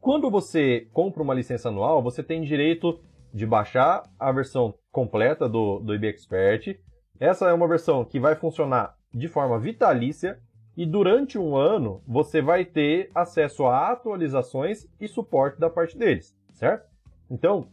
Quando 0.00 0.28
você 0.30 0.88
compra 0.92 1.22
uma 1.22 1.34
licença 1.34 1.68
anual, 1.68 2.02
você 2.02 2.24
tem 2.24 2.42
direito 2.42 3.00
de 3.32 3.46
baixar 3.46 4.02
a 4.18 4.32
versão 4.32 4.74
completa 4.90 5.48
do, 5.48 5.78
do 5.78 5.94
IB 5.94 6.08
Expert. 6.08 6.76
Essa 7.20 7.50
é 7.50 7.52
uma 7.52 7.68
versão 7.68 8.04
que 8.04 8.18
vai 8.18 8.34
funcionar 8.34 8.96
de 9.14 9.28
forma 9.28 9.60
vitalícia 9.60 10.40
e 10.76 10.86
durante 10.86 11.38
um 11.38 11.56
ano 11.56 12.02
você 12.06 12.40
vai 12.40 12.64
ter 12.64 13.10
acesso 13.14 13.66
a 13.66 13.92
atualizações 13.92 14.88
e 15.00 15.06
suporte 15.06 15.60
da 15.60 15.68
parte 15.68 15.96
deles, 15.96 16.34
certo? 16.60 16.88
Então, 17.28 17.66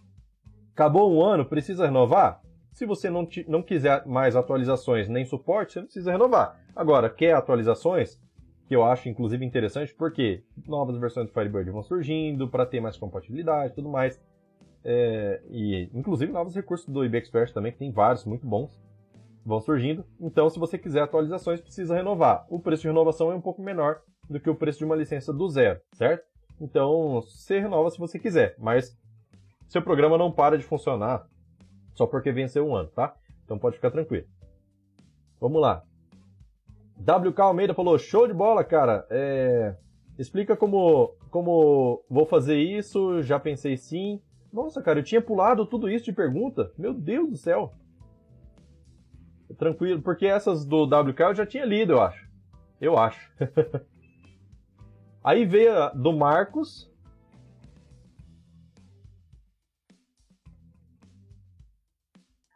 acabou 0.74 1.14
um 1.14 1.22
ano, 1.22 1.46
precisa 1.46 1.86
renovar? 1.86 2.42
Se 2.72 2.86
você 2.86 3.10
não, 3.10 3.28
não 3.48 3.62
quiser 3.62 4.06
mais 4.08 4.36
atualizações 4.36 5.08
nem 5.08 5.26
suporte, 5.26 5.74
você 5.74 5.80
não 5.80 5.86
precisa 5.86 6.12
renovar. 6.12 6.60
Agora, 6.76 7.10
quer 7.10 7.34
atualizações? 7.34 8.20
que 8.68 8.76
eu 8.76 8.84
acho 8.84 9.08
inclusive 9.08 9.46
interessante 9.46 9.96
porque 9.96 10.44
novas 10.68 10.98
versões 10.98 11.28
do 11.28 11.34
Firebird 11.34 11.72
vão 11.72 11.82
surgindo 11.82 12.50
para 12.50 12.66
ter 12.66 12.82
mais 12.82 12.98
compatibilidade 12.98 13.72
e 13.72 13.76
tudo 13.76 13.90
mais. 13.90 14.22
É, 14.84 15.42
e 15.50 15.90
inclusive 15.94 16.32
novos 16.32 16.54
recursos 16.54 16.88
do 16.88 17.04
IB 17.04 17.18
Expert 17.18 17.54
também, 17.54 17.72
que 17.72 17.78
tem 17.78 17.92
vários 17.92 18.26
muito 18.26 18.46
bons, 18.46 18.78
vão 19.46 19.62
surgindo. 19.62 20.06
Então, 20.20 20.50
se 20.50 20.60
você 20.60 20.78
quiser 20.78 21.02
atualizações, 21.02 21.62
precisa 21.62 21.96
renovar. 21.96 22.46
O 22.50 22.60
preço 22.60 22.82
de 22.82 22.90
renovação 22.90 23.32
é 23.32 23.36
um 23.36 23.42
pouco 23.42 23.62
menor 23.62 24.02
do 24.30 24.40
que 24.40 24.50
o 24.50 24.56
preço 24.56 24.80
de 24.80 24.86
uma 24.86 24.96
licença 24.96 25.32
do 25.32 25.48
zero, 25.50 25.80
certo? 25.94 26.26
Então, 26.60 27.22
você 27.22 27.60
renova 27.60 27.90
se 27.90 27.98
você 27.98 28.18
quiser, 28.18 28.56
mas 28.58 28.98
seu 29.68 29.82
programa 29.82 30.18
não 30.18 30.32
para 30.32 30.58
de 30.58 30.64
funcionar 30.64 31.28
só 31.94 32.06
porque 32.06 32.32
venceu 32.32 32.68
um 32.68 32.76
ano, 32.76 32.90
tá? 32.90 33.16
Então 33.44 33.58
pode 33.58 33.76
ficar 33.76 33.90
tranquilo. 33.90 34.28
Vamos 35.40 35.60
lá. 35.60 35.84
WK 37.00 37.42
Almeida 37.42 37.74
falou: 37.74 37.98
show 37.98 38.28
de 38.28 38.34
bola, 38.34 38.64
cara. 38.64 39.06
É... 39.10 39.76
Explica 40.18 40.56
como, 40.56 41.16
como 41.30 42.04
vou 42.10 42.26
fazer 42.26 42.58
isso. 42.58 43.22
Já 43.24 43.40
pensei 43.40 43.78
sim. 43.78 44.22
Nossa, 44.52 44.82
cara, 44.82 45.00
eu 45.00 45.04
tinha 45.04 45.22
pulado 45.22 45.66
tudo 45.66 45.90
isso 45.90 46.06
de 46.06 46.14
pergunta. 46.14 46.72
Meu 46.78 46.94
Deus 46.94 47.30
do 47.30 47.38
céu. 47.38 47.74
Tranquilo, 49.58 50.02
porque 50.02 50.26
essas 50.26 50.66
do 50.66 50.84
WK 50.84 51.20
eu 51.20 51.36
já 51.36 51.46
tinha 51.46 51.66
lido, 51.66 51.94
eu 51.94 52.02
acho. 52.02 52.28
Eu 52.80 52.98
acho. 52.98 53.32
Aí 55.28 55.44
veio 55.44 55.78
a 55.78 55.90
do 55.90 56.14
Marcos. 56.14 56.90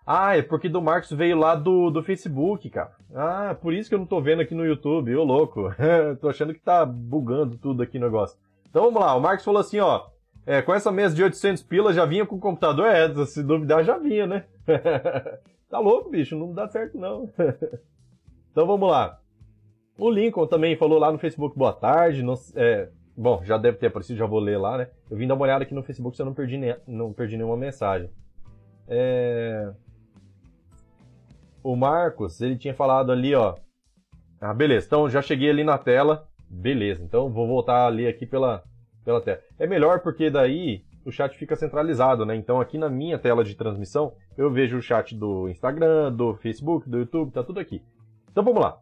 Ah, 0.07 0.37
é 0.37 0.41
porque 0.41 0.69
do 0.69 0.81
Marcos 0.81 1.11
veio 1.11 1.37
lá 1.37 1.53
do, 1.53 1.89
do 1.89 2.01
Facebook, 2.01 2.69
cara. 2.69 2.95
Ah, 3.13 3.57
por 3.61 3.73
isso 3.73 3.89
que 3.89 3.95
eu 3.95 3.99
não 3.99 4.05
tô 4.05 4.21
vendo 4.21 4.41
aqui 4.41 4.55
no 4.55 4.65
YouTube, 4.65 5.13
ô 5.17 5.23
louco. 5.25 5.63
tô 6.21 6.29
achando 6.29 6.53
que 6.53 6.61
tá 6.61 6.85
bugando 6.85 7.57
tudo 7.57 7.83
aqui 7.83 7.99
no 7.99 8.05
negócio. 8.05 8.39
Então 8.69 8.85
vamos 8.85 9.01
lá, 9.01 9.15
o 9.15 9.19
Marcos 9.19 9.43
falou 9.43 9.59
assim, 9.59 9.79
ó. 9.79 10.07
É, 10.45 10.61
com 10.61 10.73
essa 10.73 10.93
mesa 10.93 11.13
de 11.13 11.23
800 11.23 11.63
pilas 11.63 11.93
já 11.93 12.05
vinha 12.05 12.25
com 12.25 12.37
o 12.37 12.39
computador? 12.39 12.87
É, 12.87 13.13
se 13.25 13.43
duvidar 13.43 13.83
já 13.83 13.97
vinha, 13.97 14.25
né? 14.25 14.45
tá 15.69 15.77
louco, 15.77 16.09
bicho, 16.09 16.37
não 16.37 16.53
dá 16.53 16.69
certo 16.69 16.97
não. 16.97 17.29
então 18.49 18.65
vamos 18.65 18.89
lá. 18.89 19.20
O 20.01 20.09
Lincoln 20.09 20.47
também 20.47 20.75
falou 20.75 20.97
lá 20.97 21.11
no 21.11 21.19
Facebook 21.19 21.55
boa 21.55 21.71
tarde. 21.71 22.23
No, 22.23 22.33
é, 22.55 22.89
bom, 23.15 23.43
já 23.45 23.55
deve 23.55 23.77
ter 23.77 23.85
aparecido, 23.85 24.17
já 24.17 24.25
vou 24.25 24.39
ler 24.39 24.57
lá, 24.57 24.75
né? 24.75 24.87
Eu 25.11 25.15
vim 25.15 25.27
dar 25.27 25.35
uma 25.35 25.43
olhada 25.43 25.63
aqui 25.63 25.75
no 25.75 25.83
Facebook 25.83 26.15
se 26.15 26.23
eu 26.23 26.25
não 26.25 26.33
perdi, 26.33 26.57
ne 26.57 26.75
não 26.87 27.13
perdi 27.13 27.37
nenhuma 27.37 27.55
mensagem. 27.55 28.09
É 28.87 29.71
o 31.63 31.75
Marcos, 31.75 32.41
ele 32.41 32.57
tinha 32.57 32.73
falado 32.73 33.11
ali, 33.11 33.35
ó. 33.35 33.53
Ah, 34.41 34.55
beleza. 34.55 34.87
Então 34.87 35.07
já 35.07 35.21
cheguei 35.21 35.51
ali 35.51 35.63
na 35.63 35.77
tela. 35.77 36.27
Beleza. 36.49 37.03
Então 37.03 37.29
vou 37.29 37.45
voltar 37.45 37.85
ali 37.85 38.07
aqui 38.07 38.25
pela, 38.25 38.63
pela 39.05 39.21
tela. 39.21 39.39
É 39.59 39.67
melhor 39.67 39.99
porque 39.99 40.31
daí 40.31 40.81
o 41.05 41.11
chat 41.11 41.37
fica 41.37 41.55
centralizado, 41.55 42.25
né? 42.25 42.35
Então 42.35 42.59
aqui 42.59 42.75
na 42.75 42.89
minha 42.89 43.19
tela 43.19 43.43
de 43.43 43.53
transmissão 43.53 44.15
eu 44.35 44.51
vejo 44.51 44.79
o 44.79 44.81
chat 44.81 45.15
do 45.15 45.47
Instagram, 45.47 46.11
do 46.11 46.33
Facebook, 46.37 46.89
do 46.89 46.97
YouTube, 46.97 47.31
tá 47.31 47.43
tudo 47.43 47.59
aqui. 47.59 47.83
Então 48.31 48.43
vamos 48.43 48.63
lá. 48.63 48.81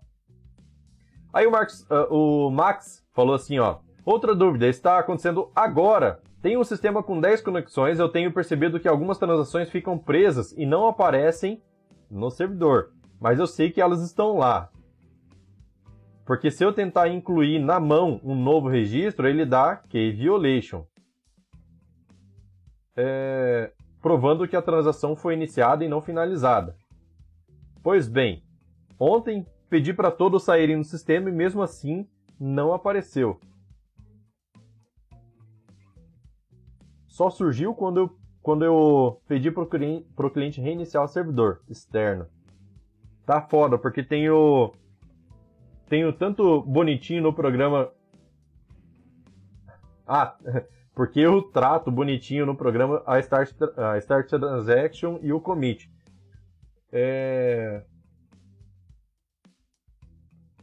Aí 1.34 1.46
o, 1.46 1.52
uh, 1.52 2.48
o 2.48 2.52
Max 2.52 3.06
falou 3.14 3.36
assim, 3.36 3.60
ó. 3.60 3.78
Outra 4.06 4.34
dúvida, 4.34 4.68
está 4.68 4.98
acontecendo 4.98 5.52
agora. 5.56 6.20
Tem 6.42 6.58
um 6.58 6.64
sistema 6.64 7.04
com 7.04 7.20
10 7.20 7.42
conexões, 7.42 8.00
eu 8.00 8.08
tenho 8.08 8.32
percebido 8.32 8.80
que 8.80 8.88
algumas 8.88 9.18
transações 9.18 9.70
ficam 9.70 9.98
presas 9.98 10.54
e 10.54 10.66
não 10.66 10.88
aparecem 10.88 11.62
no 12.10 12.30
servidor, 12.30 12.94
mas 13.20 13.40
eu 13.40 13.46
sei 13.46 13.70
que 13.70 13.82
elas 13.82 14.02
estão 14.02 14.38
lá. 14.38 14.70
Porque 16.26 16.50
se 16.50 16.64
eu 16.64 16.72
tentar 16.72 17.10
incluir 17.10 17.60
na 17.60 17.80
mão 17.80 18.22
um 18.24 18.36
novo 18.36 18.70
registro, 18.70 19.28
ele 19.28 19.46
dá 19.46 19.76
key 19.76 20.12
violation. 20.12 20.86
É, 22.96 23.72
provando 24.02 24.48
que 24.48 24.56
a 24.56 24.62
transação 24.62 25.16
foi 25.16 25.34
iniciada 25.34 25.84
e 25.84 25.90
não 25.90 26.02
finalizada. 26.02 26.76
Pois 27.84 28.08
bem, 28.08 28.44
ontem 29.00 29.46
pedi 29.70 29.94
para 29.94 30.12
todos 30.12 30.44
saírem 30.44 30.78
do 30.78 30.84
sistema 30.84 31.30
e 31.30 31.34
mesmo 31.34 31.62
assim 31.62 32.08
não 32.40 32.74
apareceu. 32.74 33.40
Só 37.08 37.30
surgiu 37.30 37.74
quando 37.74 38.00
eu 38.00 38.20
quando 38.42 38.64
eu 38.64 39.22
pedi 39.28 39.52
pro 39.52 39.68
cliente, 39.68 40.08
pro 40.16 40.32
cliente 40.32 40.62
reiniciar 40.62 41.04
o 41.04 41.08
servidor 41.08 41.62
externo. 41.70 42.26
Tá 43.26 43.42
foda, 43.42 43.78
porque 43.78 44.02
tem 44.02 44.30
o. 44.30 44.74
Tenho 45.88 46.12
tanto 46.14 46.62
bonitinho 46.64 47.22
no 47.22 47.34
programa. 47.34 47.92
Ah, 50.08 50.36
porque 50.96 51.20
eu 51.20 51.44
trato 51.44 51.92
bonitinho 51.92 52.46
no 52.46 52.56
programa 52.56 53.04
a 53.06 53.20
Start, 53.20 53.54
a 53.78 53.98
start 54.00 54.30
Transaction 54.30 55.20
e 55.22 55.32
o 55.32 55.40
Commit. 55.40 55.92
É... 56.92 57.84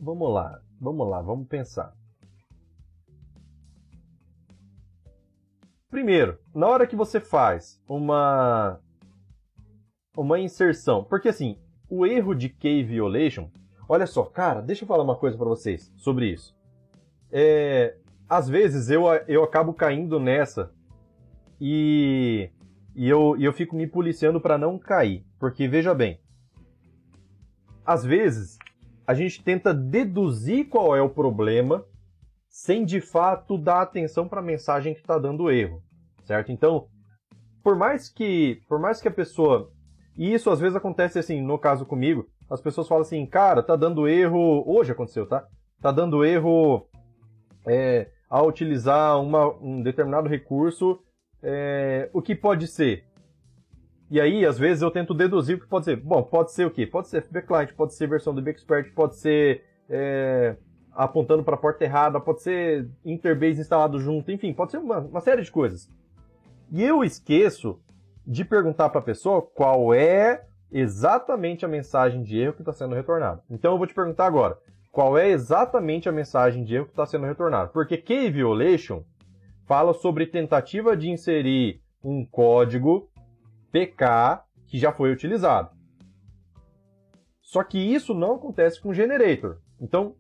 Vamos 0.00 0.32
lá, 0.32 0.60
vamos 0.80 1.08
lá, 1.08 1.22
vamos 1.22 1.48
pensar. 1.48 1.94
Primeiro, 5.88 6.38
na 6.54 6.66
hora 6.66 6.86
que 6.86 6.94
você 6.94 7.20
faz 7.20 7.82
uma 7.88 8.78
uma 10.16 10.38
inserção, 10.38 11.04
porque 11.04 11.28
assim, 11.28 11.58
o 11.88 12.06
erro 12.06 12.34
de 12.34 12.48
key 12.48 12.82
violation, 12.82 13.50
olha 13.88 14.06
só, 14.06 14.24
cara, 14.24 14.60
deixa 14.60 14.84
eu 14.84 14.88
falar 14.88 15.04
uma 15.04 15.16
coisa 15.16 15.36
para 15.36 15.46
vocês 15.46 15.92
sobre 15.96 16.30
isso. 16.30 16.54
É, 17.30 17.96
às 18.28 18.48
vezes 18.48 18.90
eu, 18.90 19.04
eu 19.28 19.44
acabo 19.44 19.72
caindo 19.72 20.18
nessa 20.18 20.72
e, 21.60 22.50
e, 22.94 23.08
eu, 23.08 23.36
eu 23.38 23.52
fico 23.52 23.76
me 23.76 23.86
policiando 23.86 24.40
para 24.40 24.58
não 24.58 24.78
cair, 24.78 25.24
porque 25.38 25.68
veja 25.68 25.94
bem, 25.94 26.20
às 27.84 28.04
vezes 28.04 28.58
a 29.06 29.14
gente 29.14 29.42
tenta 29.42 29.72
deduzir 29.72 30.68
qual 30.68 30.96
é 30.96 31.00
o 31.00 31.08
problema 31.08 31.84
sem 32.48 32.84
de 32.84 33.00
fato 33.00 33.58
dar 33.58 33.82
atenção 33.82 34.26
para 34.26 34.40
a 34.40 34.44
mensagem 34.44 34.94
que 34.94 35.00
está 35.00 35.18
dando 35.18 35.50
erro, 35.50 35.82
certo? 36.24 36.50
Então, 36.50 36.88
por 37.62 37.76
mais 37.76 38.08
que, 38.08 38.62
por 38.68 38.78
mais 38.78 39.00
que 39.00 39.08
a 39.08 39.10
pessoa, 39.10 39.70
e 40.16 40.32
isso 40.32 40.50
às 40.50 40.58
vezes 40.58 40.74
acontece 40.74 41.18
assim, 41.18 41.40
no 41.42 41.58
caso 41.58 41.84
comigo, 41.84 42.26
as 42.48 42.60
pessoas 42.60 42.88
falam 42.88 43.02
assim, 43.02 43.26
cara, 43.26 43.62
tá 43.62 43.76
dando 43.76 44.08
erro, 44.08 44.64
hoje 44.66 44.92
aconteceu, 44.92 45.26
tá? 45.26 45.46
Tá 45.82 45.92
dando 45.92 46.24
erro 46.24 46.88
é, 47.66 48.08
ao 48.28 48.46
utilizar 48.48 49.20
uma, 49.20 49.48
um 49.60 49.82
determinado 49.82 50.28
recurso, 50.28 50.98
é, 51.42 52.08
o 52.12 52.22
que 52.22 52.34
pode 52.34 52.66
ser? 52.66 53.04
E 54.10 54.20
aí, 54.20 54.46
às 54.46 54.58
vezes, 54.58 54.82
eu 54.82 54.90
tento 54.90 55.12
deduzir 55.12 55.56
o 55.56 55.60
que 55.60 55.66
pode 55.66 55.84
ser. 55.84 55.96
Bom, 55.96 56.22
pode 56.22 56.52
ser 56.52 56.64
o 56.66 56.70
quê? 56.70 56.86
Pode 56.86 57.08
ser 57.08 57.22
FB 57.22 57.42
Client, 57.42 57.72
pode 57.72 57.94
ser 57.94 58.08
versão 58.08 58.34
do 58.34 58.48
Expert, 58.48 58.92
pode 58.94 59.16
ser 59.16 59.64
é, 59.88 60.56
apontando 60.92 61.42
para 61.42 61.54
a 61.54 61.58
porta 61.58 61.84
errada, 61.84 62.20
pode 62.20 62.42
ser 62.42 62.88
Interbase 63.04 63.60
instalado 63.60 63.98
junto, 63.98 64.30
enfim, 64.30 64.52
pode 64.52 64.70
ser 64.70 64.78
uma, 64.78 64.98
uma 64.98 65.20
série 65.20 65.42
de 65.42 65.50
coisas. 65.50 65.90
E 66.72 66.82
eu 66.82 67.04
esqueço 67.04 67.80
de 68.26 68.44
perguntar 68.44 68.88
para 68.88 69.00
a 69.00 69.04
pessoa 69.04 69.42
qual 69.42 69.94
é 69.94 70.44
exatamente 70.70 71.64
a 71.64 71.68
mensagem 71.68 72.22
de 72.22 72.38
erro 72.38 72.54
que 72.54 72.62
está 72.62 72.72
sendo 72.72 72.94
retornada. 72.94 73.42
Então 73.48 73.72
eu 73.72 73.78
vou 73.78 73.86
te 73.86 73.94
perguntar 73.94 74.26
agora, 74.26 74.58
qual 74.90 75.16
é 75.16 75.28
exatamente 75.28 76.08
a 76.08 76.12
mensagem 76.12 76.64
de 76.64 76.74
erro 76.74 76.86
que 76.86 76.92
está 76.92 77.06
sendo 77.06 77.26
retornada? 77.26 77.68
Porque 77.68 77.96
Key 77.96 78.30
Violation 78.30 79.04
fala 79.64 79.92
sobre 79.92 80.26
tentativa 80.26 80.96
de 80.96 81.10
inserir 81.10 81.80
um 82.02 82.24
código 82.24 83.08
PK 83.76 84.42
que 84.66 84.78
já 84.78 84.90
foi 84.90 85.12
utilizado. 85.12 85.70
Só 87.42 87.62
que 87.62 87.78
isso 87.78 88.14
não 88.14 88.36
acontece 88.36 88.80
com 88.80 88.88
o 88.88 88.94
Generator. 88.94 89.58
Então, 89.78 90.14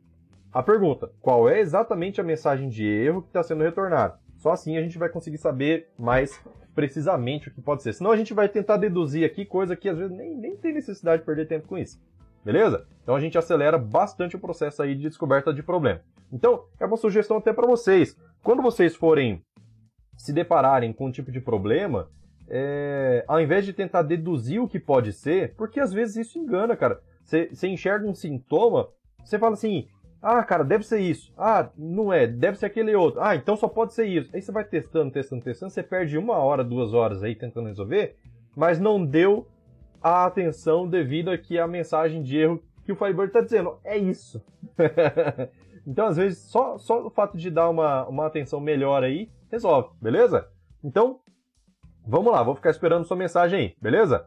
a 0.52 0.62
pergunta, 0.62 1.10
qual 1.20 1.48
é 1.48 1.58
exatamente 1.58 2.20
a 2.20 2.24
mensagem 2.24 2.68
de 2.68 2.86
erro 2.86 3.22
que 3.22 3.28
está 3.28 3.42
sendo 3.42 3.64
retornada? 3.64 4.18
Só 4.36 4.52
assim 4.52 4.76
a 4.76 4.82
gente 4.82 4.98
vai 4.98 5.08
conseguir 5.08 5.38
saber 5.38 5.88
mais 5.98 6.38
precisamente 6.74 7.48
o 7.48 7.50
que 7.54 7.62
pode 7.62 7.82
ser. 7.82 7.94
Senão 7.94 8.10
a 8.10 8.16
gente 8.16 8.34
vai 8.34 8.48
tentar 8.48 8.76
deduzir 8.76 9.24
aqui 9.24 9.46
coisa 9.46 9.74
que 9.74 9.88
às 9.88 9.96
vezes 9.96 10.14
nem, 10.14 10.36
nem 10.36 10.56
tem 10.56 10.74
necessidade 10.74 11.22
de 11.22 11.26
perder 11.26 11.48
tempo 11.48 11.66
com 11.66 11.78
isso. 11.78 11.98
Beleza? 12.44 12.86
Então 13.02 13.16
a 13.16 13.20
gente 13.20 13.38
acelera 13.38 13.78
bastante 13.78 14.36
o 14.36 14.38
processo 14.38 14.82
aí 14.82 14.94
de 14.94 15.08
descoberta 15.08 15.52
de 15.52 15.62
problema. 15.62 16.02
Então, 16.30 16.66
é 16.78 16.84
uma 16.84 16.96
sugestão 16.96 17.38
até 17.38 17.52
para 17.52 17.66
vocês. 17.66 18.16
Quando 18.42 18.62
vocês 18.62 18.94
forem 18.94 19.42
se 20.16 20.32
depararem 20.32 20.92
com 20.92 21.06
um 21.06 21.12
tipo 21.12 21.32
de 21.32 21.40
problema, 21.40 22.10
é, 22.48 23.24
ao 23.26 23.40
invés 23.40 23.64
de 23.64 23.72
tentar 23.72 24.02
deduzir 24.02 24.62
o 24.62 24.68
que 24.68 24.78
pode 24.78 25.12
ser, 25.12 25.54
porque 25.56 25.80
às 25.80 25.92
vezes 25.92 26.26
isso 26.26 26.38
engana, 26.38 26.76
cara. 26.76 27.00
Você, 27.24 27.50
enxerga 27.64 28.06
um 28.06 28.14
sintoma, 28.14 28.88
você 29.24 29.38
fala 29.38 29.54
assim, 29.54 29.88
ah, 30.22 30.42
cara, 30.44 30.64
deve 30.64 30.86
ser 30.86 31.00
isso. 31.00 31.32
Ah, 31.36 31.68
não 31.76 32.12
é, 32.12 32.26
deve 32.26 32.58
ser 32.58 32.66
aquele 32.66 32.94
outro. 32.94 33.20
Ah, 33.20 33.34
então 33.34 33.56
só 33.56 33.68
pode 33.68 33.94
ser 33.94 34.06
isso. 34.06 34.30
Aí 34.32 34.40
você 34.40 34.52
vai 34.52 34.64
testando, 34.64 35.10
testando, 35.10 35.42
testando, 35.42 35.72
você 35.72 35.82
perde 35.82 36.16
uma 36.16 36.36
hora, 36.36 36.62
duas 36.62 36.94
horas 36.94 37.22
aí 37.22 37.34
tentando 37.34 37.68
resolver, 37.68 38.16
mas 38.56 38.78
não 38.78 39.04
deu 39.04 39.46
a 40.00 40.24
atenção 40.24 40.88
devido 40.88 41.36
que 41.38 41.58
a 41.58 41.66
mensagem 41.66 42.22
de 42.22 42.36
erro 42.38 42.62
que 42.84 42.92
o 42.92 42.96
Firebird 42.96 43.28
está 43.28 43.40
dizendo. 43.40 43.78
É 43.82 43.98
isso. 43.98 44.40
então, 45.84 46.06
às 46.06 46.16
vezes, 46.16 46.38
só, 46.38 46.78
só 46.78 47.04
o 47.04 47.10
fato 47.10 47.36
de 47.36 47.50
dar 47.50 47.68
uma, 47.68 48.06
uma 48.06 48.26
atenção 48.26 48.60
melhor 48.60 49.02
aí 49.02 49.28
resolve, 49.50 49.90
beleza? 50.00 50.48
Então, 50.82 51.20
vamos 52.06 52.32
lá, 52.32 52.42
vou 52.42 52.54
ficar 52.54 52.70
esperando 52.70 53.04
sua 53.04 53.16
mensagem 53.16 53.58
aí, 53.58 53.74
beleza? 53.80 54.26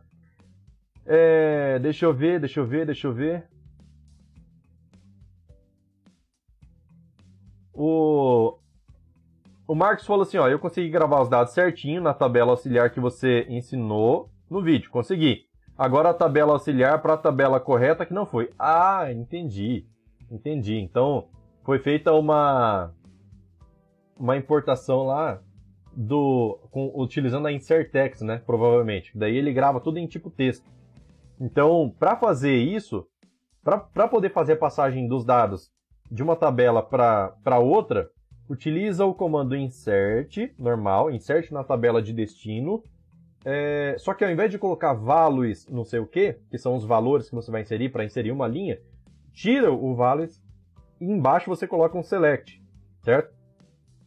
É, 1.06 1.80
deixa 1.80 2.06
eu 2.06 2.14
ver, 2.14 2.40
deixa 2.40 2.60
eu 2.60 2.66
ver, 2.66 2.86
deixa 2.86 3.08
eu 3.08 3.14
ver. 3.14 3.48
O, 7.74 8.58
o 9.68 9.74
Marcos 9.74 10.06
falou 10.06 10.24
assim, 10.24 10.38
ó, 10.38 10.48
eu 10.48 10.60
consegui 10.60 10.90
gravar 10.90 11.22
os 11.22 11.30
dados 11.30 11.54
certinho 11.54 12.02
na 12.02 12.14
tabela 12.14 12.52
auxiliar 12.52 12.90
que 12.92 13.00
você 13.00 13.46
ensinou 13.50 14.30
no 14.50 14.62
vídeo, 14.62 14.92
consegui. 14.92 15.46
Agora 15.78 16.10
a 16.10 16.14
tabela 16.14 16.52
auxiliar 16.52 17.02
para 17.02 17.14
a 17.14 17.18
tabela 17.18 17.60
correta 17.60 18.06
que 18.06 18.14
não 18.14 18.26
foi. 18.26 18.52
Ah, 18.60 19.12
entendi. 19.14 19.88
Entendi. 20.30 20.76
Então, 20.76 21.30
foi 21.64 21.80
feita 21.80 22.12
uma 22.12 22.94
uma 24.18 24.36
importação 24.36 25.04
lá 25.06 25.42
do 25.96 26.60
com, 26.72 26.92
utilizando 26.96 27.48
a 27.48 27.52
insert 27.52 27.92
text, 27.92 28.22
né, 28.22 28.42
provavelmente. 28.46 29.12
Daí 29.18 29.36
ele 29.36 29.54
grava 29.54 29.80
tudo 29.80 29.98
em 29.98 30.08
tipo 30.08 30.30
texto. 30.30 30.66
Então, 31.40 31.94
para 31.98 32.16
fazer 32.16 32.56
isso, 32.56 33.08
para 33.64 34.08
poder 34.08 34.32
fazer 34.32 34.54
a 34.54 34.58
passagem 34.58 35.08
dos 35.08 35.26
dados 35.26 35.72
de 36.12 36.24
uma 36.24 36.36
tabela 36.36 36.82
para 36.82 37.60
outra, 37.60 38.10
utiliza 38.50 39.06
o 39.06 39.14
comando 39.14 39.56
insert, 39.56 40.52
normal, 40.58 41.12
insert 41.12 41.52
na 41.52 41.64
tabela 41.64 42.02
de 42.02 42.12
destino. 42.12 42.84
É, 43.46 43.96
só 43.98 44.14
que 44.14 44.26
ao 44.26 44.32
invés 44.32 44.52
de 44.52 44.58
colocar 44.58 44.94
values 44.94 45.66
não 45.70 45.86
sei 45.86 46.00
o 46.00 46.06
que, 46.06 46.38
que 46.50 46.58
são 46.58 46.76
os 46.76 46.84
valores 46.84 47.30
que 47.30 47.36
você 47.36 47.50
vai 47.50 47.62
inserir 47.62 47.88
para 47.90 48.04
inserir 48.04 48.32
uma 48.32 48.48
linha, 48.48 48.82
tira 49.32 49.72
o 49.72 49.96
values 49.96 50.44
e 51.00 51.06
embaixo 51.06 51.50
você 51.50 51.66
coloca 51.66 51.98
um 51.98 52.04
select, 52.04 52.62
certo? 53.02 53.39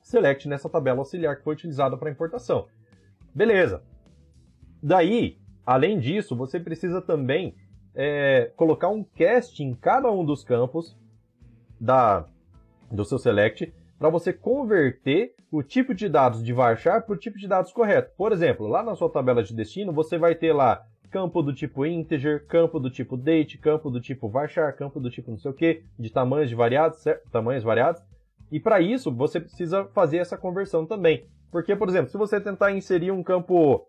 Select 0.02 0.48
nessa 0.48 0.68
tabela 0.68 0.98
auxiliar 0.98 1.36
que 1.36 1.44
foi 1.44 1.54
utilizada 1.54 1.96
para 1.96 2.10
importação. 2.10 2.66
Beleza. 3.34 3.82
Daí, 4.82 5.38
além 5.64 5.98
disso, 5.98 6.36
você 6.36 6.60
precisa 6.60 7.00
também 7.00 7.54
é, 7.94 8.50
colocar 8.56 8.88
um 8.88 9.04
cast 9.04 9.62
em 9.62 9.74
cada 9.74 10.10
um 10.10 10.24
dos 10.24 10.44
campos 10.44 10.96
da, 11.80 12.26
do 12.90 13.04
seu 13.04 13.18
select 13.18 13.72
para 13.98 14.10
você 14.10 14.32
converter 14.32 15.34
o 15.50 15.62
tipo 15.62 15.94
de 15.94 16.08
dados 16.08 16.42
de 16.42 16.52
varchar 16.52 17.04
para 17.04 17.14
o 17.14 17.18
tipo 17.18 17.38
de 17.38 17.46
dados 17.46 17.72
correto. 17.72 18.12
Por 18.16 18.32
exemplo, 18.32 18.66
lá 18.66 18.82
na 18.82 18.96
sua 18.96 19.08
tabela 19.08 19.42
de 19.42 19.54
destino, 19.54 19.92
você 19.92 20.18
vai 20.18 20.34
ter 20.34 20.52
lá 20.52 20.84
campo 21.10 21.42
do 21.42 21.52
tipo 21.52 21.84
integer, 21.84 22.46
campo 22.46 22.80
do 22.80 22.90
tipo 22.90 23.16
date, 23.16 23.58
campo 23.58 23.90
do 23.90 24.00
tipo 24.00 24.28
varchar, 24.28 24.74
campo 24.74 24.98
do 24.98 25.10
tipo 25.10 25.30
não 25.30 25.38
sei 25.38 25.50
o 25.50 25.54
que, 25.54 25.84
de 25.98 26.10
tamanhos 26.10 26.48
de 26.48 26.54
variados, 26.54 27.00
certo? 27.00 27.30
tamanhos 27.30 27.62
variados. 27.62 28.02
E 28.52 28.60
para 28.60 28.82
isso, 28.82 29.10
você 29.10 29.40
precisa 29.40 29.86
fazer 29.86 30.18
essa 30.18 30.36
conversão 30.36 30.84
também. 30.84 31.26
Porque, 31.50 31.74
por 31.74 31.88
exemplo, 31.88 32.10
se 32.10 32.18
você 32.18 32.38
tentar 32.38 32.70
inserir 32.70 33.10
um 33.10 33.22
campo, 33.22 33.88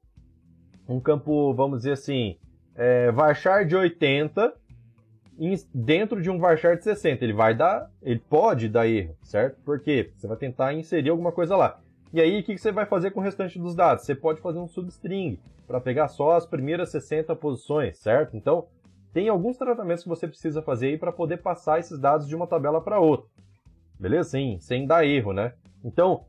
um 0.87 1.01
campo, 1.01 1.53
vamos 1.53 1.79
dizer 1.79 1.91
assim, 1.91 2.37
é, 2.73 3.11
varchar 3.11 3.65
de 3.65 3.75
80, 3.75 4.53
dentro 5.73 6.21
de 6.21 6.29
um 6.29 6.39
varchar 6.39 6.77
de 6.77 6.83
60. 6.85 7.23
Ele 7.23 7.33
vai 7.33 7.53
dar, 7.53 7.91
ele 8.01 8.19
pode 8.19 8.69
dar 8.69 8.87
erro, 8.87 9.15
certo? 9.21 9.59
Porque 9.65 10.11
você 10.15 10.27
vai 10.27 10.37
tentar 10.37 10.73
inserir 10.73 11.09
alguma 11.09 11.33
coisa 11.33 11.57
lá. 11.57 11.79
E 12.13 12.21
aí, 12.21 12.39
o 12.39 12.43
que 12.43 12.57
você 12.57 12.71
vai 12.71 12.85
fazer 12.85 13.11
com 13.11 13.19
o 13.19 13.23
restante 13.23 13.59
dos 13.59 13.75
dados? 13.75 14.05
Você 14.05 14.15
pode 14.15 14.39
fazer 14.39 14.59
um 14.59 14.67
substring 14.67 15.39
para 15.67 15.81
pegar 15.81 16.07
só 16.07 16.33
as 16.33 16.45
primeiras 16.45 16.89
60 16.91 17.35
posições, 17.35 17.97
certo? 17.97 18.37
Então, 18.37 18.67
tem 19.11 19.27
alguns 19.27 19.57
tratamentos 19.57 20.03
que 20.03 20.09
você 20.09 20.27
precisa 20.27 20.61
fazer 20.61 20.87
aí 20.87 20.97
para 20.97 21.11
poder 21.11 21.37
passar 21.37 21.79
esses 21.79 21.99
dados 21.99 22.27
de 22.27 22.35
uma 22.35 22.47
tabela 22.47 22.79
para 22.81 22.99
outra. 22.99 23.27
Beleza? 24.03 24.29
Sim, 24.29 24.57
sem 24.59 24.85
dar 24.85 25.05
erro, 25.05 25.33
né? 25.33 25.53
Então, 25.83 26.25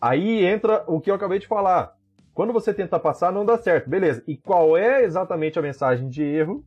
aí 0.00 0.44
entra 0.44 0.84
o 0.86 1.00
que 1.00 1.10
eu 1.10 1.14
acabei 1.14 1.38
de 1.38 1.46
falar. 1.46 1.96
Quando 2.32 2.52
você 2.52 2.72
tenta 2.72 2.98
passar, 2.98 3.32
não 3.32 3.44
dá 3.44 3.58
certo. 3.58 3.90
Beleza. 3.90 4.22
E 4.26 4.36
qual 4.36 4.76
é 4.76 5.02
exatamente 5.02 5.58
a 5.58 5.62
mensagem 5.62 6.08
de 6.08 6.22
erro 6.22 6.64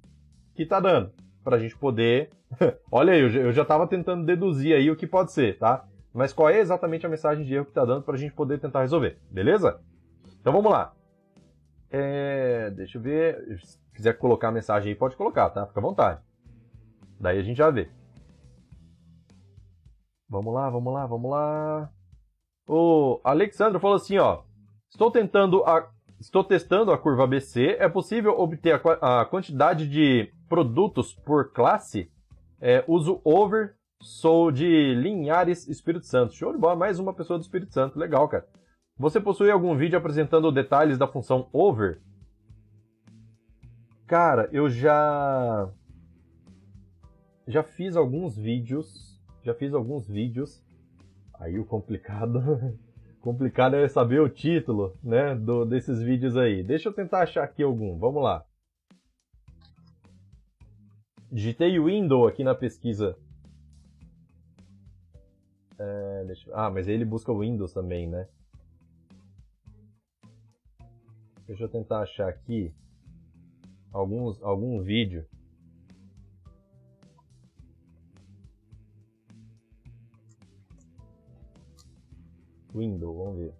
que 0.54 0.64
está 0.64 0.80
dando? 0.80 1.12
para 1.43 1.56
a 1.56 1.60
gente 1.60 1.78
poder. 1.78 2.30
Olha 2.91 3.14
aí, 3.14 3.22
eu 3.22 3.52
já 3.52 3.62
estava 3.62 3.88
tentando 3.88 4.26
deduzir 4.26 4.76
aí 4.76 4.89
o 4.89 4.95
que 4.95 5.08
pode 5.08 5.32
ser, 5.32 5.58
tá? 5.58 5.86
Mas 6.14 6.34
qual 6.34 6.49
é 6.49 6.60
exatamente 6.60 7.06
a 7.06 7.10
mensagem 7.10 7.45
de 7.45 7.54
erro 7.54 7.66
que 7.66 7.72
está 7.72 7.86
dando 7.86 8.04
para 8.04 8.16
a 8.16 8.18
gente 8.18 8.34
poder 8.34 8.60
tentar 8.60 8.82
resolver, 8.82 9.18
beleza? 9.30 9.80
Então 10.39 10.52
vamos 10.52 10.72
lá. 10.72 10.93
É... 11.89 12.70
Deixa 12.72 12.97
eu 12.97 13.02
ver. 13.02 13.60
Se 13.64 13.78
quiser 13.93 14.18
colocar 14.18 14.49
a 14.49 14.52
mensagem 14.52 14.91
aí, 14.91 14.95
pode 14.95 15.16
colocar, 15.16 15.49
tá? 15.49 15.66
Fica 15.66 15.80
à 15.80 15.84
vontade. 15.84 16.22
Daí 17.20 17.39
a 17.39 17.43
gente 17.43 17.58
já 17.58 17.70
vê. 17.70 17.89
Vamos 20.32 20.54
lá, 20.54 20.70
vamos 20.70 20.94
lá, 20.94 21.06
vamos 21.06 21.30
lá. 21.30 21.92
O 22.66 23.20
Alexandre 23.22 23.82
falou 23.82 23.98
assim, 23.98 24.18
ó. 24.18 24.44
Estou 24.90 25.12
tentando 25.12 25.62
a... 25.66 25.92
Estou 26.22 26.42
testando 26.42 26.94
a 26.94 26.98
curva 26.98 27.26
ABC. 27.26 27.76
É 27.78 27.90
possível 27.90 28.40
obter 28.40 28.80
a, 29.02 29.22
a 29.22 29.26
quantidade 29.26 29.90
de 29.90 30.32
produtos 30.48 31.14
por 31.14 31.52
classe, 31.52 32.10
é, 32.62 32.82
uso 32.88 33.20
over, 33.26 33.76
sou 34.02 34.52
de 34.52 34.94
Linhares, 34.96 35.68
Espírito 35.68 36.06
Santo. 36.06 36.34
Show 36.34 36.54
de 36.54 36.60
bola, 36.60 36.78
mais 36.78 36.98
uma 36.98 37.14
pessoa 37.14 37.38
do 37.38 37.42
Espírito 37.42 37.74
Santo, 37.74 38.00
legal, 38.00 38.30
cara. 38.30 38.48
Você 38.98 39.20
possui 39.20 39.52
algum 39.52 39.76
vídeo 39.76 39.98
apresentando 39.98 40.50
detalhes 40.50 40.98
da 40.98 41.08
função 41.08 41.50
over? 41.52 42.00
Cara, 44.08 44.48
eu 44.54 44.70
já 44.70 45.70
já 47.48 47.64
fiz 47.64 47.98
alguns 47.98 48.38
vídeos, 48.38 49.11
já 49.44 49.54
fiz 49.54 49.74
alguns 49.74 50.08
vídeos. 50.08 50.64
Aí 51.39 51.58
o 51.58 51.66
complicado, 51.66 52.39
complicado 53.20 53.76
é 53.76 53.88
saber 53.88 54.22
o 54.22 54.30
título, 54.30 54.98
né, 55.04 55.36
do, 55.36 55.66
desses 55.66 56.02
vídeos 56.02 56.38
aí. 56.38 56.64
Deixa 56.64 56.89
eu 56.89 56.94
tentar 56.94 57.22
achar 57.22 57.44
aqui 57.44 57.64
algum. 57.64 57.98
Vamos 57.98 58.24
lá. 58.24 58.46
Digitei 61.32 61.80
window 61.80 62.28
aqui 62.28 62.44
na 62.44 62.54
pesquisa. 62.54 63.18
É. 65.80 66.34
Ah, 66.54 66.70
mas 66.70 66.88
ele 66.88 67.04
busca 67.04 67.32
o 67.32 67.39
Windows 67.39 67.74
também, 67.74 68.08
né? 68.08 68.28
Deixa 71.48 71.64
eu 71.64 71.70
tentar 71.70 72.02
achar 72.02 72.30
aqui 72.30 72.74
alguns, 73.92 74.42
algum 74.44 74.82
vídeo. 74.82 75.26
Windows, 82.74 83.15
vamos 83.15 83.39
ver. 83.39 83.53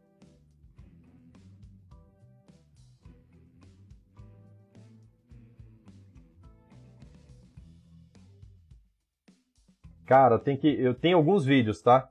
Cara, 10.06 10.38
tem 10.38 10.58
que, 10.58 10.68
eu 10.68 10.94
tenho 10.94 11.18
alguns 11.18 11.46
vídeos, 11.46 11.82
tá? 11.82 12.10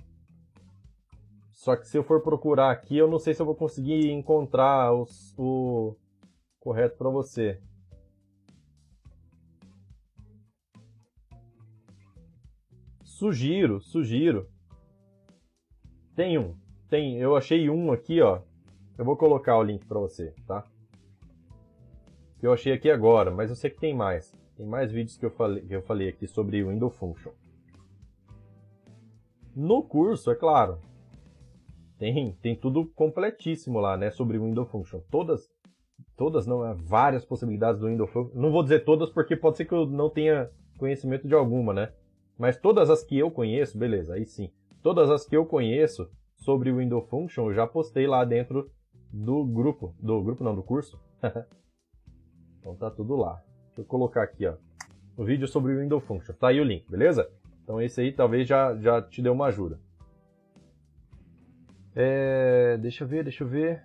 Só 1.51 1.77
que 1.77 1.87
se 1.87 1.99
eu 1.99 2.03
for 2.03 2.23
procurar 2.23 2.71
aqui, 2.71 2.97
eu 2.97 3.07
não 3.07 3.19
sei 3.19 3.35
se 3.35 3.43
eu 3.43 3.47
vou 3.47 3.55
conseguir 3.55 4.11
encontrar 4.11 4.95
os, 4.95 5.35
o 5.37 5.95
correto 6.59 6.97
para 6.97 7.11
você. 7.11 7.61
Sugiro, 13.05 13.83
sugiro. 13.83 14.49
Tem 16.17 16.39
um. 16.39 16.60
Tem, 16.91 17.19
eu 17.19 17.37
achei 17.37 17.71
um 17.71 17.93
aqui, 17.93 18.21
ó. 18.21 18.41
Eu 18.99 19.05
vou 19.05 19.17
colocar 19.17 19.57
o 19.57 19.63
link 19.63 19.87
para 19.87 20.01
você, 20.01 20.35
tá? 20.45 20.65
Eu 22.43 22.53
achei 22.53 22.73
aqui 22.73 22.91
agora, 22.91 23.31
mas 23.31 23.49
eu 23.49 23.57
sei 23.57 23.71
que 23.71 23.79
tem 23.79 23.95
mais. 23.95 24.35
Tem 24.57 24.67
mais 24.67 24.91
vídeos 24.91 25.17
que 25.17 25.25
eu 25.25 25.31
falei, 25.31 25.63
que 25.65 25.73
eu 25.73 25.83
falei 25.83 26.09
aqui 26.09 26.27
sobre 26.27 26.63
o 26.63 26.69
Window 26.69 26.91
Function. 26.91 27.33
No 29.55 29.83
curso, 29.85 30.31
é 30.31 30.35
claro, 30.35 30.81
tem, 31.97 32.33
tem 32.43 32.57
tudo 32.57 32.87
completíssimo 32.87 33.79
lá, 33.79 33.97
né, 33.97 34.11
sobre 34.11 34.39
o 34.39 34.45
Window 34.45 34.65
Function. 34.65 35.01
Todas, 35.11 35.49
todas 36.17 36.47
não, 36.47 36.75
várias 36.77 37.25
possibilidades 37.25 37.81
do 37.81 37.89
Window 37.89 38.07
Function. 38.07 38.41
Não 38.41 38.51
vou 38.51 38.63
dizer 38.63 38.85
todas 38.85 39.11
porque 39.11 39.37
pode 39.37 39.59
ser 39.59 39.67
que 39.67 39.75
eu 39.75 39.87
não 39.87 40.11
tenha 40.11 40.51
conhecimento 40.77 41.29
de 41.29 41.35
alguma, 41.35 41.73
né? 41.73 41.93
Mas 42.39 42.57
todas 42.57 42.91
as 42.91 43.05
que 43.05 43.19
eu 43.19 43.31
conheço, 43.31 43.79
beleza, 43.79 44.15
aí 44.15 44.25
sim. 44.25 44.51
Todas 44.83 45.11
as 45.11 45.27
que 45.27 45.37
eu 45.37 45.45
conheço 45.45 46.11
sobre 46.41 46.71
o 46.71 46.79
Window 46.79 47.03
Function 47.03 47.47
eu 47.47 47.55
já 47.55 47.67
postei 47.67 48.07
lá 48.07 48.25
dentro 48.25 48.71
do 49.13 49.45
grupo. 49.45 49.95
Do 49.99 50.23
grupo 50.23 50.45
não, 50.45 50.55
do 50.55 50.63
curso. 50.63 51.01
então 52.59 52.75
tá 52.77 52.91
tudo 52.91 53.17
lá. 53.17 53.43
Deixa 53.67 53.83
eu 53.83 53.85
colocar 53.85 54.23
aqui, 54.23 54.47
ó. 54.47 54.55
O 55.17 55.25
vídeo 55.25 55.47
sobre 55.47 55.75
o 55.75 55.81
Window 55.81 56.01
Function. 56.01 56.35
Tá 56.35 56.49
aí 56.49 56.61
o 56.61 56.65
link, 56.65 56.91
beleza? 56.91 57.31
Então 57.63 57.81
esse 57.81 58.01
aí 58.01 58.13
talvez 58.13 58.49
já, 58.49 58.77
já 58.77 59.03
te 59.03 59.23
dê 59.23 59.29
uma 59.29 59.47
ajuda. 59.47 59.79
É, 61.95 62.79
deixa 62.79 63.05
eu 63.05 63.09
ver, 63.09 63.25
deixa 63.25 63.45
eu 63.45 63.49
ver. 63.49 63.83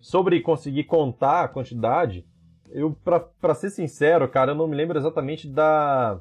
Sobre 0.00 0.40
conseguir 0.40 0.84
contar 0.84 1.44
a 1.44 1.48
quantidade, 1.48 2.24
eu, 2.70 2.96
para 3.40 3.54
ser 3.54 3.70
sincero, 3.70 4.28
cara, 4.28 4.52
eu 4.52 4.54
não 4.54 4.68
me 4.68 4.76
lembro 4.76 4.96
exatamente 4.96 5.48
da, 5.48 6.20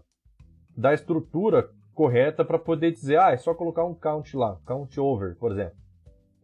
da 0.75 0.93
estrutura 0.93 1.69
correta 1.95 2.45
para 2.45 2.59
poder 2.59 2.91
dizer, 2.91 3.19
ah, 3.19 3.31
é 3.31 3.37
só 3.37 3.55
colocar 3.55 3.85
um 3.85 3.95
count 3.95 4.35
lá, 4.37 4.59
count 4.65 4.99
over, 4.99 5.35
por 5.37 5.51
exemplo. 5.51 5.77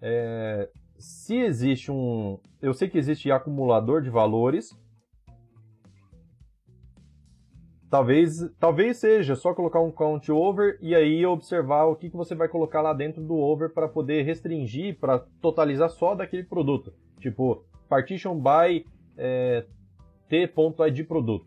É, 0.02 0.70
se 0.98 1.38
existe 1.38 1.92
um. 1.92 2.40
Eu 2.62 2.74
sei 2.74 2.90
que 2.90 2.98
existe 2.98 3.32
acumulador 3.32 4.02
de 4.02 4.10
valores, 4.10 4.76
Talvez, 7.92 8.50
talvez 8.58 9.00
seja 9.00 9.36
só 9.36 9.54
colocar 9.54 9.82
um 9.82 9.92
count 9.92 10.32
over 10.32 10.78
e 10.82 10.96
aí 10.96 11.26
observar 11.26 11.84
o 11.84 11.96
que, 11.98 12.10
que 12.10 12.16
você 12.16 12.34
vai 12.34 12.48
colocar 12.48 12.82
lá 12.82 12.94
dentro 12.94 13.22
do 13.22 13.36
over 13.36 13.74
para 13.74 13.90
poder 13.90 14.24
restringir, 14.24 14.98
para 14.98 15.20
totalizar 15.42 15.90
só 15.90 16.16
daquele 16.16 16.46
produto. 16.46 16.94
Tipo, 17.20 17.66
partition 17.90 18.40
by 18.40 18.86
é, 19.18 19.66
t.id 20.30 21.04
produto, 21.06 21.46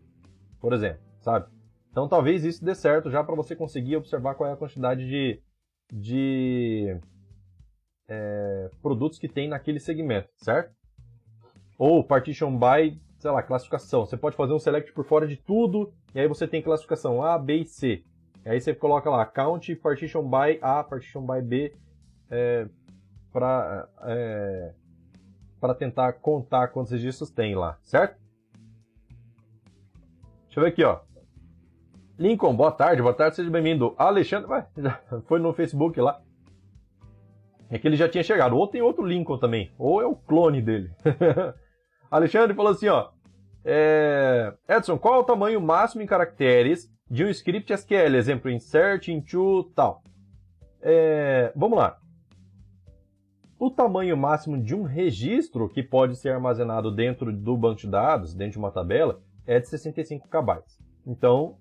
por 0.61 0.71
exemplo, 0.71 0.99
sabe? 1.19 1.47
Então 1.95 2.09
talvez 2.09 2.43
isso 2.43 2.65
dê 2.65 2.75
certo 2.75 3.09
já 3.09 3.23
para 3.23 3.37
você 3.37 3.55
conseguir 3.55 3.95
observar 3.95 4.35
qual 4.35 4.49
é 4.49 4.51
a 4.51 4.57
quantidade 4.57 5.07
de, 5.07 5.41
de 5.89 6.99
é, 8.05 8.69
produtos 8.81 9.17
que 9.17 9.29
tem 9.29 9.47
naquele 9.47 9.79
segmento, 9.79 10.27
certo? 10.35 10.75
Ou 11.77 12.03
partition 12.03 12.59
by 12.59 12.99
sei 13.17 13.31
lá, 13.31 13.41
classificação. 13.41 14.05
Você 14.05 14.17
pode 14.17 14.35
fazer 14.35 14.51
um 14.51 14.59
select 14.59 14.91
por 14.91 15.05
fora 15.05 15.25
de 15.25 15.37
tudo, 15.37 15.93
e 16.13 16.19
aí 16.19 16.27
você 16.27 16.45
tem 16.45 16.61
classificação 16.61 17.23
A, 17.23 17.39
B 17.39 17.61
e 17.61 17.65
C. 17.65 18.03
E 18.45 18.49
aí 18.49 18.59
você 18.59 18.75
coloca 18.75 19.09
lá 19.09 19.25
count 19.25 19.73
partition 19.77 20.29
by 20.29 20.59
A, 20.61 20.83
partition 20.83 21.25
by 21.25 21.41
B, 21.41 21.73
é, 22.29 22.67
para 23.31 23.87
é, 24.03 24.73
para 25.61 25.73
tentar 25.73 26.11
contar 26.11 26.67
quantos 26.67 26.91
registros 26.91 27.31
tem 27.31 27.55
lá, 27.55 27.79
certo? 27.83 28.19
Deixa 30.43 30.59
eu 30.59 30.63
ver 30.63 30.69
aqui, 30.71 30.83
ó. 30.83 30.99
Lincoln, 32.17 32.55
boa 32.55 32.71
tarde, 32.71 33.01
boa 33.01 33.13
tarde, 33.13 33.35
seja 33.35 33.49
bem-vindo. 33.49 33.93
Alexandre, 33.97 34.47
vai, 34.47 34.65
já 34.77 35.01
foi 35.27 35.37
no 35.37 35.53
Facebook 35.53 35.99
lá. 35.99 36.21
É 37.69 37.77
que 37.77 37.85
ele 37.85 37.97
já 37.97 38.07
tinha 38.07 38.23
chegado. 38.23 38.55
Ou 38.55 38.67
tem 38.67 38.81
outro 38.81 39.05
Lincoln 39.05 39.37
também, 39.37 39.73
ou 39.77 40.01
é 40.01 40.05
o 40.05 40.15
clone 40.15 40.61
dele. 40.61 40.89
Alexandre 42.09 42.55
falou 42.55 42.71
assim, 42.71 42.87
ó. 42.87 43.09
É... 43.65 44.53
Edson, 44.69 44.97
qual 44.97 45.15
é 45.15 45.17
o 45.17 45.23
tamanho 45.25 45.59
máximo 45.59 46.03
em 46.03 46.05
caracteres 46.05 46.89
de 47.09 47.25
um 47.25 47.29
script 47.29 47.73
SQL? 47.73 48.15
Exemplo, 48.15 48.49
insert, 48.49 49.09
into, 49.09 49.69
tal. 49.75 50.01
É... 50.81 51.51
Vamos 51.53 51.77
lá. 51.77 51.97
O 53.59 53.69
tamanho 53.69 54.15
máximo 54.15 54.57
de 54.57 54.73
um 54.73 54.83
registro 54.83 55.67
que 55.67 55.83
pode 55.83 56.15
ser 56.15 56.29
armazenado 56.29 56.95
dentro 56.95 57.33
do 57.33 57.57
banco 57.57 57.81
de 57.81 57.87
dados, 57.87 58.33
dentro 58.33 58.53
de 58.53 58.59
uma 58.59 58.71
tabela, 58.71 59.19
é 59.45 59.59
de 59.59 59.67
65 59.67 60.29
KB. 60.29 60.63
Então, 61.05 61.57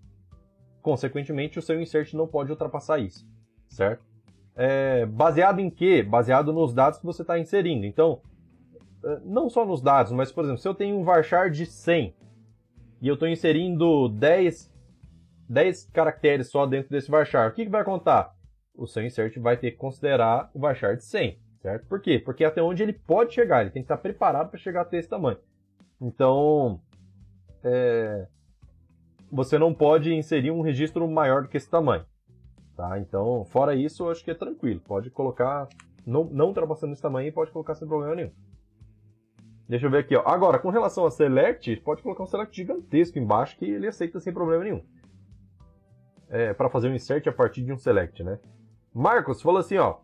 consequentemente, 0.85 1.59
o 1.59 1.63
seu 1.63 1.81
insert 1.81 2.13
não 2.13 2.29
pode 2.29 2.51
ultrapassar 2.51 2.99
isso, 2.99 3.27
certo? 3.69 4.05
É... 4.55 5.07
baseado 5.07 5.59
em 5.59 5.71
quê? 5.71 6.03
Baseado 6.03 6.53
nos 6.53 6.75
dados 6.75 6.99
que 6.99 7.07
você 7.07 7.23
está 7.23 7.39
inserindo. 7.39 7.87
Então, 7.87 8.21
eh, 9.03 9.21
não 9.25 9.49
só 9.49 9.65
nos 9.65 9.81
dados, 9.81 10.13
mas, 10.13 10.31
por 10.31 10.45
exemplo, 10.45 10.61
se 10.61 10.69
eu 10.69 10.75
tenho 10.75 10.97
um 10.97 11.03
varchar 11.03 11.51
de 11.51 11.65
100 11.65 12.15
e 13.01 13.09
eu 13.09 13.15
estou 13.15 13.27
inserindo 13.27 14.11
10, 14.11 14.71
10 15.49 15.91
caracteres 15.91 16.51
só 16.51 16.67
dentro 16.67 16.91
desse 16.91 17.11
varchar, 17.11 17.51
o 17.51 17.55
que, 17.55 17.65
que 17.65 17.71
vai 17.71 17.83
contar? 17.83 18.35
O 18.77 18.87
seu 18.87 19.03
insert 19.05 19.39
vai 19.39 19.57
ter 19.57 19.71
que 19.71 19.79
considerar 19.79 20.51
o 20.53 20.61
varchar 20.61 20.97
de 20.97 21.05
100, 21.05 21.39
certo? 21.63 21.87
Por 21.87 22.03
quê? 22.03 22.19
Porque 22.19 22.45
até 22.45 22.63
onde 22.63 22.83
ele 22.83 22.93
pode 22.93 23.33
chegar, 23.33 23.63
ele 23.63 23.71
tem 23.71 23.83
que 23.83 23.87
estar 23.87 23.97
preparado 23.97 24.51
para 24.51 24.59
chegar 24.59 24.83
até 24.83 24.99
esse 24.99 25.09
tamanho. 25.09 25.39
Então, 25.99 26.79
é, 27.63 28.27
você 29.35 29.59
não 29.59 29.75
pode 29.75 30.15
inserir 30.15 30.53
um 30.53 30.61
registro 30.61 31.07
maior 31.09 31.43
do 31.43 31.49
que 31.49 31.57
esse 31.57 31.69
tamanho. 31.69 32.05
Tá? 32.77 32.99
Então, 32.99 33.45
fora 33.47 33.75
isso, 33.75 34.05
eu 34.05 34.11
acho 34.11 34.25
que 34.25 34.31
é 34.31 34.35
tranquilo. 34.35 34.81
Pode 34.81 35.11
colocar, 35.11 35.69
não, 36.07 36.25
não 36.25 36.47
ultrapassando 36.47 36.93
esse 36.93 37.03
tamanho, 37.03 37.33
pode 37.33 37.51
colocar 37.51 37.75
sem 37.75 37.87
problema 37.87 38.15
nenhum. 38.15 38.31
Deixa 39.69 39.87
eu 39.87 39.91
ver 39.91 39.99
aqui, 39.99 40.15
ó. 40.15 40.23
Agora, 40.25 40.59
com 40.59 40.71
relação 40.71 41.05
a 41.07 41.11
select, 41.11 41.75
pode 41.77 42.03
colocar 42.03 42.23
um 42.23 42.27
select 42.27 42.55
gigantesco 42.55 43.19
embaixo 43.19 43.57
que 43.57 43.65
ele 43.65 43.89
aceita 43.89 44.21
sem 44.21 44.33
problema 44.33 44.63
nenhum. 44.63 44.83
É, 46.29 46.53
para 46.53 46.71
fazer 46.71 46.89
um 46.89 46.95
insert 46.95 47.27
a 47.27 47.33
partir 47.33 47.63
de 47.63 47.73
um 47.73 47.79
select, 47.79 48.23
né? 48.23 48.39
Marcos 48.93 49.43
falou 49.43 49.59
assim, 49.59 49.79
ó. 49.79 49.97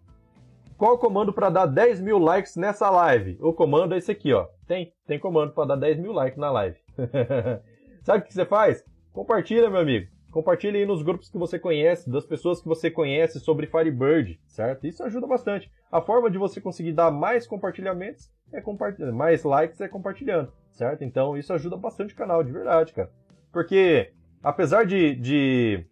Qual 0.77 0.95
o 0.95 0.99
comando 0.99 1.33
para 1.33 1.51
dar 1.51 1.67
10 1.67 2.01
mil 2.01 2.19
likes 2.19 2.57
nessa 2.57 2.89
live? 2.89 3.37
O 3.41 3.53
comando 3.53 3.95
é 3.95 3.99
esse 3.99 4.11
aqui, 4.11 4.33
ó. 4.33 4.49
Tem, 4.67 4.93
tem 5.07 5.19
comando 5.19 5.53
para 5.53 5.69
dar 5.69 5.77
10 5.77 5.99
mil 5.99 6.13
likes 6.13 6.39
na 6.39 6.51
live. 6.51 6.79
Sabe 8.03 8.25
o 8.25 8.27
que 8.27 8.33
você 8.33 8.47
faz? 8.47 8.83
Compartilha, 9.13 9.69
meu 9.69 9.81
amigo. 9.81 10.09
Compartilhe 10.31 10.79
aí 10.79 10.87
nos 10.87 11.03
grupos 11.03 11.29
que 11.29 11.37
você 11.37 11.59
conhece, 11.59 12.09
das 12.09 12.25
pessoas 12.25 12.61
que 12.63 12.69
você 12.69 12.89
conhece 12.91 13.41
sobre 13.41 13.67
Firebird, 13.67 14.41
certo? 14.47 14.87
Isso 14.87 15.03
ajuda 15.03 15.27
bastante. 15.27 15.71
A 15.91 16.01
forma 16.01 16.31
de 16.31 16.39
você 16.39 16.61
conseguir 16.61 16.93
dar 16.93 17.11
mais 17.11 17.47
compartilhamentos 17.47 18.31
é 18.53 18.61
compartilhando, 18.61 19.13
mais 19.13 19.43
likes 19.43 19.81
é 19.81 19.89
compartilhando, 19.89 20.53
certo? 20.71 21.03
Então 21.03 21.37
isso 21.37 21.53
ajuda 21.53 21.77
bastante 21.77 22.15
o 22.15 22.17
canal, 22.17 22.45
de 22.45 22.53
verdade, 22.53 22.93
cara. 22.93 23.11
Porque, 23.53 24.13
apesar 24.43 24.87
de. 24.87 25.17
de 25.17 25.85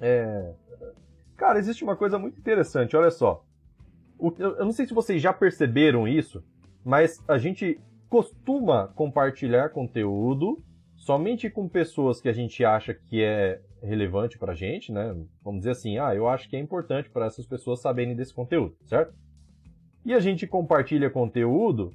é... 0.00 0.54
Cara, 1.36 1.58
existe 1.58 1.84
uma 1.84 1.96
coisa 1.96 2.18
muito 2.18 2.38
interessante, 2.38 2.96
olha 2.96 3.10
só. 3.10 3.44
Eu 4.38 4.64
não 4.64 4.72
sei 4.72 4.86
se 4.86 4.94
vocês 4.94 5.20
já 5.20 5.32
perceberam 5.34 6.08
isso, 6.08 6.42
mas 6.82 7.22
a 7.28 7.36
gente 7.36 7.78
costuma 8.08 8.88
compartilhar 8.88 9.68
conteúdo 9.70 10.62
somente 11.04 11.50
com 11.50 11.68
pessoas 11.68 12.18
que 12.18 12.30
a 12.30 12.32
gente 12.32 12.64
acha 12.64 12.94
que 12.94 13.22
é 13.22 13.60
relevante 13.82 14.38
para 14.38 14.52
a 14.52 14.54
gente, 14.54 14.90
né? 14.90 15.14
Vamos 15.42 15.60
dizer 15.60 15.72
assim, 15.72 15.98
ah, 15.98 16.14
eu 16.14 16.26
acho 16.26 16.48
que 16.48 16.56
é 16.56 16.58
importante 16.58 17.10
para 17.10 17.26
essas 17.26 17.46
pessoas 17.46 17.82
saberem 17.82 18.16
desse 18.16 18.32
conteúdo, 18.32 18.74
certo? 18.86 19.14
E 20.02 20.14
a 20.14 20.18
gente 20.18 20.46
compartilha 20.46 21.10
conteúdo 21.10 21.94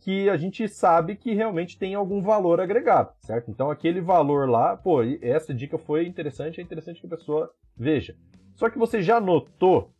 que 0.00 0.30
a 0.30 0.36
gente 0.38 0.66
sabe 0.66 1.14
que 1.14 1.34
realmente 1.34 1.78
tem 1.78 1.94
algum 1.94 2.22
valor 2.22 2.58
agregado, 2.58 3.12
certo? 3.20 3.50
Então 3.50 3.70
aquele 3.70 4.00
valor 4.00 4.48
lá, 4.48 4.74
pô, 4.78 5.02
essa 5.20 5.52
dica 5.52 5.76
foi 5.76 6.06
interessante, 6.06 6.62
é 6.62 6.64
interessante 6.64 7.00
que 7.02 7.06
a 7.06 7.16
pessoa 7.16 7.50
veja. 7.76 8.16
Só 8.54 8.70
que 8.70 8.78
você 8.78 9.02
já 9.02 9.20
notou 9.20 9.90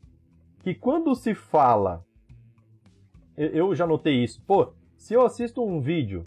que 0.63 0.75
quando 0.75 1.15
se 1.15 1.35
fala, 1.35 2.03
eu 3.37 3.75
já 3.75 3.87
notei 3.87 4.25
isso, 4.25 4.43
pô, 4.47 4.73
se 4.97 5.13
eu 5.13 5.21
assisto 5.21 5.63
um 5.63 5.83
vídeo 5.83 6.25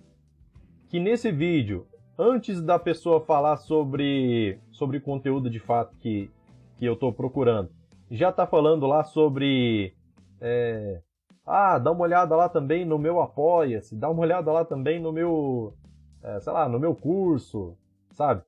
que 0.89 0.99
nesse 0.99 1.31
vídeo, 1.31 1.87
antes 2.17 2.61
da 2.61 2.79
pessoa 2.79 3.21
falar 3.21 3.57
sobre 3.57 4.59
sobre 4.71 4.99
conteúdo 4.99 5.49
de 5.49 5.59
fato 5.59 5.95
que, 5.97 6.29
que 6.77 6.85
eu 6.85 6.93
estou 6.93 7.11
procurando, 7.11 7.69
já 8.09 8.29
está 8.29 8.47
falando 8.47 8.85
lá 8.87 9.03
sobre 9.03 9.93
é, 10.39 11.01
ah, 11.47 11.79
dá 11.79 11.91
uma 11.91 12.01
olhada 12.01 12.35
lá 12.35 12.49
também 12.49 12.83
no 12.83 12.99
meu 12.99 13.21
Apoia-se, 13.21 13.95
dá 13.95 14.09
uma 14.09 14.21
olhada 14.21 14.51
lá 14.51 14.65
também 14.65 14.99
no 14.99 15.13
meu, 15.13 15.73
é, 16.21 16.41
sei 16.41 16.51
lá, 16.51 16.67
no 16.67 16.77
meu 16.77 16.93
curso, 16.93 17.77
sabe? 18.11 18.43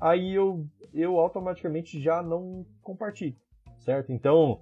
Aí 0.00 0.34
eu, 0.34 0.66
eu 0.92 1.20
automaticamente 1.20 2.00
já 2.00 2.20
não 2.20 2.66
compartilho, 2.82 3.36
certo? 3.78 4.12
Então, 4.12 4.60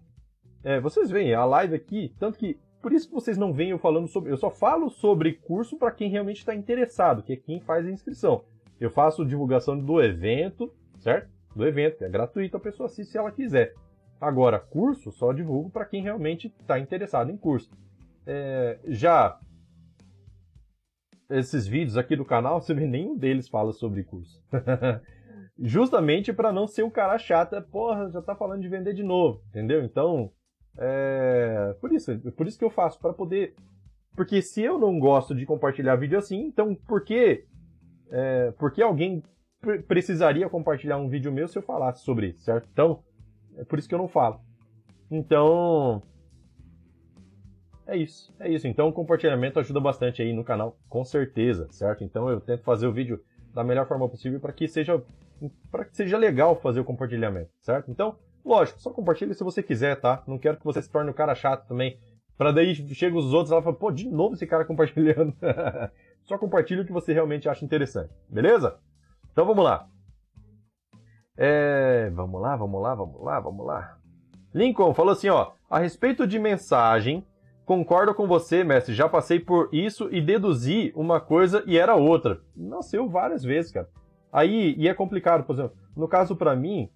é, 0.63 0.79
vocês 0.79 1.11
veem, 1.11 1.33
a 1.33 1.47
live 1.47 1.75
aqui, 1.75 2.15
tanto 2.19 2.39
que, 2.39 2.61
por 2.83 2.93
isso 2.93 3.09
que 3.09 3.15
vocês 3.15 3.39
não 3.39 3.57
eu 3.59 3.79
falando 3.79 4.09
sobre, 4.09 4.33
eu 4.33 4.37
só 4.37 4.51
falo 4.51 4.91
sobre 4.91 5.35
curso 5.35 5.79
para 5.79 5.93
quem 5.93 6.11
realmente 6.11 6.39
está 6.39 6.55
interessado, 6.55 7.23
que 7.23 7.33
é 7.33 7.37
quem 7.37 7.61
faz 7.61 7.87
a 7.87 7.91
inscrição. 7.91 8.45
Eu 8.81 8.91
faço 8.91 9.25
divulgação 9.25 9.79
do 9.79 10.03
evento, 10.03 10.75
certo? 10.99 11.31
Do 11.55 11.65
evento, 11.65 11.99
que 11.99 12.05
é 12.05 12.09
gratuito, 12.09 12.57
a 12.57 12.61
pessoa 12.61 12.87
assiste 12.87 13.13
se 13.13 13.19
ela 13.19 13.31
quiser. 13.31 13.73
Agora, 14.21 14.59
curso 14.59 15.13
só 15.13 15.33
divulgo 15.33 15.71
para 15.71 15.85
quem 15.85 16.03
realmente 16.03 16.53
está 16.61 16.79
interessado 16.79 17.31
em 17.31 17.37
curso. 17.37 17.71
É, 18.27 18.79
já 18.87 19.39
esses 21.31 21.67
vídeos 21.67 21.97
aqui 21.97 22.17
do 22.17 22.25
canal, 22.25 22.61
você 22.63 22.75
vê 22.75 22.87
nenhum 22.87 23.17
deles 23.17 23.49
fala 23.49 23.73
sobre 23.73 24.03
curso. 24.03 24.43
Justamente 25.59 26.33
para 26.33 26.53
não 26.53 26.67
ser 26.67 26.83
o 26.83 26.91
cara 26.91 27.19
chato, 27.19 27.61
porra, 27.63 28.11
já 28.11 28.21
tá 28.21 28.35
falando 28.35 28.63
de 28.63 28.69
vender 28.69 28.95
de 28.95 29.03
novo, 29.03 29.43
entendeu? 29.49 29.85
Então, 29.85 30.33
é, 30.79 31.75
por 31.81 31.93
isso, 31.93 32.19
por 32.33 32.47
isso 32.47 32.59
que 32.59 32.65
eu 32.65 32.71
faço 32.71 32.99
para 32.99 33.13
poder, 33.13 33.55
porque 34.17 34.41
se 34.41 34.63
eu 34.63 34.79
não 34.79 34.99
gosto 34.99 35.35
de 35.35 35.47
compartilhar 35.47 35.97
vídeo 35.97 36.19
assim, 36.19 36.47
então 36.47 36.75
por 36.75 37.05
que, 37.05 37.45
é, 38.11 38.51
por 38.53 38.73
que 38.73 38.83
alguém 38.83 39.23
precisaria 39.87 40.49
compartilhar 40.49 40.99
um 40.99 41.09
vídeo 41.09 41.33
meu 41.33 41.47
se 41.47 41.59
eu 41.59 41.63
falasse 41.63 42.03
sobre 42.05 42.29
isso, 42.29 42.43
certo? 42.43 42.69
Então, 42.73 43.03
é 43.57 43.65
por 43.65 43.79
isso 43.79 43.89
que 43.89 43.95
eu 43.95 43.99
não 43.99 44.09
falo. 44.09 44.41
Então. 45.11 46.03
É 47.87 47.97
isso, 47.97 48.35
é 48.41 48.49
isso. 48.49 48.67
Então 48.67 48.89
o 48.89 48.93
compartilhamento 48.93 49.59
ajuda 49.59 49.81
bastante 49.81 50.23
aí 50.23 50.33
no 50.33 50.45
canal, 50.45 50.79
com 50.89 51.05
certeza, 51.05 51.69
certo? 51.71 52.03
Então 52.03 52.29
eu 52.29 52.41
tento 52.41 52.63
fazer 52.63 52.87
o 52.87 52.93
vídeo 52.93 53.21
da 53.53 53.63
melhor 53.63 53.87
forma 53.87 54.09
possível 54.09 54.41
para 54.41 54.53
que 54.53 54.67
seja 54.67 55.03
para 55.71 55.85
que 55.85 55.97
seja 55.97 56.17
legal 56.17 56.55
fazer 56.61 56.81
o 56.81 56.85
compartilhamento, 56.85 57.51
certo? 57.61 57.91
Então, 57.91 58.17
lógico, 58.45 58.81
só 58.81 58.91
compartilhe 58.91 59.35
se 59.35 59.45
você 59.45 59.63
quiser, 59.63 60.01
tá? 60.01 60.23
Não 60.27 60.39
quero 60.39 60.59
que 60.59 60.65
você 60.65 60.83
se 60.83 60.91
torne 60.91 61.11
um 61.11 61.15
cara 61.15 61.35
chato 61.35 61.67
também. 61.67 61.99
Para 62.37 62.53
daí 62.53 62.75
chega 62.75 63.17
os 63.17 63.33
outros 63.33 63.57
e 63.57 63.63
fala, 63.63 63.77
pô, 63.77 63.91
de 63.91 64.09
novo 64.09 64.35
esse 64.35 64.47
cara 64.47 64.65
compartilhando. 64.67 65.35
só 66.25 66.39
compartilhe 66.39 66.81
o 66.81 66.87
que 66.87 66.93
você 66.93 67.13
realmente 67.13 67.49
acha 67.49 67.65
interessante, 67.65 68.13
beleza? 68.29 68.79
Então 69.33 69.47
vamos 69.47 69.65
lá. 69.65 69.87
É, 71.37 72.11
vamos 72.11 72.41
lá, 72.41 72.57
vamos 72.57 72.83
lá, 72.83 72.95
vamos 72.95 73.23
lá, 73.23 73.41
vamos 73.41 73.67
lá. 73.67 73.99
Lincoln 74.55 74.93
falou 74.93 75.13
assim, 75.13 75.29
ó, 75.29 75.53
a 75.71 75.79
respeito 75.79 76.27
de 76.27 76.39
mensagem, 76.39 77.27
concordo 77.65 78.15
com 78.15 78.27
você, 78.27 78.63
mestre, 78.63 78.95
já 78.95 79.09
passei 79.09 79.41
por 79.41 79.71
isso 79.73 80.09
e 80.13 80.21
deduzi 80.21 80.93
uma 80.95 81.21
coisa 81.21 81.63
e 81.67 81.79
era 81.79 81.95
outra. 81.95 82.41
Nasceu 82.55 83.09
várias 83.09 83.43
vezes, 83.43 83.73
cara. 83.73 83.89
Aí, 84.31 84.75
e 84.77 84.89
é 84.89 84.95
complicado, 84.95 85.45
por 85.45 85.55
exemplo, 85.55 85.77
no 85.97 86.07
caso 86.07 86.37
para 86.37 86.55
mim, 86.55 86.91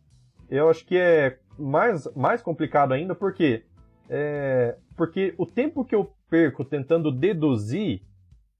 eu 0.51 0.69
acho 0.69 0.85
que 0.85 0.97
é 0.97 1.39
mais, 1.59 2.07
mais 2.15 2.43
complicado 2.43 2.93
ainda, 2.93 3.15
porque 3.15 3.65
é, 4.09 4.77
porque 4.97 5.35
o 5.37 5.47
tempo 5.47 5.85
que 5.85 5.95
eu 5.95 6.13
perco 6.29 6.65
tentando 6.65 7.11
deduzir 7.11 8.03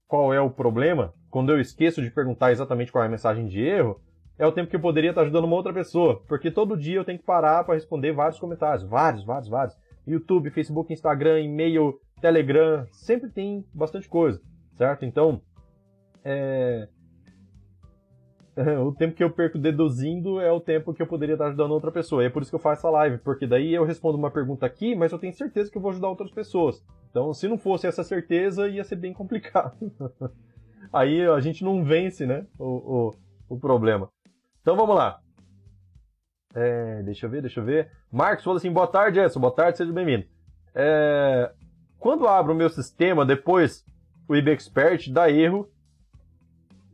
qual 0.07 0.33
é 0.33 0.39
o 0.39 0.49
problema, 0.49 1.13
quando 1.29 1.51
eu 1.51 1.59
esqueço 1.59 2.01
de 2.01 2.11
perguntar 2.11 2.51
exatamente 2.51 2.91
qual 2.91 3.03
é 3.03 3.07
a 3.07 3.09
mensagem 3.09 3.47
de 3.47 3.61
erro, 3.61 3.99
é 4.37 4.45
o 4.45 4.51
tempo 4.51 4.69
que 4.69 4.75
eu 4.75 4.79
poderia 4.79 5.09
estar 5.09 5.21
ajudando 5.21 5.45
uma 5.45 5.55
outra 5.55 5.73
pessoa. 5.73 6.21
Porque 6.27 6.51
todo 6.51 6.77
dia 6.77 6.97
eu 6.97 7.05
tenho 7.05 7.17
que 7.17 7.25
parar 7.25 7.63
para 7.63 7.73
responder 7.73 8.11
vários 8.11 8.39
comentários. 8.39 8.87
Vários, 8.87 9.25
vários, 9.25 9.49
vários. 9.49 9.75
YouTube, 10.05 10.51
Facebook, 10.51 10.93
Instagram, 10.93 11.41
e-mail, 11.41 11.99
Telegram. 12.21 12.85
Sempre 12.91 13.29
tem 13.29 13.65
bastante 13.73 14.07
coisa, 14.07 14.39
certo? 14.75 15.05
Então, 15.05 15.41
é... 16.23 16.87
o 18.83 18.91
tempo 18.91 19.15
que 19.15 19.23
eu 19.23 19.29
perco 19.29 19.57
deduzindo 19.59 20.39
é 20.39 20.51
o 20.51 20.59
tempo 20.59 20.93
que 20.93 21.01
eu 21.01 21.07
poderia 21.07 21.33
estar 21.33 21.47
ajudando 21.47 21.71
outra 21.71 21.91
pessoa. 21.91 22.23
E 22.23 22.25
é 22.25 22.29
por 22.29 22.41
isso 22.41 22.51
que 22.51 22.55
eu 22.55 22.59
faço 22.59 22.81
essa 22.81 22.89
live, 22.89 23.19
porque 23.19 23.45
daí 23.45 23.73
eu 23.73 23.85
respondo 23.85 24.17
uma 24.17 24.31
pergunta 24.31 24.65
aqui, 24.65 24.95
mas 24.95 25.11
eu 25.11 25.19
tenho 25.19 25.33
certeza 25.33 25.69
que 25.69 25.77
eu 25.77 25.81
vou 25.81 25.91
ajudar 25.91 26.09
outras 26.09 26.31
pessoas. 26.31 26.83
Então, 27.09 27.33
se 27.33 27.47
não 27.47 27.57
fosse 27.57 27.85
essa 27.85 28.03
certeza, 28.03 28.67
ia 28.67 28.83
ser 28.83 28.95
bem 28.95 29.13
complicado. 29.13 29.77
Aí 30.91 31.25
a 31.27 31.39
gente 31.39 31.63
não 31.63 31.83
vence, 31.83 32.25
né, 32.25 32.45
o, 32.57 33.11
o, 33.49 33.55
o 33.55 33.59
problema. 33.59 34.09
Então 34.61 34.75
vamos 34.75 34.95
lá. 34.95 35.19
É, 36.55 37.03
deixa 37.03 37.25
eu 37.25 37.29
ver, 37.29 37.41
deixa 37.41 37.59
eu 37.59 37.65
ver. 37.65 37.91
Marcos 38.11 38.43
falou 38.43 38.57
assim: 38.57 38.71
boa 38.71 38.87
tarde, 38.87 39.19
Edson. 39.19 39.39
Boa 39.39 39.53
tarde, 39.53 39.77
seja 39.77 39.91
bem-vindo. 39.91 40.25
É, 40.73 41.51
quando 41.99 42.27
abro 42.27 42.53
o 42.53 42.55
meu 42.55 42.69
sistema, 42.69 43.25
depois 43.25 43.85
o 44.27 44.35
IBExpert 44.35 45.11
dá 45.11 45.29
erro. 45.29 45.69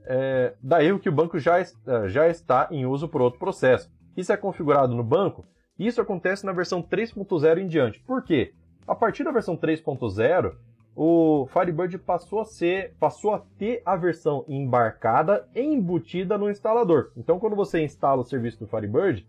É, 0.05 0.53
erro 0.81 0.99
que 0.99 1.09
o 1.09 1.13
banco 1.13 1.39
já, 1.39 1.59
é, 1.59 1.67
já 2.07 2.27
está 2.27 2.67
em 2.71 2.85
uso 2.85 3.07
por 3.07 3.21
outro 3.21 3.39
processo. 3.39 3.91
Isso 4.15 4.31
é 4.31 4.37
configurado 4.37 4.95
no 4.95 5.03
banco. 5.03 5.45
Isso 5.77 6.01
acontece 6.01 6.45
na 6.45 6.51
versão 6.51 6.81
3.0 6.81 7.57
em 7.57 7.67
diante. 7.67 7.99
Por 7.99 8.23
quê? 8.23 8.53
A 8.87 8.93
partir 8.93 9.23
da 9.23 9.31
versão 9.31 9.57
3.0, 9.57 10.53
o 10.95 11.47
Firebird 11.47 11.97
passou 11.99 12.41
a 12.41 12.45
ser, 12.45 12.95
passou 12.99 13.33
a 13.33 13.39
ter 13.57 13.81
a 13.85 13.95
versão 13.95 14.45
embarcada 14.47 15.47
e 15.55 15.61
embutida 15.61 16.37
no 16.37 16.49
instalador. 16.49 17.11
Então, 17.17 17.39
quando 17.39 17.55
você 17.55 17.83
instala 17.83 18.21
o 18.21 18.25
serviço 18.25 18.59
do 18.59 18.67
Firebird, 18.67 19.27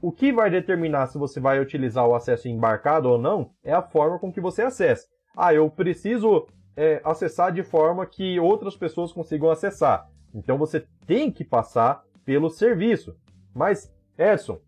o 0.00 0.12
que 0.12 0.32
vai 0.32 0.50
determinar 0.50 1.08
se 1.08 1.18
você 1.18 1.40
vai 1.40 1.60
utilizar 1.60 2.06
o 2.06 2.14
acesso 2.14 2.48
embarcado 2.48 3.08
ou 3.08 3.18
não 3.18 3.50
é 3.62 3.72
a 3.72 3.82
forma 3.82 4.18
com 4.18 4.32
que 4.32 4.40
você 4.40 4.62
acessa. 4.62 5.06
Ah, 5.36 5.52
eu 5.52 5.68
preciso 5.68 6.46
é, 6.78 7.00
acessar 7.02 7.52
de 7.52 7.64
forma 7.64 8.06
que 8.06 8.38
outras 8.38 8.76
pessoas 8.76 9.12
consigam 9.12 9.50
acessar. 9.50 10.08
Então 10.32 10.56
você 10.56 10.86
tem 11.04 11.28
que 11.28 11.42
passar 11.42 12.04
pelo 12.24 12.48
serviço. 12.48 13.16
Mas, 13.52 13.92
Edson, 14.16 14.60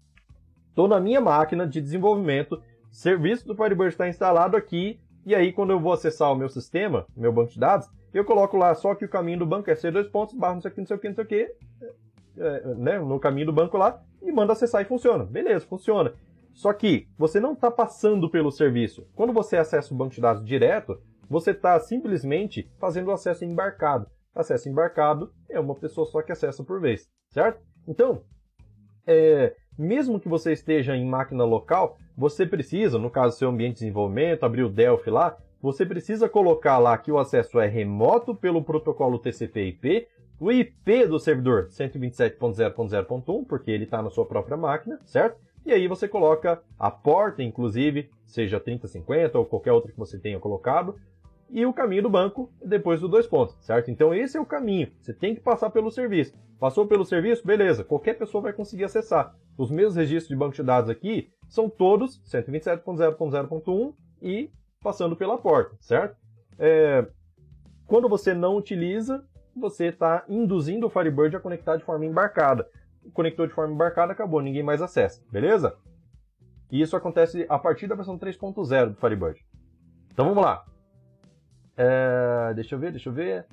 estou 0.68 0.88
na 0.88 0.98
minha 0.98 1.20
máquina 1.20 1.64
de 1.64 1.80
desenvolvimento, 1.80 2.60
serviço 2.90 3.46
do 3.46 3.54
Firebird 3.54 3.90
está 3.90 4.08
instalado 4.08 4.56
aqui, 4.56 4.98
e 5.24 5.36
aí, 5.36 5.52
quando 5.52 5.70
eu 5.70 5.78
vou 5.78 5.92
acessar 5.92 6.32
o 6.32 6.34
meu 6.34 6.48
sistema, 6.48 7.06
meu 7.16 7.32
banco 7.32 7.52
de 7.52 7.60
dados, 7.60 7.88
eu 8.12 8.24
coloco 8.24 8.56
lá 8.56 8.74
só 8.74 8.94
que 8.94 9.04
o 9.04 9.08
caminho 9.08 9.38
do 9.38 9.46
banco 9.46 9.70
é 9.70 9.74
C2 9.74 10.10
pontos, 10.10 10.34
barra 10.34 10.54
não 10.54 10.62
sei 10.62 10.70
o 10.70 10.74
que, 10.74 10.80
não 10.80 10.86
sei 10.86 10.96
o 10.96 10.98
que, 10.98 11.08
não 11.08 11.14
sei 11.14 11.24
o 11.24 11.26
que, 11.28 11.54
é, 12.38 12.74
né, 12.74 12.98
no 12.98 13.20
caminho 13.20 13.46
do 13.46 13.52
banco 13.52 13.76
lá, 13.76 14.02
e 14.20 14.32
manda 14.32 14.52
acessar 14.52 14.82
e 14.82 14.86
funciona. 14.86 15.22
Beleza, 15.22 15.64
funciona. 15.64 16.12
Só 16.54 16.72
que 16.72 17.06
você 17.16 17.38
não 17.38 17.52
está 17.52 17.70
passando 17.70 18.28
pelo 18.28 18.50
serviço. 18.50 19.06
Quando 19.14 19.32
você 19.32 19.56
acessa 19.56 19.94
o 19.94 19.96
banco 19.96 20.14
de 20.14 20.20
dados 20.20 20.44
direto, 20.44 20.98
você 21.30 21.52
está 21.52 21.78
simplesmente 21.78 22.68
fazendo 22.80 23.12
acesso 23.12 23.44
embarcado. 23.44 24.08
Acesso 24.34 24.68
embarcado 24.68 25.32
é 25.48 25.60
uma 25.60 25.76
pessoa 25.76 26.04
só 26.06 26.20
que 26.20 26.32
acessa 26.32 26.64
por 26.64 26.80
vez, 26.80 27.08
certo? 27.30 27.60
Então, 27.86 28.22
é, 29.06 29.54
mesmo 29.78 30.18
que 30.18 30.28
você 30.28 30.52
esteja 30.52 30.96
em 30.96 31.06
máquina 31.06 31.44
local, 31.44 31.96
você 32.16 32.44
precisa, 32.44 32.98
no 32.98 33.10
caso 33.10 33.38
seu 33.38 33.48
ambiente 33.48 33.74
de 33.74 33.80
desenvolvimento, 33.80 34.44
abrir 34.44 34.64
o 34.64 34.68
Delphi 34.68 35.10
lá, 35.10 35.38
você 35.62 35.86
precisa 35.86 36.28
colocar 36.28 36.78
lá 36.78 36.98
que 36.98 37.12
o 37.12 37.18
acesso 37.18 37.60
é 37.60 37.66
remoto 37.66 38.34
pelo 38.34 38.64
protocolo 38.64 39.18
TCP/IP, 39.18 40.08
o 40.40 40.50
IP 40.50 41.06
do 41.06 41.18
servidor 41.18 41.68
127.0.0.1, 41.68 43.46
porque 43.46 43.70
ele 43.70 43.84
está 43.84 44.02
na 44.02 44.10
sua 44.10 44.24
própria 44.24 44.56
máquina, 44.56 44.98
certo? 45.04 45.38
E 45.64 45.72
aí 45.72 45.86
você 45.86 46.08
coloca 46.08 46.62
a 46.78 46.90
porta, 46.90 47.42
inclusive, 47.42 48.10
seja 48.24 48.58
3050 48.58 49.38
ou 49.38 49.44
qualquer 49.44 49.72
outra 49.72 49.92
que 49.92 49.98
você 49.98 50.18
tenha 50.18 50.40
colocado, 50.40 50.96
e 51.52 51.66
o 51.66 51.72
caminho 51.72 52.02
do 52.02 52.10
banco 52.10 52.52
depois 52.64 53.00
do 53.00 53.08
dois 53.08 53.26
pontos, 53.26 53.56
certo? 53.60 53.90
Então 53.90 54.14
esse 54.14 54.36
é 54.36 54.40
o 54.40 54.46
caminho. 54.46 54.90
Você 55.00 55.12
tem 55.12 55.34
que 55.34 55.40
passar 55.40 55.70
pelo 55.70 55.90
serviço. 55.90 56.34
Passou 56.58 56.86
pelo 56.86 57.04
serviço, 57.04 57.46
beleza. 57.46 57.84
Qualquer 57.84 58.18
pessoa 58.18 58.42
vai 58.42 58.52
conseguir 58.52 58.84
acessar. 58.84 59.34
Os 59.56 59.70
meus 59.70 59.96
registros 59.96 60.28
de 60.28 60.36
banco 60.36 60.54
de 60.54 60.62
dados 60.62 60.90
aqui 60.90 61.30
são 61.48 61.68
todos 61.68 62.22
127.0.0.1 62.24 63.94
e 64.22 64.50
passando 64.82 65.16
pela 65.16 65.38
porta, 65.38 65.76
certo? 65.80 66.16
É... 66.58 67.06
Quando 67.86 68.08
você 68.08 68.32
não 68.32 68.56
utiliza, 68.56 69.24
você 69.56 69.86
está 69.86 70.24
induzindo 70.28 70.86
o 70.86 70.90
Firebird 70.90 71.36
a 71.36 71.40
conectar 71.40 71.76
de 71.76 71.84
forma 71.84 72.04
embarcada. 72.04 72.68
Conectou 73.12 73.46
de 73.46 73.52
forma 73.52 73.74
embarcada, 73.74 74.12
acabou, 74.12 74.40
ninguém 74.40 74.62
mais 74.62 74.80
acessa, 74.80 75.22
beleza? 75.30 75.76
E 76.70 76.80
isso 76.80 76.96
acontece 76.96 77.44
a 77.48 77.58
partir 77.58 77.88
da 77.88 77.96
versão 77.96 78.16
3.0 78.16 78.90
do 78.90 78.96
Firebird. 78.96 79.44
Então 80.12 80.28
vamos 80.28 80.44
lá. 80.44 80.64
É, 81.76 82.52
deixa 82.54 82.74
eu 82.74 82.78
ver, 82.78 82.90
deixa 82.90 83.08
eu 83.08 83.12
ver. 83.12 83.46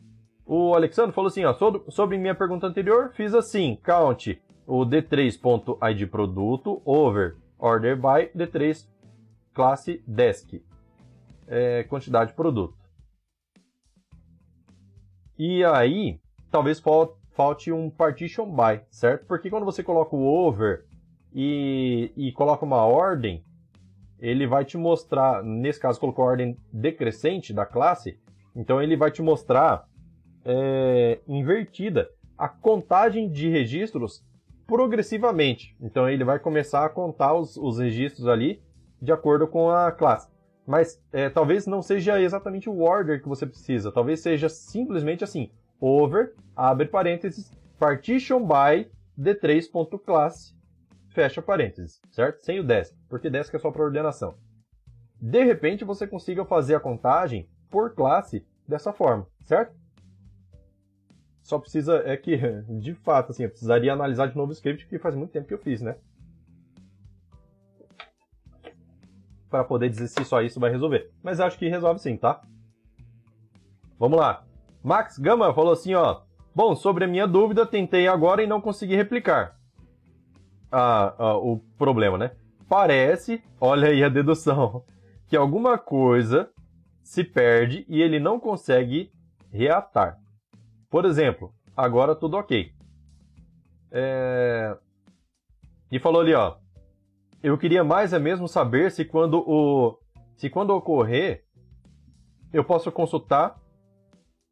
O 0.46 0.74
Alexandre 0.74 1.14
falou 1.14 1.28
assim, 1.28 1.44
ó, 1.44 1.56
sobre 1.90 2.18
minha 2.18 2.36
pergunta 2.36 2.68
anterior, 2.68 3.12
fiz 3.14 3.34
assim, 3.34 3.78
count 3.84 4.42
o 4.66 4.86
d3.id 4.86 6.08
produto 6.08 6.82
over 6.86 7.38
order 7.58 7.96
by 7.96 8.30
d3 8.36 8.88
classe 9.54 10.04
desk, 10.06 10.62
é, 11.48 11.84
quantidade 11.84 12.32
de 12.32 12.36
produto. 12.36 12.78
E 15.38 15.64
aí, 15.64 16.20
talvez 16.52 16.82
falte 17.32 17.72
um 17.72 17.90
partition 17.90 18.46
by, 18.46 18.82
certo? 18.90 19.26
Porque 19.26 19.50
quando 19.50 19.66
você 19.66 19.84
coloca 19.84 20.16
o 20.16 20.26
over 20.26 20.86
e, 21.34 22.12
e 22.16 22.32
coloca 22.32 22.66
uma 22.66 22.86
ordem, 22.86 23.44
ele 24.20 24.48
vai 24.48 24.66
te 24.66 24.78
mostrar, 24.78 25.44
nesse 25.44 25.80
caso 25.80 26.00
colocou 26.00 26.26
a 26.26 26.30
ordem 26.30 26.58
decrescente 26.72 27.54
da 27.54 27.66
classe, 27.66 28.20
então 28.56 28.82
ele 28.82 28.98
vai 28.98 29.12
te 29.12 29.22
mostrar 29.22 29.88
é, 30.44 31.20
invertida 31.28 32.10
a 32.38 32.48
contagem 32.48 33.30
de 33.30 33.50
registros 33.50 34.24
progressivamente. 34.66 35.76
Então 35.80 36.10
ele 36.10 36.24
vai 36.24 36.40
começar 36.40 36.86
a 36.86 36.90
contar 36.90 37.34
os, 37.34 37.56
os 37.58 37.80
registros 37.80 38.28
ali 38.28 38.62
de 39.02 39.12
acordo 39.12 39.48
com 39.48 39.70
a 39.70 39.92
classe. 39.92 40.30
Mas 40.66 41.02
é, 41.14 41.30
talvez 41.30 41.66
não 41.66 41.82
seja 41.82 42.20
exatamente 42.20 42.70
o 42.70 42.82
order 42.82 43.22
que 43.22 43.30
você 43.30 43.46
precisa. 43.46 43.92
Talvez 43.92 44.20
seja 44.20 44.50
simplesmente 44.50 45.24
assim: 45.24 45.50
over, 45.80 46.34
abre 46.56 46.88
parênteses, 46.88 47.52
partition 47.80 48.46
by 48.46 48.90
d3.class 49.18 50.57
fecha 51.18 51.42
parênteses, 51.42 52.00
certo? 52.12 52.46
Sem 52.46 52.60
o 52.60 52.64
desk, 52.64 52.96
porque 53.10 53.28
desk 53.28 53.56
é 53.56 53.58
só 53.58 53.72
para 53.72 53.82
ordenação. 53.82 54.38
De 55.20 55.44
repente 55.44 55.84
você 55.84 56.06
consiga 56.06 56.46
fazer 56.46 56.76
a 56.76 56.80
contagem 56.80 57.50
por 57.72 57.96
classe 57.96 58.46
dessa 58.68 58.94
forma, 58.94 59.26
certo? 59.42 59.76
Só 61.42 61.58
precisa, 61.58 62.04
é 62.06 62.16
que, 62.16 62.38
de 62.80 62.94
fato, 62.94 63.32
assim, 63.32 63.46
eu 63.46 63.50
precisaria 63.50 63.92
analisar 63.92 64.28
de 64.28 64.38
novo 64.38 64.52
o 64.52 64.54
script, 64.54 64.86
porque 64.86 65.00
faz 65.00 65.16
muito 65.16 65.32
tempo 65.32 65.48
que 65.48 65.56
eu 65.56 65.58
fiz, 65.58 65.82
né? 65.82 65.96
Para 69.50 69.64
poder 69.64 69.90
dizer 69.90 70.08
se 70.10 70.24
só 70.24 70.44
isso 70.44 70.60
vai 70.60 70.70
resolver. 70.70 71.12
Mas 71.24 71.40
acho 71.40 71.58
que 71.58 71.68
resolve 71.68 72.00
sim, 72.00 72.16
tá? 72.16 72.42
Vamos 73.98 74.20
lá. 74.20 74.46
Max 74.84 75.18
Gama 75.18 75.52
falou 75.52 75.74
assim, 75.74 75.96
ó. 75.96 76.22
Bom, 76.54 76.76
sobre 76.76 77.06
a 77.06 77.08
minha 77.08 77.26
dúvida, 77.26 77.66
tentei 77.66 78.08
agora 78.08 78.44
e 78.44 78.48
não 78.48 78.62
consegui 78.62 78.96
replicar 78.96 79.57
a, 80.72 81.14
a, 81.18 81.38
o 81.38 81.60
problema, 81.78 82.18
né? 82.18 82.32
Parece, 82.68 83.44
olha 83.60 83.90
aí 83.90 84.04
a 84.04 84.10
dedução, 84.10 84.84
que 85.28 85.36
alguma 85.36 85.78
coisa 85.78 86.50
se 87.02 87.24
perde 87.24 87.86
e 87.88 88.02
ele 88.02 88.20
não 88.20 88.40
consegue 88.40 89.12
reatar. 89.52 90.18
Por 90.90 91.06
exemplo, 91.06 91.54
agora 91.76 92.16
tudo 92.16 92.38
ok. 92.38 92.72
É... 93.92 94.78
E 95.92 96.00
falou 96.00 96.22
ali, 96.22 96.34
ó. 96.34 96.58
Eu 97.42 97.58
queria 97.58 97.84
mais 97.84 98.12
é 98.14 98.20
mesmo 98.20 98.48
saber 98.48 98.92
se 98.92 99.06
quando 99.06 99.44
o 99.48 99.98
se 100.36 100.50
quando 100.50 100.72
ocorrer 100.72 101.46
eu 102.52 102.64
posso 102.64 102.92
consultar 102.92 103.58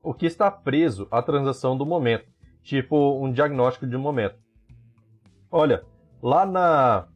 o 0.01 0.13
que 0.13 0.25
está 0.25 0.49
preso 0.49 1.07
à 1.09 1.21
transação 1.21 1.77
do 1.77 1.85
momento, 1.85 2.25
tipo 2.61 3.19
um 3.23 3.31
diagnóstico 3.31 3.87
de 3.87 3.95
um 3.95 3.99
momento. 3.99 4.37
Olha, 5.51 5.83
Lá 6.25 6.43
na 6.43 7.07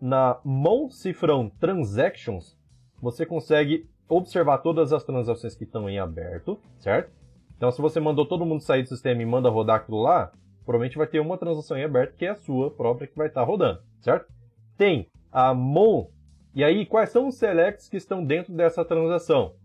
na 0.00 0.38
mão 0.44 0.88
cifrão 0.88 1.50
transactions, 1.58 2.56
você 3.02 3.26
consegue 3.26 3.90
observar 4.08 4.58
todas 4.58 4.92
as 4.92 5.02
transações 5.02 5.56
que 5.56 5.64
estão 5.64 5.90
em 5.90 5.98
aberto, 5.98 6.56
certo? 6.78 7.10
Então, 7.56 7.72
se 7.72 7.82
você 7.82 7.98
mandou 7.98 8.24
todo 8.26 8.46
mundo 8.46 8.60
sair 8.60 8.84
do 8.84 8.88
sistema 8.88 9.20
e 9.22 9.26
manda 9.26 9.48
rodar 9.48 9.80
aquilo 9.80 10.00
lá, 10.00 10.30
provavelmente 10.64 10.96
vai 10.96 11.08
ter 11.08 11.18
uma 11.18 11.36
transação 11.36 11.76
em 11.76 11.82
aberto 11.82 12.14
que 12.14 12.24
é 12.24 12.30
a 12.30 12.36
sua 12.36 12.70
própria 12.70 13.08
que 13.08 13.16
vai 13.16 13.26
estar 13.26 13.42
rodando, 13.42 13.82
certo? 14.00 14.32
Tem 14.78 15.08
a 15.32 15.52
mon. 15.52 16.06
E 16.54 16.62
aí, 16.62 16.86
quais 16.86 17.10
são 17.10 17.26
os 17.26 17.34
selects 17.34 17.88
que 17.88 17.96
estão 17.96 18.24
dentro 18.24 18.54
dessa 18.54 18.84
transação? 18.84 19.56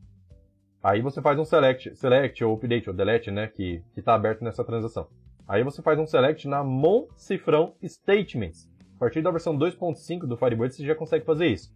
Aí 0.81 0.99
você 0.99 1.21
faz 1.21 1.37
um 1.37 1.45
select, 1.45 1.95
select 1.95 2.43
ou 2.43 2.55
update 2.55 2.89
ou 2.89 2.95
delete, 2.95 3.29
né, 3.29 3.45
que 3.45 3.83
está 3.95 4.15
aberto 4.15 4.43
nessa 4.43 4.63
transação. 4.63 5.07
Aí 5.49 5.63
você 5.63 5.81
faz 5.81 5.97
um 5.97 6.05
select 6.05 6.47
na 6.47 6.63
Mon 6.63 7.07
Cifrão 7.15 7.73
Statements. 7.83 8.71
A 8.95 8.99
partir 8.99 9.23
da 9.23 9.31
versão 9.31 9.57
2.5 9.57 10.27
do 10.27 10.37
Firebird 10.37 10.75
você 10.75 10.85
já 10.85 10.93
consegue 10.93 11.25
fazer 11.25 11.47
isso. 11.47 11.73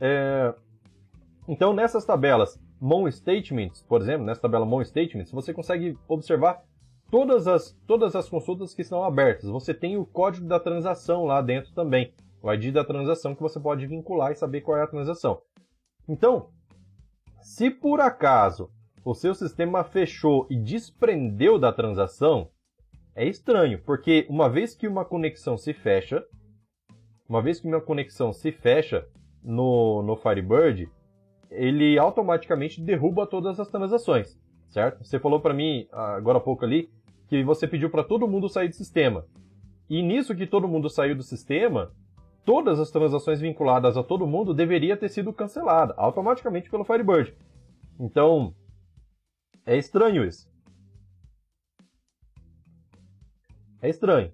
É... 0.00 0.54
Então 1.48 1.72
nessas 1.72 2.04
tabelas 2.04 2.62
Mon 2.80 3.10
Statements, 3.10 3.82
por 3.82 4.00
exemplo, 4.00 4.24
nessa 4.24 4.42
tabela 4.42 4.64
Mon 4.64 4.84
Statements, 4.84 5.32
você 5.32 5.52
consegue 5.52 5.98
observar 6.06 6.62
todas 7.10 7.48
as, 7.48 7.76
todas 7.88 8.14
as 8.14 8.28
consultas 8.28 8.72
que 8.72 8.82
estão 8.82 9.02
abertas. 9.02 9.50
Você 9.50 9.74
tem 9.74 9.96
o 9.96 10.06
código 10.06 10.46
da 10.46 10.60
transação 10.60 11.24
lá 11.24 11.42
dentro 11.42 11.72
também. 11.74 12.14
O 12.40 12.52
ID 12.52 12.72
da 12.72 12.84
transação 12.84 13.34
que 13.34 13.42
você 13.42 13.58
pode 13.58 13.84
vincular 13.84 14.30
e 14.30 14.36
saber 14.36 14.60
qual 14.60 14.78
é 14.78 14.82
a 14.82 14.86
transação. 14.86 15.42
Então, 16.08 16.50
se 17.40 17.68
por 17.68 18.00
acaso 18.00 18.70
o 19.04 19.12
seu 19.12 19.34
sistema 19.34 19.82
fechou 19.82 20.46
e 20.48 20.56
desprendeu 20.56 21.58
da 21.58 21.72
transação, 21.72 22.48
é 23.14 23.26
estranho, 23.26 23.80
porque 23.84 24.26
uma 24.28 24.48
vez 24.48 24.74
que 24.74 24.88
uma 24.88 25.04
conexão 25.04 25.56
se 25.56 25.72
fecha, 25.72 26.24
uma 27.28 27.42
vez 27.42 27.60
que 27.60 27.66
uma 27.66 27.80
conexão 27.80 28.32
se 28.32 28.50
fecha 28.52 29.06
no, 29.42 30.02
no 30.02 30.16
Firebird, 30.16 30.88
ele 31.50 31.98
automaticamente 31.98 32.80
derruba 32.80 33.26
todas 33.26 33.60
as 33.60 33.68
transações, 33.68 34.38
certo? 34.68 35.04
Você 35.04 35.18
falou 35.18 35.40
para 35.40 35.54
mim 35.54 35.86
agora 35.92 36.38
há 36.38 36.40
pouco 36.40 36.64
ali 36.64 36.90
que 37.28 37.42
você 37.42 37.66
pediu 37.66 37.90
para 37.90 38.04
todo 38.04 38.28
mundo 38.28 38.48
sair 38.48 38.68
do 38.68 38.74
sistema. 38.74 39.26
E 39.88 40.02
nisso 40.02 40.34
que 40.34 40.46
todo 40.46 40.68
mundo 40.68 40.88
saiu 40.88 41.14
do 41.14 41.22
sistema, 41.22 41.92
todas 42.44 42.78
as 42.78 42.90
transações 42.90 43.40
vinculadas 43.40 43.96
a 43.96 44.02
todo 44.02 44.26
mundo 44.26 44.54
deveria 44.54 44.96
ter 44.96 45.08
sido 45.08 45.32
cancelada 45.32 45.94
automaticamente 45.96 46.70
pelo 46.70 46.84
Firebird. 46.84 47.34
Então, 47.98 48.54
é 49.64 49.76
estranho 49.76 50.24
isso. 50.24 50.51
É 53.82 53.88
estranho. 53.90 54.30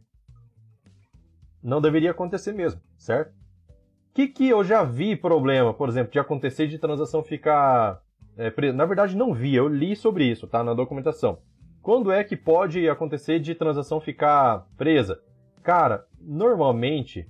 Não 1.62 1.80
deveria 1.80 2.10
acontecer 2.10 2.52
mesmo, 2.52 2.80
certo? 2.98 3.30
O 3.30 4.14
que, 4.14 4.28
que 4.28 4.48
eu 4.48 4.62
já 4.62 4.84
vi 4.84 5.16
problema, 5.16 5.72
por 5.72 5.88
exemplo, 5.88 6.12
de 6.12 6.18
acontecer 6.18 6.66
de 6.68 6.78
transação 6.78 7.24
ficar 7.24 8.02
é, 8.36 8.50
presa? 8.50 8.76
Na 8.76 8.84
verdade, 8.84 9.16
não 9.16 9.32
vi, 9.32 9.54
eu 9.54 9.66
li 9.66 9.96
sobre 9.96 10.26
isso, 10.26 10.46
tá? 10.46 10.62
Na 10.62 10.74
documentação. 10.74 11.38
Quando 11.80 12.12
é 12.12 12.22
que 12.22 12.36
pode 12.36 12.86
acontecer 12.88 13.38
de 13.38 13.54
transação 13.54 14.00
ficar 14.00 14.66
presa? 14.76 15.18
Cara, 15.62 16.04
normalmente, 16.20 17.26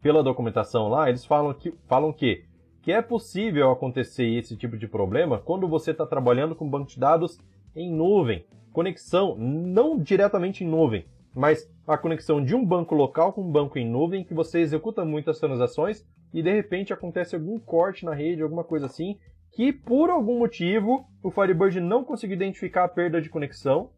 pela 0.00 0.22
documentação 0.22 0.88
lá, 0.88 1.08
eles 1.08 1.24
falam 1.24 1.52
que, 1.52 1.72
falam 1.88 2.12
que, 2.12 2.44
que 2.82 2.92
é 2.92 3.02
possível 3.02 3.70
acontecer 3.70 4.26
esse 4.26 4.56
tipo 4.56 4.76
de 4.76 4.86
problema 4.86 5.38
quando 5.38 5.66
você 5.66 5.90
está 5.90 6.06
trabalhando 6.06 6.54
com 6.54 6.70
banco 6.70 6.90
de 6.90 7.00
dados 7.00 7.38
em 7.74 7.92
nuvem 7.92 8.44
conexão, 8.72 9.36
não 9.36 9.98
diretamente 9.98 10.64
em 10.64 10.68
nuvem, 10.68 11.04
mas 11.34 11.70
a 11.86 11.96
conexão 11.96 12.44
de 12.44 12.54
um 12.54 12.64
banco 12.64 12.94
local 12.94 13.32
com 13.32 13.42
um 13.42 13.50
banco 13.50 13.78
em 13.78 13.88
nuvem 13.88 14.24
que 14.24 14.34
você 14.34 14.60
executa 14.60 15.04
muitas 15.04 15.38
transações 15.38 16.06
e 16.32 16.42
de 16.42 16.52
repente 16.52 16.92
acontece 16.92 17.34
algum 17.34 17.58
corte 17.58 18.04
na 18.04 18.14
rede, 18.14 18.42
alguma 18.42 18.64
coisa 18.64 18.86
assim, 18.86 19.18
que 19.52 19.72
por 19.72 20.10
algum 20.10 20.38
motivo 20.38 21.04
o 21.22 21.30
Firebird 21.30 21.80
não 21.80 22.04
conseguiu 22.04 22.36
identificar 22.36 22.84
a 22.84 22.88
perda 22.88 23.20
de 23.20 23.28
conexão 23.28 23.90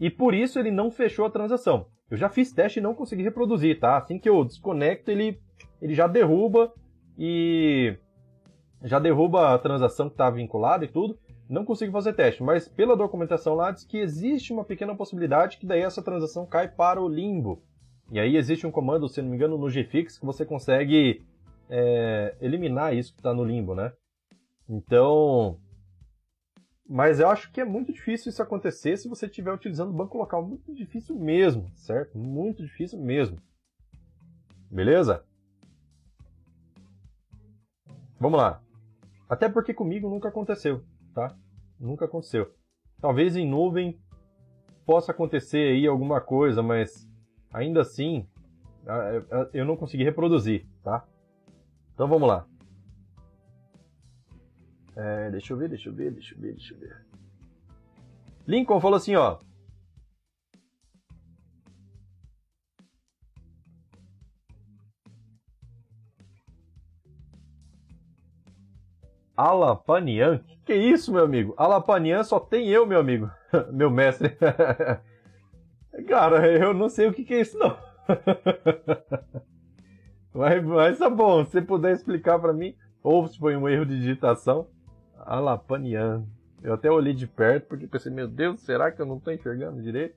e 0.00 0.10
por 0.10 0.34
isso 0.34 0.58
ele 0.58 0.70
não 0.70 0.90
fechou 0.90 1.26
a 1.26 1.30
transação. 1.30 1.86
Eu 2.10 2.16
já 2.16 2.28
fiz 2.28 2.52
teste 2.52 2.78
e 2.78 2.82
não 2.82 2.94
consegui 2.94 3.22
reproduzir, 3.22 3.80
tá? 3.80 3.96
Assim 3.96 4.18
que 4.18 4.28
eu 4.28 4.44
desconecto, 4.44 5.10
ele, 5.10 5.40
ele 5.80 5.94
já 5.94 6.06
derruba 6.06 6.72
e 7.18 7.96
já 8.82 8.98
derruba 8.98 9.54
a 9.54 9.58
transação 9.58 10.08
que 10.08 10.14
está 10.14 10.28
vinculada 10.30 10.84
e 10.84 10.88
tudo. 10.88 11.18
Não 11.48 11.64
consigo 11.64 11.92
fazer 11.92 12.14
teste, 12.14 12.42
mas 12.42 12.66
pela 12.66 12.96
documentação 12.96 13.54
lá 13.54 13.70
diz 13.70 13.84
que 13.84 13.98
existe 13.98 14.52
uma 14.52 14.64
pequena 14.64 14.96
possibilidade 14.96 15.58
que 15.58 15.66
daí 15.66 15.82
essa 15.82 16.02
transação 16.02 16.46
cai 16.46 16.68
para 16.68 17.02
o 17.02 17.08
limbo. 17.08 17.62
E 18.10 18.18
aí 18.18 18.36
existe 18.36 18.66
um 18.66 18.70
comando, 18.70 19.08
se 19.08 19.20
não 19.20 19.28
me 19.28 19.36
engano, 19.36 19.58
no 19.58 19.68
gfix 19.68 20.18
que 20.18 20.24
você 20.24 20.44
consegue 20.44 21.22
é, 21.68 22.34
eliminar 22.40 22.94
isso 22.94 23.12
que 23.12 23.20
está 23.20 23.34
no 23.34 23.44
limbo, 23.44 23.74
né? 23.74 23.92
Então, 24.68 25.58
mas 26.88 27.20
eu 27.20 27.28
acho 27.28 27.52
que 27.52 27.60
é 27.60 27.64
muito 27.64 27.92
difícil 27.92 28.30
isso 28.30 28.42
acontecer 28.42 28.96
se 28.96 29.08
você 29.08 29.26
estiver 29.26 29.52
utilizando 29.52 29.90
o 29.90 29.96
banco 29.96 30.16
local. 30.16 30.46
Muito 30.46 30.74
difícil 30.74 31.14
mesmo, 31.14 31.70
certo? 31.74 32.16
Muito 32.16 32.62
difícil 32.62 32.98
mesmo. 32.98 33.38
Beleza? 34.70 35.22
Vamos 38.18 38.38
lá. 38.38 38.62
Até 39.28 39.48
porque 39.48 39.74
comigo 39.74 40.08
nunca 40.08 40.28
aconteceu 40.28 40.82
tá? 41.14 41.34
Nunca 41.78 42.04
aconteceu. 42.04 42.52
Talvez 43.00 43.36
em 43.36 43.48
nuvem 43.48 43.98
possa 44.84 45.12
acontecer 45.12 45.72
aí 45.72 45.86
alguma 45.86 46.20
coisa, 46.20 46.62
mas 46.62 47.08
ainda 47.52 47.80
assim 47.80 48.28
eu 49.52 49.64
não 49.64 49.76
consegui 49.76 50.04
reproduzir, 50.04 50.66
tá? 50.82 51.06
Então 51.94 52.06
vamos 52.06 52.28
lá. 52.28 52.46
É, 54.96 55.30
deixa 55.30 55.52
eu 55.52 55.56
ver, 55.56 55.68
deixa 55.68 55.88
eu 55.88 55.94
ver, 55.94 56.12
deixa 56.12 56.34
eu 56.34 56.40
ver, 56.40 56.52
deixa 56.52 56.74
eu 56.74 56.78
ver. 56.78 57.06
Lincoln 58.46 58.80
falou 58.80 58.96
assim, 58.96 59.16
ó. 59.16 59.38
Alapanian? 69.36 70.40
Que, 70.64 70.74
isso, 70.74 71.12
meu 71.12 71.24
amigo? 71.24 71.54
Alapanian 71.56 72.22
só 72.22 72.38
tem 72.38 72.68
eu, 72.68 72.86
meu 72.86 73.00
amigo. 73.00 73.30
meu 73.72 73.90
mestre. 73.90 74.36
Cara, 76.08 76.48
eu 76.48 76.74
não 76.74 76.88
sei 76.88 77.06
o 77.06 77.12
que, 77.12 77.24
que 77.24 77.34
é 77.34 77.40
isso, 77.40 77.58
não. 77.58 77.76
mas, 80.34 80.64
mas 80.64 80.98
tá 80.98 81.08
bom, 81.08 81.44
se 81.44 81.52
você 81.52 81.62
puder 81.62 81.92
explicar 81.92 82.38
para 82.38 82.52
mim, 82.52 82.74
ou 83.02 83.26
se 83.26 83.38
foi 83.38 83.56
um 83.56 83.68
erro 83.68 83.86
de 83.86 83.98
digitação. 83.98 84.68
Alapanian. 85.18 86.24
Eu 86.62 86.74
até 86.74 86.90
olhei 86.90 87.12
de 87.12 87.26
perto 87.26 87.68
porque 87.68 87.86
pensei, 87.86 88.10
meu 88.10 88.26
Deus, 88.26 88.60
será 88.60 88.90
que 88.90 89.00
eu 89.00 89.06
não 89.06 89.20
tô 89.20 89.30
enxergando 89.30 89.82
direito? 89.82 90.16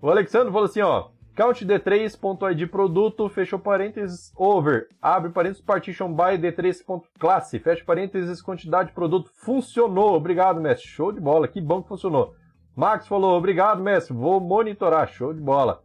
o 0.00 0.08
Alexandre 0.08 0.52
falou 0.52 0.66
assim, 0.66 0.80
ó. 0.80 1.10
Count 1.38 1.64
D3.id 1.64 2.66
produto, 2.66 3.28
fechou 3.28 3.60
parênteses, 3.60 4.32
over, 4.36 4.88
abre 5.00 5.30
parênteses, 5.30 5.62
partition 5.62 6.12
by 6.12 6.36
D3.classe, 6.36 7.60
fecha 7.60 7.84
parênteses, 7.84 8.42
quantidade 8.42 8.88
de 8.88 8.94
produto, 8.96 9.30
funcionou, 9.36 10.16
obrigado 10.16 10.60
mestre, 10.60 10.88
show 10.88 11.12
de 11.12 11.20
bola, 11.20 11.46
que 11.46 11.60
bom 11.60 11.80
que 11.80 11.86
funcionou. 11.86 12.34
Max 12.74 13.06
falou, 13.06 13.38
obrigado 13.38 13.80
mestre, 13.80 14.12
vou 14.12 14.40
monitorar, 14.40 15.06
show 15.06 15.32
de 15.32 15.40
bola. 15.40 15.84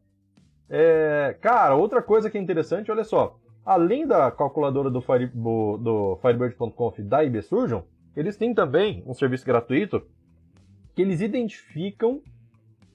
É, 0.68 1.38
cara, 1.39 1.76
outra 1.76 2.01
coisa 2.01 2.32
que 2.32 2.38
é 2.39 2.41
interessante, 2.41 2.89
olha 2.89 3.04
só, 3.04 3.38
além 3.64 4.08
da 4.08 4.32
calculadora 4.32 4.89
do, 4.89 5.01
Fire, 5.01 5.28
do, 5.28 6.18
Firebird.conf 6.20 6.97
da 7.04 7.24
IBSurgeon, 7.24 7.84
eles 8.16 8.36
têm 8.38 8.56
também 8.56 9.04
um 9.06 9.14
serviço 9.14 9.45
gratuito 9.45 10.01
que 10.95 11.01
eles 11.04 11.22
identificam, 11.22 12.24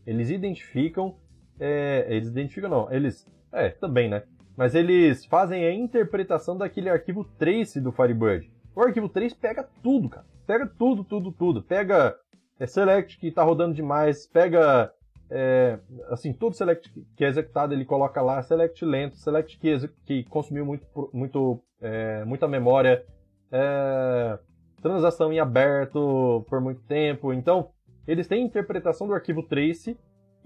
eles 0.04 0.28
identificam 0.28 1.14
é, 1.60 2.06
eles 2.08 2.28
identificam, 2.28 2.70
não, 2.70 2.92
eles. 2.92 3.26
É, 3.52 3.70
também, 3.70 4.08
né? 4.08 4.22
Mas 4.56 4.74
eles 4.74 5.24
fazem 5.24 5.64
a 5.64 5.72
interpretação 5.72 6.56
daquele 6.56 6.90
arquivo 6.90 7.24
trace 7.38 7.80
do 7.80 7.92
Firebird. 7.92 8.50
O 8.74 8.80
arquivo 8.82 9.08
trace 9.08 9.34
pega 9.34 9.66
tudo, 9.82 10.08
cara. 10.08 10.26
Pega 10.46 10.66
tudo, 10.66 11.04
tudo, 11.04 11.32
tudo. 11.32 11.62
Pega 11.62 12.16
é, 12.58 12.66
select 12.66 13.18
que 13.18 13.30
tá 13.30 13.42
rodando 13.42 13.74
demais, 13.74 14.26
pega. 14.26 14.92
É, 15.30 15.78
assim, 16.08 16.32
todo 16.32 16.56
select 16.56 16.90
que 17.14 17.22
é 17.22 17.28
executado 17.28 17.74
ele 17.74 17.84
coloca 17.84 18.22
lá, 18.22 18.42
select 18.42 18.82
lento, 18.82 19.18
select 19.18 19.58
que, 19.58 19.88
que 20.06 20.24
consumiu 20.24 20.64
muito, 20.64 20.86
muito, 21.12 21.60
é, 21.82 22.24
muita 22.24 22.48
memória, 22.48 23.04
é, 23.52 24.38
transação 24.80 25.30
em 25.30 25.38
aberto 25.38 26.44
por 26.48 26.60
muito 26.60 26.80
tempo. 26.82 27.32
Então, 27.32 27.70
eles 28.06 28.26
têm 28.26 28.42
interpretação 28.42 29.06
do 29.06 29.12
arquivo 29.12 29.42
trace 29.42 29.98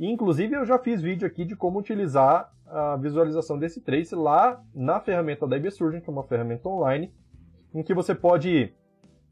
Inclusive, 0.09 0.55
eu 0.55 0.65
já 0.65 0.79
fiz 0.79 1.01
vídeo 1.01 1.27
aqui 1.27 1.45
de 1.45 1.55
como 1.55 1.79
utilizar 1.79 2.53
a 2.67 2.97
visualização 2.97 3.57
desse 3.57 3.81
trace 3.81 4.15
lá 4.15 4.61
na 4.75 4.99
ferramenta 4.99 5.47
da 5.47 5.57
IBSurgeon, 5.57 6.01
que 6.01 6.11
é 6.11 6.13
uma 6.13 6.25
ferramenta 6.25 6.69
online, 6.69 7.13
em 7.73 7.83
que 7.85 7.95
você 7.95 8.15
pode 8.15 8.73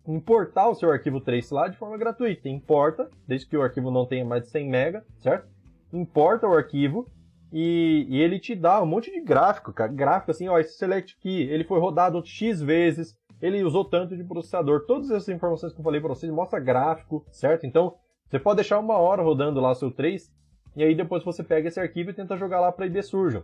importar 0.06 0.68
o 0.68 0.74
seu 0.74 0.92
arquivo 0.92 1.20
trace 1.20 1.52
lá 1.52 1.66
de 1.66 1.76
forma 1.76 1.98
gratuita. 1.98 2.48
Importa, 2.48 3.10
desde 3.26 3.48
que 3.48 3.56
o 3.56 3.62
arquivo 3.62 3.90
não 3.90 4.06
tenha 4.06 4.24
mais 4.24 4.44
de 4.44 4.50
100 4.50 4.68
MB, 4.68 5.02
certo? 5.18 5.48
Importa 5.92 6.46
o 6.46 6.54
arquivo 6.54 7.10
e, 7.52 8.06
e, 8.08 8.20
ele 8.20 8.38
te 8.38 8.54
dá 8.54 8.80
um 8.80 8.86
monte 8.86 9.10
de 9.10 9.20
gráfico, 9.20 9.72
cara. 9.72 9.90
Gráfico 9.90 10.30
assim, 10.30 10.46
ó, 10.46 10.56
esse 10.56 10.78
select 10.78 11.18
key, 11.18 11.42
ele 11.50 11.64
foi 11.64 11.80
rodado 11.80 12.24
X 12.24 12.62
vezes, 12.62 13.18
ele 13.42 13.64
usou 13.64 13.84
tanto 13.84 14.16
de 14.16 14.22
processador. 14.22 14.86
Todas 14.86 15.10
essas 15.10 15.28
informações 15.30 15.72
que 15.72 15.80
eu 15.80 15.84
falei 15.84 16.00
para 16.00 16.10
vocês 16.10 16.30
mostra 16.30 16.60
gráfico, 16.60 17.26
certo? 17.32 17.66
Então, 17.66 17.96
você 18.28 18.38
pode 18.38 18.56
deixar 18.56 18.78
uma 18.78 18.96
hora 18.96 19.20
rodando 19.20 19.60
lá 19.60 19.72
o 19.72 19.74
seu 19.74 19.90
trace 19.90 20.30
e 20.76 20.82
aí 20.82 20.94
depois 20.94 21.24
você 21.24 21.42
pega 21.42 21.68
esse 21.68 21.80
arquivo 21.80 22.10
e 22.10 22.14
tenta 22.14 22.36
jogar 22.36 22.60
lá 22.60 22.70
para 22.70 22.86
IB 22.86 23.02
Surgeon. 23.02 23.42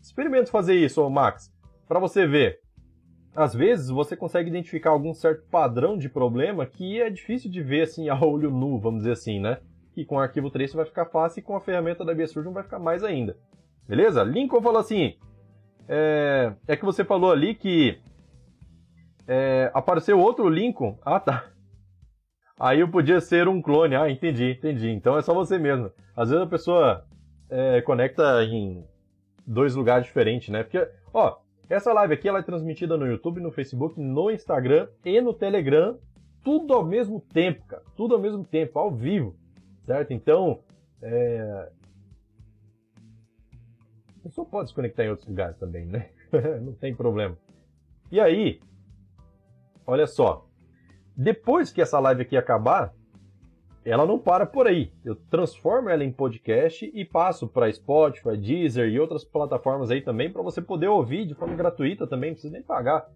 Experimente 0.00 0.50
fazer 0.50 0.74
isso, 0.74 1.08
Max, 1.08 1.52
para 1.86 2.00
você 2.00 2.26
ver. 2.26 2.60
Às 3.34 3.54
vezes 3.54 3.88
você 3.88 4.14
consegue 4.14 4.50
identificar 4.50 4.90
algum 4.90 5.14
certo 5.14 5.46
padrão 5.50 5.96
de 5.96 6.08
problema 6.08 6.66
que 6.66 7.00
é 7.00 7.08
difícil 7.08 7.50
de 7.50 7.62
ver 7.62 7.82
assim 7.82 8.08
a 8.08 8.20
olho 8.20 8.50
nu, 8.50 8.78
vamos 8.78 9.00
dizer 9.00 9.12
assim, 9.12 9.40
né? 9.40 9.58
E 9.96 10.04
com 10.04 10.16
o 10.16 10.20
arquivo 10.20 10.50
trace 10.50 10.76
vai 10.76 10.84
ficar 10.84 11.06
fácil 11.06 11.40
e 11.40 11.42
com 11.42 11.56
a 11.56 11.60
ferramenta 11.60 12.04
da 12.04 12.12
IB 12.12 12.26
Surgeon 12.26 12.52
vai 12.52 12.62
ficar 12.62 12.78
mais 12.78 13.02
ainda. 13.04 13.36
Beleza? 13.88 14.22
Lincoln 14.22 14.60
falou 14.60 14.80
assim: 14.80 15.14
é, 15.88 16.52
é 16.66 16.76
que 16.76 16.84
você 16.84 17.04
falou 17.04 17.30
ali 17.30 17.54
que 17.54 17.98
é, 19.26 19.70
apareceu 19.72 20.18
outro 20.18 20.48
Lincoln. 20.48 20.98
Ah, 21.04 21.20
tá. 21.20 21.51
Aí 22.62 22.78
eu 22.78 22.88
podia 22.88 23.20
ser 23.20 23.48
um 23.48 23.60
clone. 23.60 23.96
Ah, 23.96 24.08
entendi, 24.08 24.52
entendi. 24.52 24.88
Então 24.88 25.18
é 25.18 25.22
só 25.22 25.34
você 25.34 25.58
mesmo. 25.58 25.90
Às 26.14 26.30
vezes 26.30 26.44
a 26.44 26.48
pessoa 26.48 27.04
é, 27.50 27.82
conecta 27.82 28.44
em 28.44 28.86
dois 29.44 29.74
lugares 29.74 30.06
diferentes, 30.06 30.48
né? 30.48 30.62
Porque, 30.62 30.88
ó, 31.12 31.38
essa 31.68 31.92
live 31.92 32.14
aqui 32.14 32.28
ela 32.28 32.38
é 32.38 32.42
transmitida 32.42 32.96
no 32.96 33.04
YouTube, 33.04 33.40
no 33.40 33.50
Facebook, 33.50 34.00
no 34.00 34.30
Instagram 34.30 34.86
e 35.04 35.20
no 35.20 35.34
Telegram, 35.34 35.98
tudo 36.44 36.72
ao 36.72 36.84
mesmo 36.84 37.20
tempo, 37.20 37.66
cara. 37.66 37.82
Tudo 37.96 38.14
ao 38.14 38.20
mesmo 38.20 38.44
tempo, 38.44 38.78
ao 38.78 38.92
vivo, 38.92 39.34
certo? 39.84 40.12
Então, 40.12 40.60
é... 41.02 41.68
a 44.20 44.22
pessoa 44.22 44.46
pode 44.46 44.68
se 44.68 44.74
conectar 44.76 45.04
em 45.04 45.10
outros 45.10 45.26
lugares 45.26 45.58
também, 45.58 45.84
né? 45.84 46.10
Não 46.62 46.74
tem 46.74 46.94
problema. 46.94 47.36
E 48.08 48.20
aí, 48.20 48.60
olha 49.84 50.06
só, 50.06 50.46
depois 51.16 51.72
que 51.72 51.82
essa 51.82 51.98
live 51.98 52.22
aqui 52.22 52.36
acabar, 52.36 52.92
ela 53.84 54.06
não 54.06 54.18
para 54.18 54.46
por 54.46 54.66
aí. 54.66 54.92
Eu 55.04 55.16
transformo 55.16 55.88
ela 55.88 56.04
em 56.04 56.12
podcast 56.12 56.90
e 56.94 57.04
passo 57.04 57.48
para 57.48 57.72
Spotify, 57.72 58.36
Deezer 58.36 58.88
e 58.88 59.00
outras 59.00 59.24
plataformas 59.24 59.90
aí 59.90 60.00
também 60.00 60.32
para 60.32 60.42
você 60.42 60.62
poder 60.62 60.88
ouvir 60.88 61.26
de 61.26 61.34
forma 61.34 61.54
gratuita 61.54 62.06
também, 62.06 62.30
não 62.30 62.34
precisa 62.34 62.52
nem 62.52 62.62
pagar. 62.62 63.06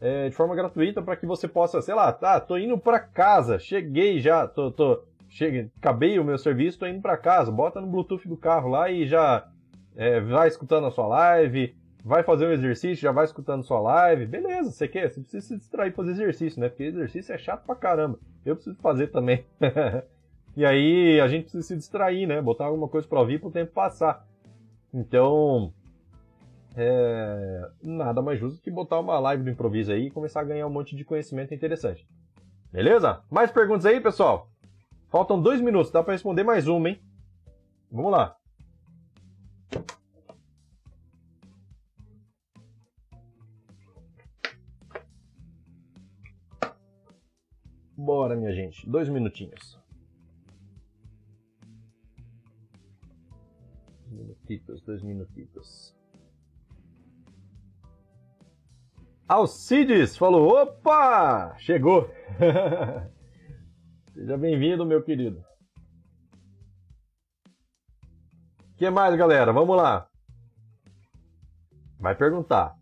É, 0.00 0.28
de 0.28 0.34
forma 0.34 0.56
gratuita 0.56 1.00
para 1.00 1.14
que 1.14 1.24
você 1.24 1.46
possa, 1.46 1.80
sei 1.80 1.94
lá, 1.94 2.12
tá, 2.12 2.40
tô 2.40 2.58
indo 2.58 2.76
para 2.76 2.98
casa, 2.98 3.60
cheguei 3.60 4.18
já, 4.18 4.48
tô, 4.48 4.72
tô, 4.72 5.04
cheguei, 5.28 5.70
acabei 5.78 6.18
o 6.18 6.24
meu 6.24 6.36
serviço, 6.36 6.80
tô 6.80 6.86
indo 6.86 7.00
para 7.00 7.16
casa, 7.16 7.52
bota 7.52 7.80
no 7.80 7.86
Bluetooth 7.86 8.26
do 8.26 8.36
carro 8.36 8.68
lá 8.68 8.90
e 8.90 9.06
já 9.06 9.46
é, 9.94 10.20
vai 10.20 10.48
escutando 10.48 10.88
a 10.88 10.90
sua 10.90 11.06
live, 11.06 11.76
vai 12.04 12.22
fazer 12.22 12.46
um 12.46 12.52
exercício, 12.52 13.02
já 13.02 13.12
vai 13.12 13.24
escutando 13.24 13.64
sua 13.64 13.80
live, 13.80 14.26
beleza, 14.26 14.70
você 14.70 14.88
quer, 14.88 15.10
você 15.10 15.20
precisa 15.20 15.46
se 15.46 15.56
distrair 15.56 15.92
fazer 15.92 16.10
exercício, 16.12 16.60
né? 16.60 16.68
Porque 16.68 16.82
exercício 16.84 17.32
é 17.32 17.38
chato 17.38 17.64
pra 17.64 17.76
caramba. 17.76 18.18
Eu 18.44 18.56
preciso 18.56 18.76
fazer 18.78 19.08
também. 19.08 19.44
e 20.56 20.64
aí 20.64 21.20
a 21.20 21.28
gente 21.28 21.44
precisa 21.44 21.62
se 21.62 21.76
distrair, 21.76 22.26
né? 22.26 22.42
Botar 22.42 22.66
alguma 22.66 22.88
coisa 22.88 23.06
pra 23.06 23.20
ouvir 23.20 23.40
pro 23.40 23.50
tempo 23.50 23.72
passar. 23.72 24.26
Então, 24.92 25.72
é... 26.76 27.68
nada 27.82 28.20
mais 28.20 28.38
justo 28.38 28.60
que 28.60 28.70
botar 28.70 28.98
uma 28.98 29.18
live 29.20 29.44
do 29.44 29.50
improviso 29.50 29.92
aí 29.92 30.06
e 30.06 30.10
começar 30.10 30.40
a 30.40 30.44
ganhar 30.44 30.66
um 30.66 30.70
monte 30.70 30.96
de 30.96 31.04
conhecimento 31.04 31.54
interessante. 31.54 32.06
Beleza? 32.72 33.22
Mais 33.30 33.50
perguntas 33.50 33.86
aí, 33.86 34.00
pessoal? 34.00 34.48
Faltam 35.08 35.40
dois 35.40 35.60
minutos, 35.60 35.92
dá 35.92 36.02
para 36.02 36.14
responder 36.14 36.42
mais 36.42 36.66
uma, 36.66 36.88
hein? 36.88 37.00
Vamos 37.90 38.10
lá. 38.10 38.36
Bora, 48.04 48.34
minha 48.34 48.52
gente. 48.52 48.84
Dois 48.90 49.08
minutinhos. 49.08 49.78
Minutitos, 54.08 54.82
dois 54.82 55.00
minutitos. 55.04 55.96
Alcides 59.28 60.16
falou: 60.16 60.48
opa! 60.48 61.56
Chegou! 61.58 62.10
Seja 64.12 64.36
bem-vindo, 64.36 64.84
meu 64.84 65.00
querido. 65.04 65.40
O 68.72 68.74
que 68.76 68.90
mais, 68.90 69.16
galera? 69.16 69.52
Vamos 69.52 69.76
lá. 69.76 70.10
Vai 72.00 72.16
perguntar. 72.16 72.76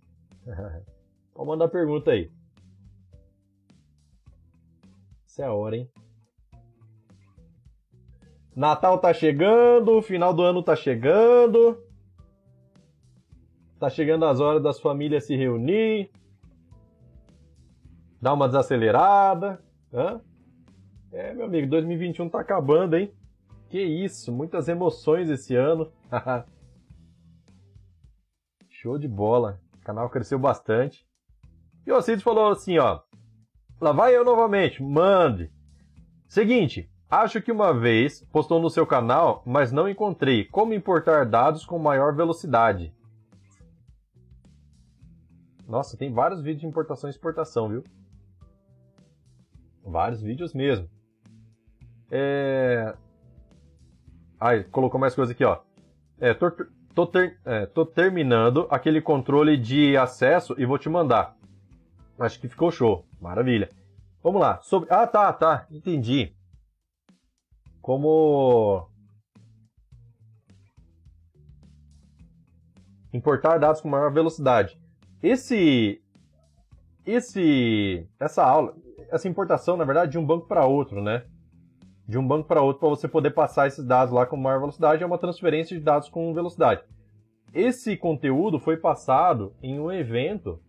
Pode 1.34 1.46
mandar 1.46 1.68
pergunta 1.68 2.10
aí. 2.10 2.32
É 5.40 5.44
a 5.44 5.54
hora, 5.54 5.74
hein? 5.74 5.90
Natal 8.54 8.98
tá 8.98 9.10
chegando, 9.14 10.02
final 10.02 10.34
do 10.34 10.42
ano 10.42 10.62
tá 10.62 10.76
chegando. 10.76 11.82
Tá 13.78 13.88
chegando 13.88 14.26
as 14.26 14.38
horas 14.38 14.62
das 14.62 14.78
famílias 14.78 15.24
se 15.24 15.34
reunir. 15.34 16.10
Dar 18.20 18.34
uma 18.34 18.48
desacelerada. 18.48 19.64
Hã? 19.90 20.20
É, 21.10 21.32
meu 21.32 21.46
amigo, 21.46 21.70
2021 21.70 22.28
tá 22.28 22.40
acabando, 22.40 22.98
hein? 22.98 23.10
Que 23.70 23.80
isso, 23.80 24.30
muitas 24.30 24.68
emoções 24.68 25.30
esse 25.30 25.56
ano. 25.56 25.90
Show 28.68 28.98
de 28.98 29.08
bola. 29.08 29.58
O 29.76 29.84
canal 29.84 30.10
cresceu 30.10 30.38
bastante. 30.38 31.08
E 31.86 31.90
o 31.90 32.02
Cid 32.02 32.22
falou 32.22 32.50
assim, 32.50 32.76
ó. 32.76 33.00
Lá 33.80 33.92
vai 33.92 34.14
eu 34.14 34.24
novamente, 34.24 34.82
mande. 34.82 35.50
Seguinte, 36.28 36.90
acho 37.08 37.40
que 37.40 37.50
uma 37.50 37.72
vez 37.72 38.22
postou 38.30 38.60
no 38.60 38.68
seu 38.68 38.86
canal, 38.86 39.42
mas 39.46 39.72
não 39.72 39.88
encontrei 39.88 40.44
como 40.44 40.74
importar 40.74 41.24
dados 41.24 41.64
com 41.64 41.78
maior 41.78 42.14
velocidade. 42.14 42.94
Nossa, 45.66 45.96
tem 45.96 46.12
vários 46.12 46.42
vídeos 46.42 46.60
de 46.60 46.66
importação 46.66 47.08
e 47.08 47.12
exportação, 47.12 47.68
viu? 47.68 47.82
Vários 49.82 50.20
vídeos 50.20 50.52
mesmo. 50.52 50.88
É... 52.10 52.94
Ai, 54.38 54.64
colocou 54.64 55.00
mais 55.00 55.14
coisa 55.14 55.32
aqui, 55.32 55.44
ó. 55.44 55.60
É, 56.18 56.34
tô, 56.34 56.50
tô, 56.94 57.06
ter, 57.06 57.38
é, 57.46 57.64
tô 57.66 57.86
terminando 57.86 58.66
aquele 58.68 59.00
controle 59.00 59.56
de 59.56 59.96
acesso 59.96 60.54
e 60.58 60.66
vou 60.66 60.76
te 60.76 60.88
mandar. 60.88 61.39
Acho 62.20 62.38
que 62.38 62.48
ficou 62.48 62.70
show. 62.70 63.06
Maravilha. 63.18 63.70
Vamos 64.22 64.42
lá. 64.42 64.60
Sobre... 64.60 64.92
Ah, 64.92 65.06
tá, 65.06 65.32
tá. 65.32 65.66
Entendi. 65.70 66.34
Como 67.80 68.86
importar 73.10 73.58
dados 73.58 73.80
com 73.80 73.88
maior 73.88 74.12
velocidade. 74.12 74.78
Esse 75.22 76.00
esse 77.06 78.06
essa 78.20 78.44
aula, 78.44 78.76
essa 79.10 79.26
importação, 79.26 79.78
na 79.78 79.84
verdade, 79.84 80.12
de 80.12 80.18
um 80.18 80.24
banco 80.24 80.46
para 80.46 80.66
outro, 80.66 81.02
né? 81.02 81.24
De 82.06 82.18
um 82.18 82.26
banco 82.26 82.46
para 82.46 82.60
outro 82.60 82.80
para 82.80 82.90
você 82.90 83.08
poder 83.08 83.30
passar 83.30 83.66
esses 83.66 83.84
dados 83.84 84.12
lá 84.12 84.26
com 84.26 84.36
maior 84.36 84.60
velocidade 84.60 85.02
é 85.02 85.06
uma 85.06 85.18
transferência 85.18 85.76
de 85.76 85.82
dados 85.82 86.10
com 86.10 86.34
velocidade. 86.34 86.82
Esse 87.54 87.96
conteúdo 87.96 88.60
foi 88.60 88.76
passado 88.76 89.54
em 89.62 89.80
um 89.80 89.90
evento 89.90 90.60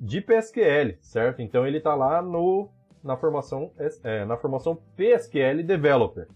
de 0.00 0.20
PSQL, 0.20 0.98
certo? 1.00 1.40
Então 1.42 1.66
ele 1.66 1.78
está 1.78 1.94
lá 1.94 2.20
no 2.20 2.70
na 3.02 3.16
formação 3.16 3.70
é, 4.02 4.24
na 4.24 4.36
formação 4.36 4.76
PSQL 4.96 5.62
Developer, 5.62 6.26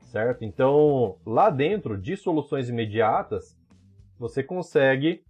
certo? 0.00 0.44
Então 0.44 1.18
lá 1.24 1.50
dentro 1.50 1.98
de 1.98 2.16
soluções 2.16 2.68
imediatas 2.68 3.56
você 4.18 4.42
consegue 4.42 5.24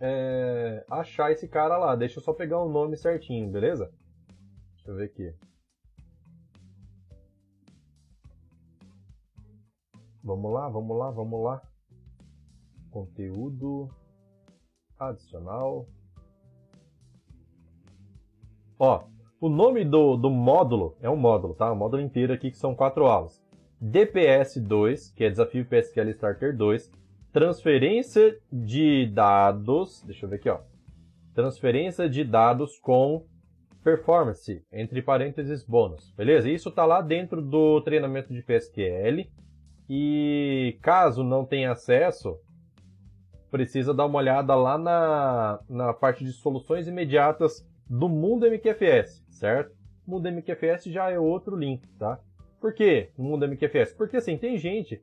é, 0.00 0.84
achar 0.90 1.30
esse 1.30 1.46
cara 1.46 1.76
lá. 1.76 1.94
Deixa 1.94 2.18
eu 2.18 2.22
só 2.22 2.32
pegar 2.32 2.62
o 2.62 2.68
nome 2.68 2.96
certinho, 2.96 3.50
beleza? 3.50 3.92
Deixa 4.74 4.90
eu 4.90 4.96
ver 4.96 5.04
aqui. 5.04 5.34
Vamos 10.22 10.52
lá, 10.52 10.68
vamos 10.68 10.98
lá, 10.98 11.10
vamos 11.10 11.42
lá. 11.42 11.62
Conteúdo 12.90 13.88
adicional. 14.98 15.86
Ó, 18.82 19.04
o 19.38 19.50
nome 19.50 19.84
do, 19.84 20.16
do 20.16 20.30
módulo 20.30 20.96
é 21.02 21.10
um 21.10 21.14
módulo, 21.16 21.54
tá? 21.54 21.70
O 21.70 21.76
módulo 21.76 22.02
inteiro 22.02 22.32
aqui 22.32 22.50
que 22.50 22.56
são 22.56 22.74
quatro 22.74 23.04
aulas. 23.04 23.38
DPS 23.78 24.58
2, 24.58 25.10
que 25.10 25.24
é 25.24 25.28
Desafio 25.28 25.66
PSQL 25.66 26.08
Starter 26.12 26.56
2, 26.56 26.90
transferência 27.30 28.38
de 28.50 29.04
dados, 29.04 30.02
deixa 30.06 30.24
eu 30.24 30.30
ver 30.30 30.36
aqui, 30.36 30.48
ó. 30.48 30.60
Transferência 31.34 32.08
de 32.08 32.24
dados 32.24 32.78
com 32.78 33.26
performance, 33.84 34.64
entre 34.72 35.02
parênteses 35.02 35.62
bônus, 35.62 36.10
beleza? 36.16 36.48
Isso 36.48 36.70
está 36.70 36.86
lá 36.86 37.02
dentro 37.02 37.42
do 37.42 37.82
treinamento 37.82 38.32
de 38.32 38.42
PSQL 38.42 39.28
e 39.90 40.78
caso 40.80 41.22
não 41.22 41.44
tenha 41.44 41.72
acesso, 41.72 42.38
precisa 43.50 43.92
dar 43.92 44.06
uma 44.06 44.18
olhada 44.18 44.54
lá 44.54 44.78
na, 44.78 45.60
na 45.68 45.92
parte 45.92 46.24
de 46.24 46.32
soluções 46.32 46.86
imediatas 46.86 47.66
do 47.88 48.08
Mundo 48.08 48.46
MQFS, 48.46 49.24
certo? 49.28 49.74
Mundo 50.06 50.30
MQFS 50.30 50.84
já 50.84 51.10
é 51.10 51.18
outro 51.18 51.56
link, 51.56 51.86
tá? 51.98 52.20
Por 52.60 52.72
que 52.72 53.08
Mundo 53.18 53.46
MQFS? 53.46 53.94
Porque 53.94 54.16
assim, 54.16 54.36
tem 54.36 54.56
gente 54.56 55.02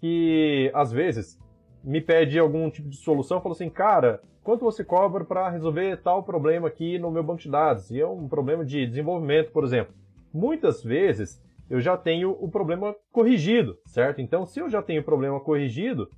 que 0.00 0.70
às 0.74 0.92
vezes 0.92 1.38
me 1.82 2.00
pede 2.00 2.38
algum 2.38 2.70
tipo 2.70 2.88
de 2.88 2.96
solução, 2.96 3.40
falou 3.40 3.54
assim, 3.54 3.70
cara, 3.70 4.20
quanto 4.42 4.64
você 4.64 4.84
cobra 4.84 5.24
para 5.24 5.48
resolver 5.48 5.96
tal 6.02 6.22
problema 6.22 6.68
aqui 6.68 6.98
no 6.98 7.10
meu 7.10 7.22
banco 7.22 7.40
de 7.40 7.50
dados? 7.50 7.90
E 7.90 8.00
é 8.00 8.06
um 8.06 8.28
problema 8.28 8.64
de 8.64 8.86
desenvolvimento, 8.86 9.50
por 9.50 9.64
exemplo. 9.64 9.94
Muitas 10.32 10.82
vezes 10.82 11.42
eu 11.68 11.80
já 11.80 11.96
tenho 11.96 12.36
o 12.40 12.48
problema 12.48 12.94
corrigido, 13.12 13.76
certo? 13.86 14.20
Então, 14.20 14.46
se 14.46 14.60
eu 14.60 14.68
já 14.68 14.82
tenho 14.82 15.00
o 15.00 15.04
problema 15.04 15.40
corrigido, 15.40 16.08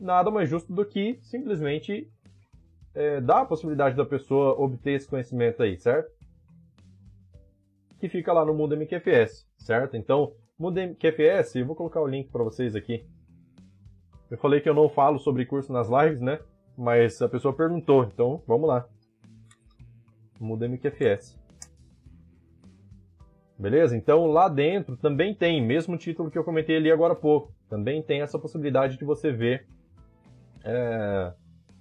nada 0.00 0.30
mais 0.30 0.48
justo 0.48 0.72
do 0.72 0.84
que 0.84 1.18
simplesmente 1.22 2.10
é, 2.94 3.20
dar 3.20 3.42
a 3.42 3.46
possibilidade 3.46 3.96
da 3.96 4.04
pessoa 4.04 4.58
obter 4.58 4.92
esse 4.92 5.08
conhecimento 5.08 5.62
aí, 5.62 5.78
certo? 5.78 6.10
Que 7.98 8.08
fica 8.08 8.32
lá 8.32 8.44
no 8.44 8.54
Mundo 8.54 8.76
MQFS, 8.76 9.46
certo? 9.58 9.96
Então, 9.96 10.32
Mundo 10.58 10.80
MQFS, 10.80 11.56
eu 11.56 11.66
vou 11.66 11.76
colocar 11.76 12.00
o 12.00 12.06
link 12.06 12.30
para 12.30 12.44
vocês 12.44 12.74
aqui 12.74 13.04
eu 14.30 14.36
falei 14.36 14.60
que 14.60 14.68
eu 14.68 14.74
não 14.74 14.88
falo 14.88 15.18
sobre 15.18 15.46
curso 15.46 15.72
nas 15.72 15.88
lives, 15.88 16.20
né? 16.20 16.38
Mas 16.76 17.20
a 17.22 17.28
pessoa 17.28 17.54
perguntou, 17.54 18.04
então 18.04 18.42
vamos 18.46 18.68
lá. 18.68 18.86
Muda 20.38 20.68
MQFS. 20.68 21.36
Beleza? 23.58 23.96
Então 23.96 24.26
lá 24.26 24.48
dentro 24.48 24.96
também 24.96 25.34
tem, 25.34 25.64
mesmo 25.64 25.96
título 25.96 26.30
que 26.30 26.38
eu 26.38 26.44
comentei 26.44 26.76
ali 26.76 26.92
agora 26.92 27.14
há 27.14 27.16
pouco, 27.16 27.52
também 27.68 28.02
tem 28.02 28.20
essa 28.20 28.38
possibilidade 28.38 28.98
de 28.98 29.04
você 29.04 29.32
ver 29.32 29.66
é, 30.64 31.32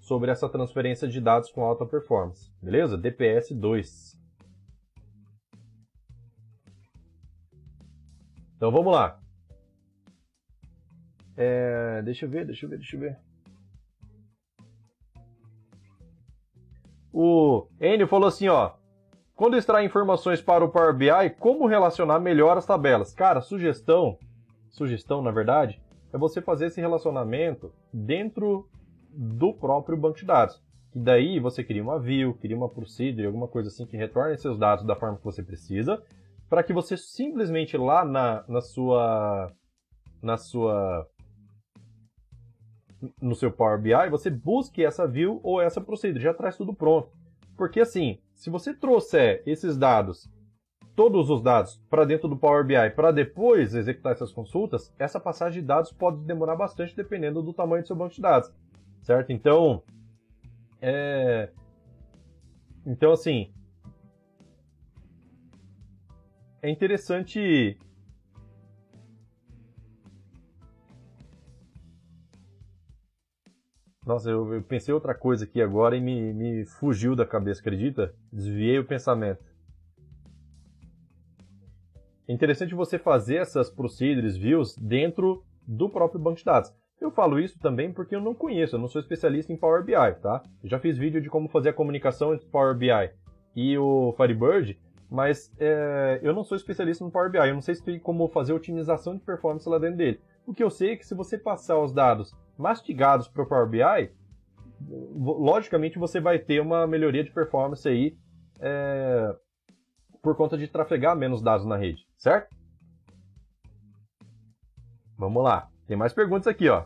sobre 0.01 0.32
essa 0.32 0.47
transferência 0.49 1.07
de 1.07 1.19
dados 1.19 1.49
com 1.49 1.63
alta 1.63 1.86
performance. 1.86 2.51
Beleza? 2.61 2.97
DPS 2.97 3.53
2. 3.53 4.17
Então 8.55 8.71
vamos 8.71 8.91
lá. 8.93 9.19
É, 11.36 12.01
deixa 12.01 12.25
eu 12.25 12.30
ver, 12.30 12.45
deixa 12.45 12.65
eu 12.65 12.69
ver, 12.69 12.78
deixa 12.78 12.95
eu 12.95 12.99
ver. 12.99 13.19
O 17.13 17.67
Enio 17.80 18.07
falou 18.07 18.28
assim, 18.28 18.47
ó. 18.47 18.73
Quando 19.36 19.55
extrair 19.55 19.86
informações 19.86 20.41
para 20.41 20.65
o 20.65 20.69
Power 20.69 20.95
BI, 20.95 21.30
como 21.39 21.67
relacionar 21.67 22.19
melhor 22.19 22.57
as 22.57 22.65
tabelas? 22.65 23.13
Cara, 23.13 23.39
sugestão, 23.39 24.17
sugestão 24.69 25.21
na 25.21 25.30
verdade, 25.30 25.80
é 26.12 26.18
você 26.18 26.41
fazer 26.41 26.68
esse 26.68 26.82
relacionamento 26.82 27.72
dentro 27.93 28.70
do 29.12 29.53
próprio 29.53 29.97
banco 29.97 30.18
de 30.18 30.26
dados. 30.26 30.62
E 30.95 30.99
daí 30.99 31.39
você 31.39 31.64
cria 31.64 31.84
uma 31.84 31.99
view, 31.99 32.34
cria 32.36 32.55
uma 32.55 32.70
procedure, 32.70 33.26
alguma 33.26 33.47
coisa 33.47 33.70
assim 33.70 33.86
que 33.86 33.97
retorne 33.97 34.38
seus 34.38 34.58
dados 34.58 34.86
da 34.86 34.95
forma 34.95 35.18
que 35.18 35.24
você 35.24 35.43
precisa, 35.43 36.01
para 36.49 36.64
que 36.64 36.74
você 36.74 36.95
simplesmente 36.97 37.78
lá 37.78 38.05
na, 38.05 38.43
na 38.47 38.62
sua 38.62 39.51
na 40.22 40.38
sua 40.38 41.08
no 43.22 43.36
seu 43.36 43.51
Power 43.51 43.80
BI, 43.80 44.10
você 44.10 44.30
busque 44.30 44.84
essa 44.84 45.08
view 45.08 45.39
ou 45.43 45.62
essa 45.62 45.80
procedure, 45.80 46.24
já 46.24 46.34
traz 46.34 46.58
tudo 46.58 46.74
pronto. 46.74 47.12
Porque 47.55 47.80
assim, 47.80 48.20
se 48.34 48.49
você 48.49 48.74
trouxer 48.74 49.43
esses 49.45 49.78
dados, 49.78 50.30
todos 50.97 51.29
os 51.29 51.43
dados, 51.43 51.79
para 51.91 52.03
dentro 52.05 52.27
do 52.27 52.35
Power 52.35 52.65
BI 52.65 52.89
para 52.95 53.11
depois 53.11 53.75
executar 53.75 54.13
essas 54.13 54.31
consultas, 54.31 54.91
essa 54.97 55.19
passagem 55.19 55.61
de 55.61 55.67
dados 55.67 55.91
pode 55.91 56.17
demorar 56.25 56.55
bastante 56.55 56.95
dependendo 56.95 57.43
do 57.43 57.53
tamanho 57.53 57.83
do 57.83 57.87
seu 57.87 57.95
banco 57.95 58.15
de 58.15 58.21
dados, 58.21 58.51
certo? 59.03 59.31
Então, 59.31 59.83
é... 60.81 61.51
então 62.83 63.11
assim, 63.11 63.53
é 66.63 66.69
interessante 66.71 67.77
Nossa, 74.03 74.31
eu, 74.31 74.63
pensei 74.67 74.93
outra 74.93 75.13
coisa 75.13 75.43
aqui 75.43 75.61
agora 75.61 75.95
e 75.95 75.99
me, 75.99 76.33
me 76.33 76.65
fugiu 76.65 77.13
da 77.13 77.25
cabeça, 77.25 77.59
acredita? 77.59 78.15
Desviei 78.31 78.79
o 78.79 78.85
pensamento. 78.85 79.43
É 82.28 82.34
interessante 82.34 82.75
você 82.75 82.99
fazer 82.99 83.38
essas 83.38 83.69
procedures, 83.69 84.36
views, 84.36 84.75
dentro 84.75 85.43
do 85.65 85.89
próprio 85.89 86.19
banco 86.19 86.38
de 86.38 86.45
dados. 86.45 86.73
Eu 86.99 87.11
falo 87.11 87.39
isso 87.39 87.59
também 87.59 87.93
porque 87.93 88.15
eu 88.15 88.21
não 88.21 88.34
conheço, 88.34 88.75
eu 88.75 88.80
não 88.80 88.88
sou 88.88 88.99
especialista 88.99 89.53
em 89.53 89.57
Power 89.57 89.84
BI, 89.84 89.93
tá? 90.21 90.41
Eu 90.63 90.69
já 90.69 90.80
fiz 90.80 90.97
vídeo 90.97 91.21
de 91.21 91.30
como 91.30 91.47
fazer 91.47 91.69
a 91.69 91.73
comunicação 91.73 92.34
entre 92.34 92.47
Power 92.47 92.75
BI 92.75 93.11
e 93.55 93.78
o 93.78 94.13
Firebird, 94.17 94.80
mas 95.09 95.53
é, 95.59 96.19
eu 96.23 96.34
não 96.34 96.43
sou 96.43 96.57
especialista 96.57 97.03
no 97.03 97.11
Power 97.11 97.30
BI, 97.30 97.38
eu 97.38 97.53
não 97.53 97.61
sei 97.61 97.75
como 97.99 98.28
fazer 98.30 98.53
otimização 98.53 99.15
de 99.15 99.21
performance 99.23 99.69
lá 99.69 99.78
dentro 99.78 99.97
dele. 99.97 100.19
O 100.45 100.53
que 100.53 100.63
eu 100.63 100.69
sei 100.69 100.91
é 100.91 100.95
que 100.95 101.05
se 101.05 101.13
você 101.13 101.38
passar 101.38 101.80
os 101.80 101.93
dados 101.93 102.36
mastigados 102.57 103.28
para 103.28 103.43
o 103.43 103.47
Power 103.47 103.67
BI, 103.67 104.11
logicamente 105.19 105.99
você 105.99 106.19
vai 106.19 106.39
ter 106.39 106.59
uma 106.59 106.88
melhoria 106.88 107.23
de 107.23 107.32
performance 107.32 107.88
aí 107.88 108.17
é, 108.59 109.36
por 110.21 110.36
conta 110.36 110.57
de 110.57 110.67
trafegar 110.67 111.15
menos 111.15 111.41
dados 111.41 111.65
na 111.65 111.78
rede, 111.78 112.07
certo? 112.18 112.55
Vamos 115.18 115.43
lá, 115.43 115.70
tem 115.88 115.97
mais 115.97 116.13
perguntas 116.13 116.47
aqui, 116.47 116.70
ó. 116.70 116.86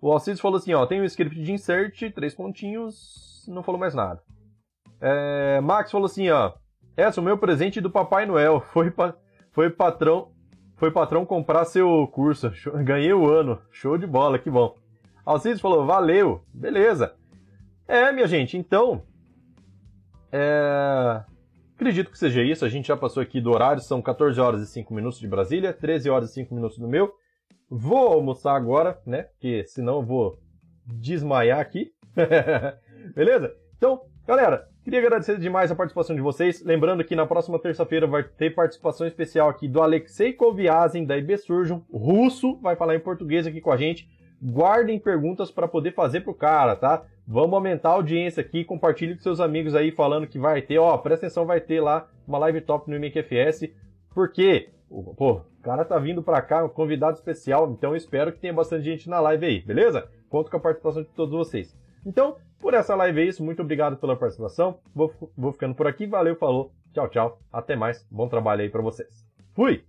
O 0.00 0.12
Alcides 0.12 0.40
falou 0.40 0.58
assim, 0.58 0.74
ó, 0.74 0.84
tem 0.86 1.00
um 1.00 1.04
script 1.04 1.40
de 1.40 1.52
insert, 1.52 2.12
três 2.12 2.34
pontinhos, 2.34 3.44
não 3.48 3.62
falou 3.62 3.80
mais 3.80 3.94
nada. 3.94 4.22
É, 5.00 5.60
Max 5.60 5.90
falou 5.90 6.06
assim, 6.06 6.28
ó. 6.30 6.52
Essa 6.96 7.20
é 7.20 7.22
o 7.22 7.24
meu 7.24 7.36
presente 7.36 7.80
do 7.80 7.90
Papai 7.90 8.24
Noel. 8.24 8.60
Foi, 8.72 8.90
pa, 8.90 9.14
foi 9.52 9.68
patrão 9.68 10.32
foi 10.76 10.90
patrão 10.90 11.24
comprar 11.24 11.64
seu 11.64 12.06
curso. 12.08 12.52
Ganhei 12.84 13.12
o 13.12 13.26
ano. 13.26 13.60
Show 13.70 13.96
de 13.96 14.06
bola, 14.06 14.38
que 14.38 14.50
bom. 14.50 14.76
Alcides 15.24 15.60
falou, 15.60 15.86
valeu. 15.86 16.44
Beleza. 16.52 17.14
É, 17.88 18.12
minha 18.12 18.26
gente, 18.26 18.56
então. 18.56 19.02
É... 20.30 21.24
Acredito 21.76 22.10
que 22.10 22.18
seja 22.18 22.42
isso. 22.42 22.64
A 22.64 22.68
gente 22.70 22.88
já 22.88 22.96
passou 22.96 23.22
aqui 23.22 23.38
do 23.38 23.52
horário. 23.52 23.82
São 23.82 24.00
14 24.00 24.40
horas 24.40 24.62
e 24.62 24.66
5 24.66 24.92
minutos 24.94 25.20
de 25.20 25.28
Brasília, 25.28 25.74
13 25.74 26.08
horas 26.08 26.30
e 26.30 26.34
5 26.34 26.54
minutos 26.54 26.78
do 26.78 26.88
meu. 26.88 27.12
Vou 27.68 28.08
almoçar 28.08 28.56
agora, 28.56 28.98
né? 29.04 29.24
Porque 29.24 29.64
senão 29.66 29.96
eu 29.96 30.02
vou 30.02 30.38
desmaiar 30.86 31.60
aqui. 31.60 31.92
Beleza? 33.14 33.54
Então, 33.76 34.00
galera, 34.26 34.66
queria 34.82 35.00
agradecer 35.00 35.38
demais 35.38 35.70
a 35.70 35.74
participação 35.74 36.16
de 36.16 36.22
vocês. 36.22 36.64
Lembrando 36.64 37.04
que 37.04 37.14
na 37.14 37.26
próxima 37.26 37.58
terça-feira 37.58 38.06
vai 38.06 38.24
ter 38.24 38.54
participação 38.54 39.06
especial 39.06 39.50
aqui 39.50 39.68
do 39.68 39.82
Alexei 39.82 40.32
Koviazin, 40.32 41.04
da 41.04 41.18
IB 41.18 41.36
Surgeon, 41.36 41.80
russo, 41.92 42.58
vai 42.62 42.74
falar 42.74 42.94
em 42.94 43.00
português 43.00 43.46
aqui 43.46 43.60
com 43.60 43.70
a 43.70 43.76
gente. 43.76 44.08
Guardem 44.42 44.98
perguntas 44.98 45.50
para 45.50 45.68
poder 45.68 45.92
fazer 45.92 46.20
pro 46.20 46.34
cara, 46.34 46.74
tá? 46.74 47.04
Vamos 47.28 47.54
aumentar 47.54 47.88
a 47.88 47.94
audiência 47.94 48.40
aqui, 48.40 48.64
compartilhe 48.64 49.16
com 49.16 49.20
seus 49.20 49.40
amigos 49.40 49.74
aí 49.74 49.90
falando 49.90 50.28
que 50.28 50.38
vai 50.38 50.62
ter, 50.62 50.78
ó, 50.78 50.96
presta 50.96 51.26
atenção, 51.26 51.44
vai 51.44 51.60
ter 51.60 51.80
lá 51.80 52.08
uma 52.26 52.38
live 52.38 52.60
top 52.60 52.88
no 52.88 52.96
MQFS, 52.96 53.68
porque, 54.14 54.70
pô, 55.16 55.32
o 55.32 55.62
cara 55.62 55.84
tá 55.84 55.98
vindo 55.98 56.22
pra 56.22 56.40
cá, 56.40 56.64
um 56.64 56.68
convidado 56.68 57.16
especial, 57.16 57.68
então 57.72 57.90
eu 57.90 57.96
espero 57.96 58.32
que 58.32 58.38
tenha 58.38 58.52
bastante 58.52 58.84
gente 58.84 59.10
na 59.10 59.18
live 59.18 59.44
aí, 59.44 59.60
beleza? 59.60 60.08
Conto 60.28 60.52
com 60.52 60.56
a 60.56 60.60
participação 60.60 61.02
de 61.02 61.08
todos 61.08 61.34
vocês. 61.34 61.76
Então, 62.04 62.36
por 62.60 62.74
essa 62.74 62.94
live 62.94 63.20
é 63.20 63.24
isso, 63.24 63.42
muito 63.44 63.60
obrigado 63.60 63.96
pela 63.96 64.14
participação, 64.14 64.78
vou, 64.94 65.12
vou 65.36 65.52
ficando 65.52 65.74
por 65.74 65.88
aqui, 65.88 66.06
valeu, 66.06 66.36
falou, 66.36 66.70
tchau, 66.94 67.08
tchau, 67.08 67.38
até 67.52 67.74
mais, 67.74 68.06
bom 68.08 68.28
trabalho 68.28 68.62
aí 68.62 68.70
para 68.70 68.82
vocês. 68.82 69.26
Fui! 69.52 69.84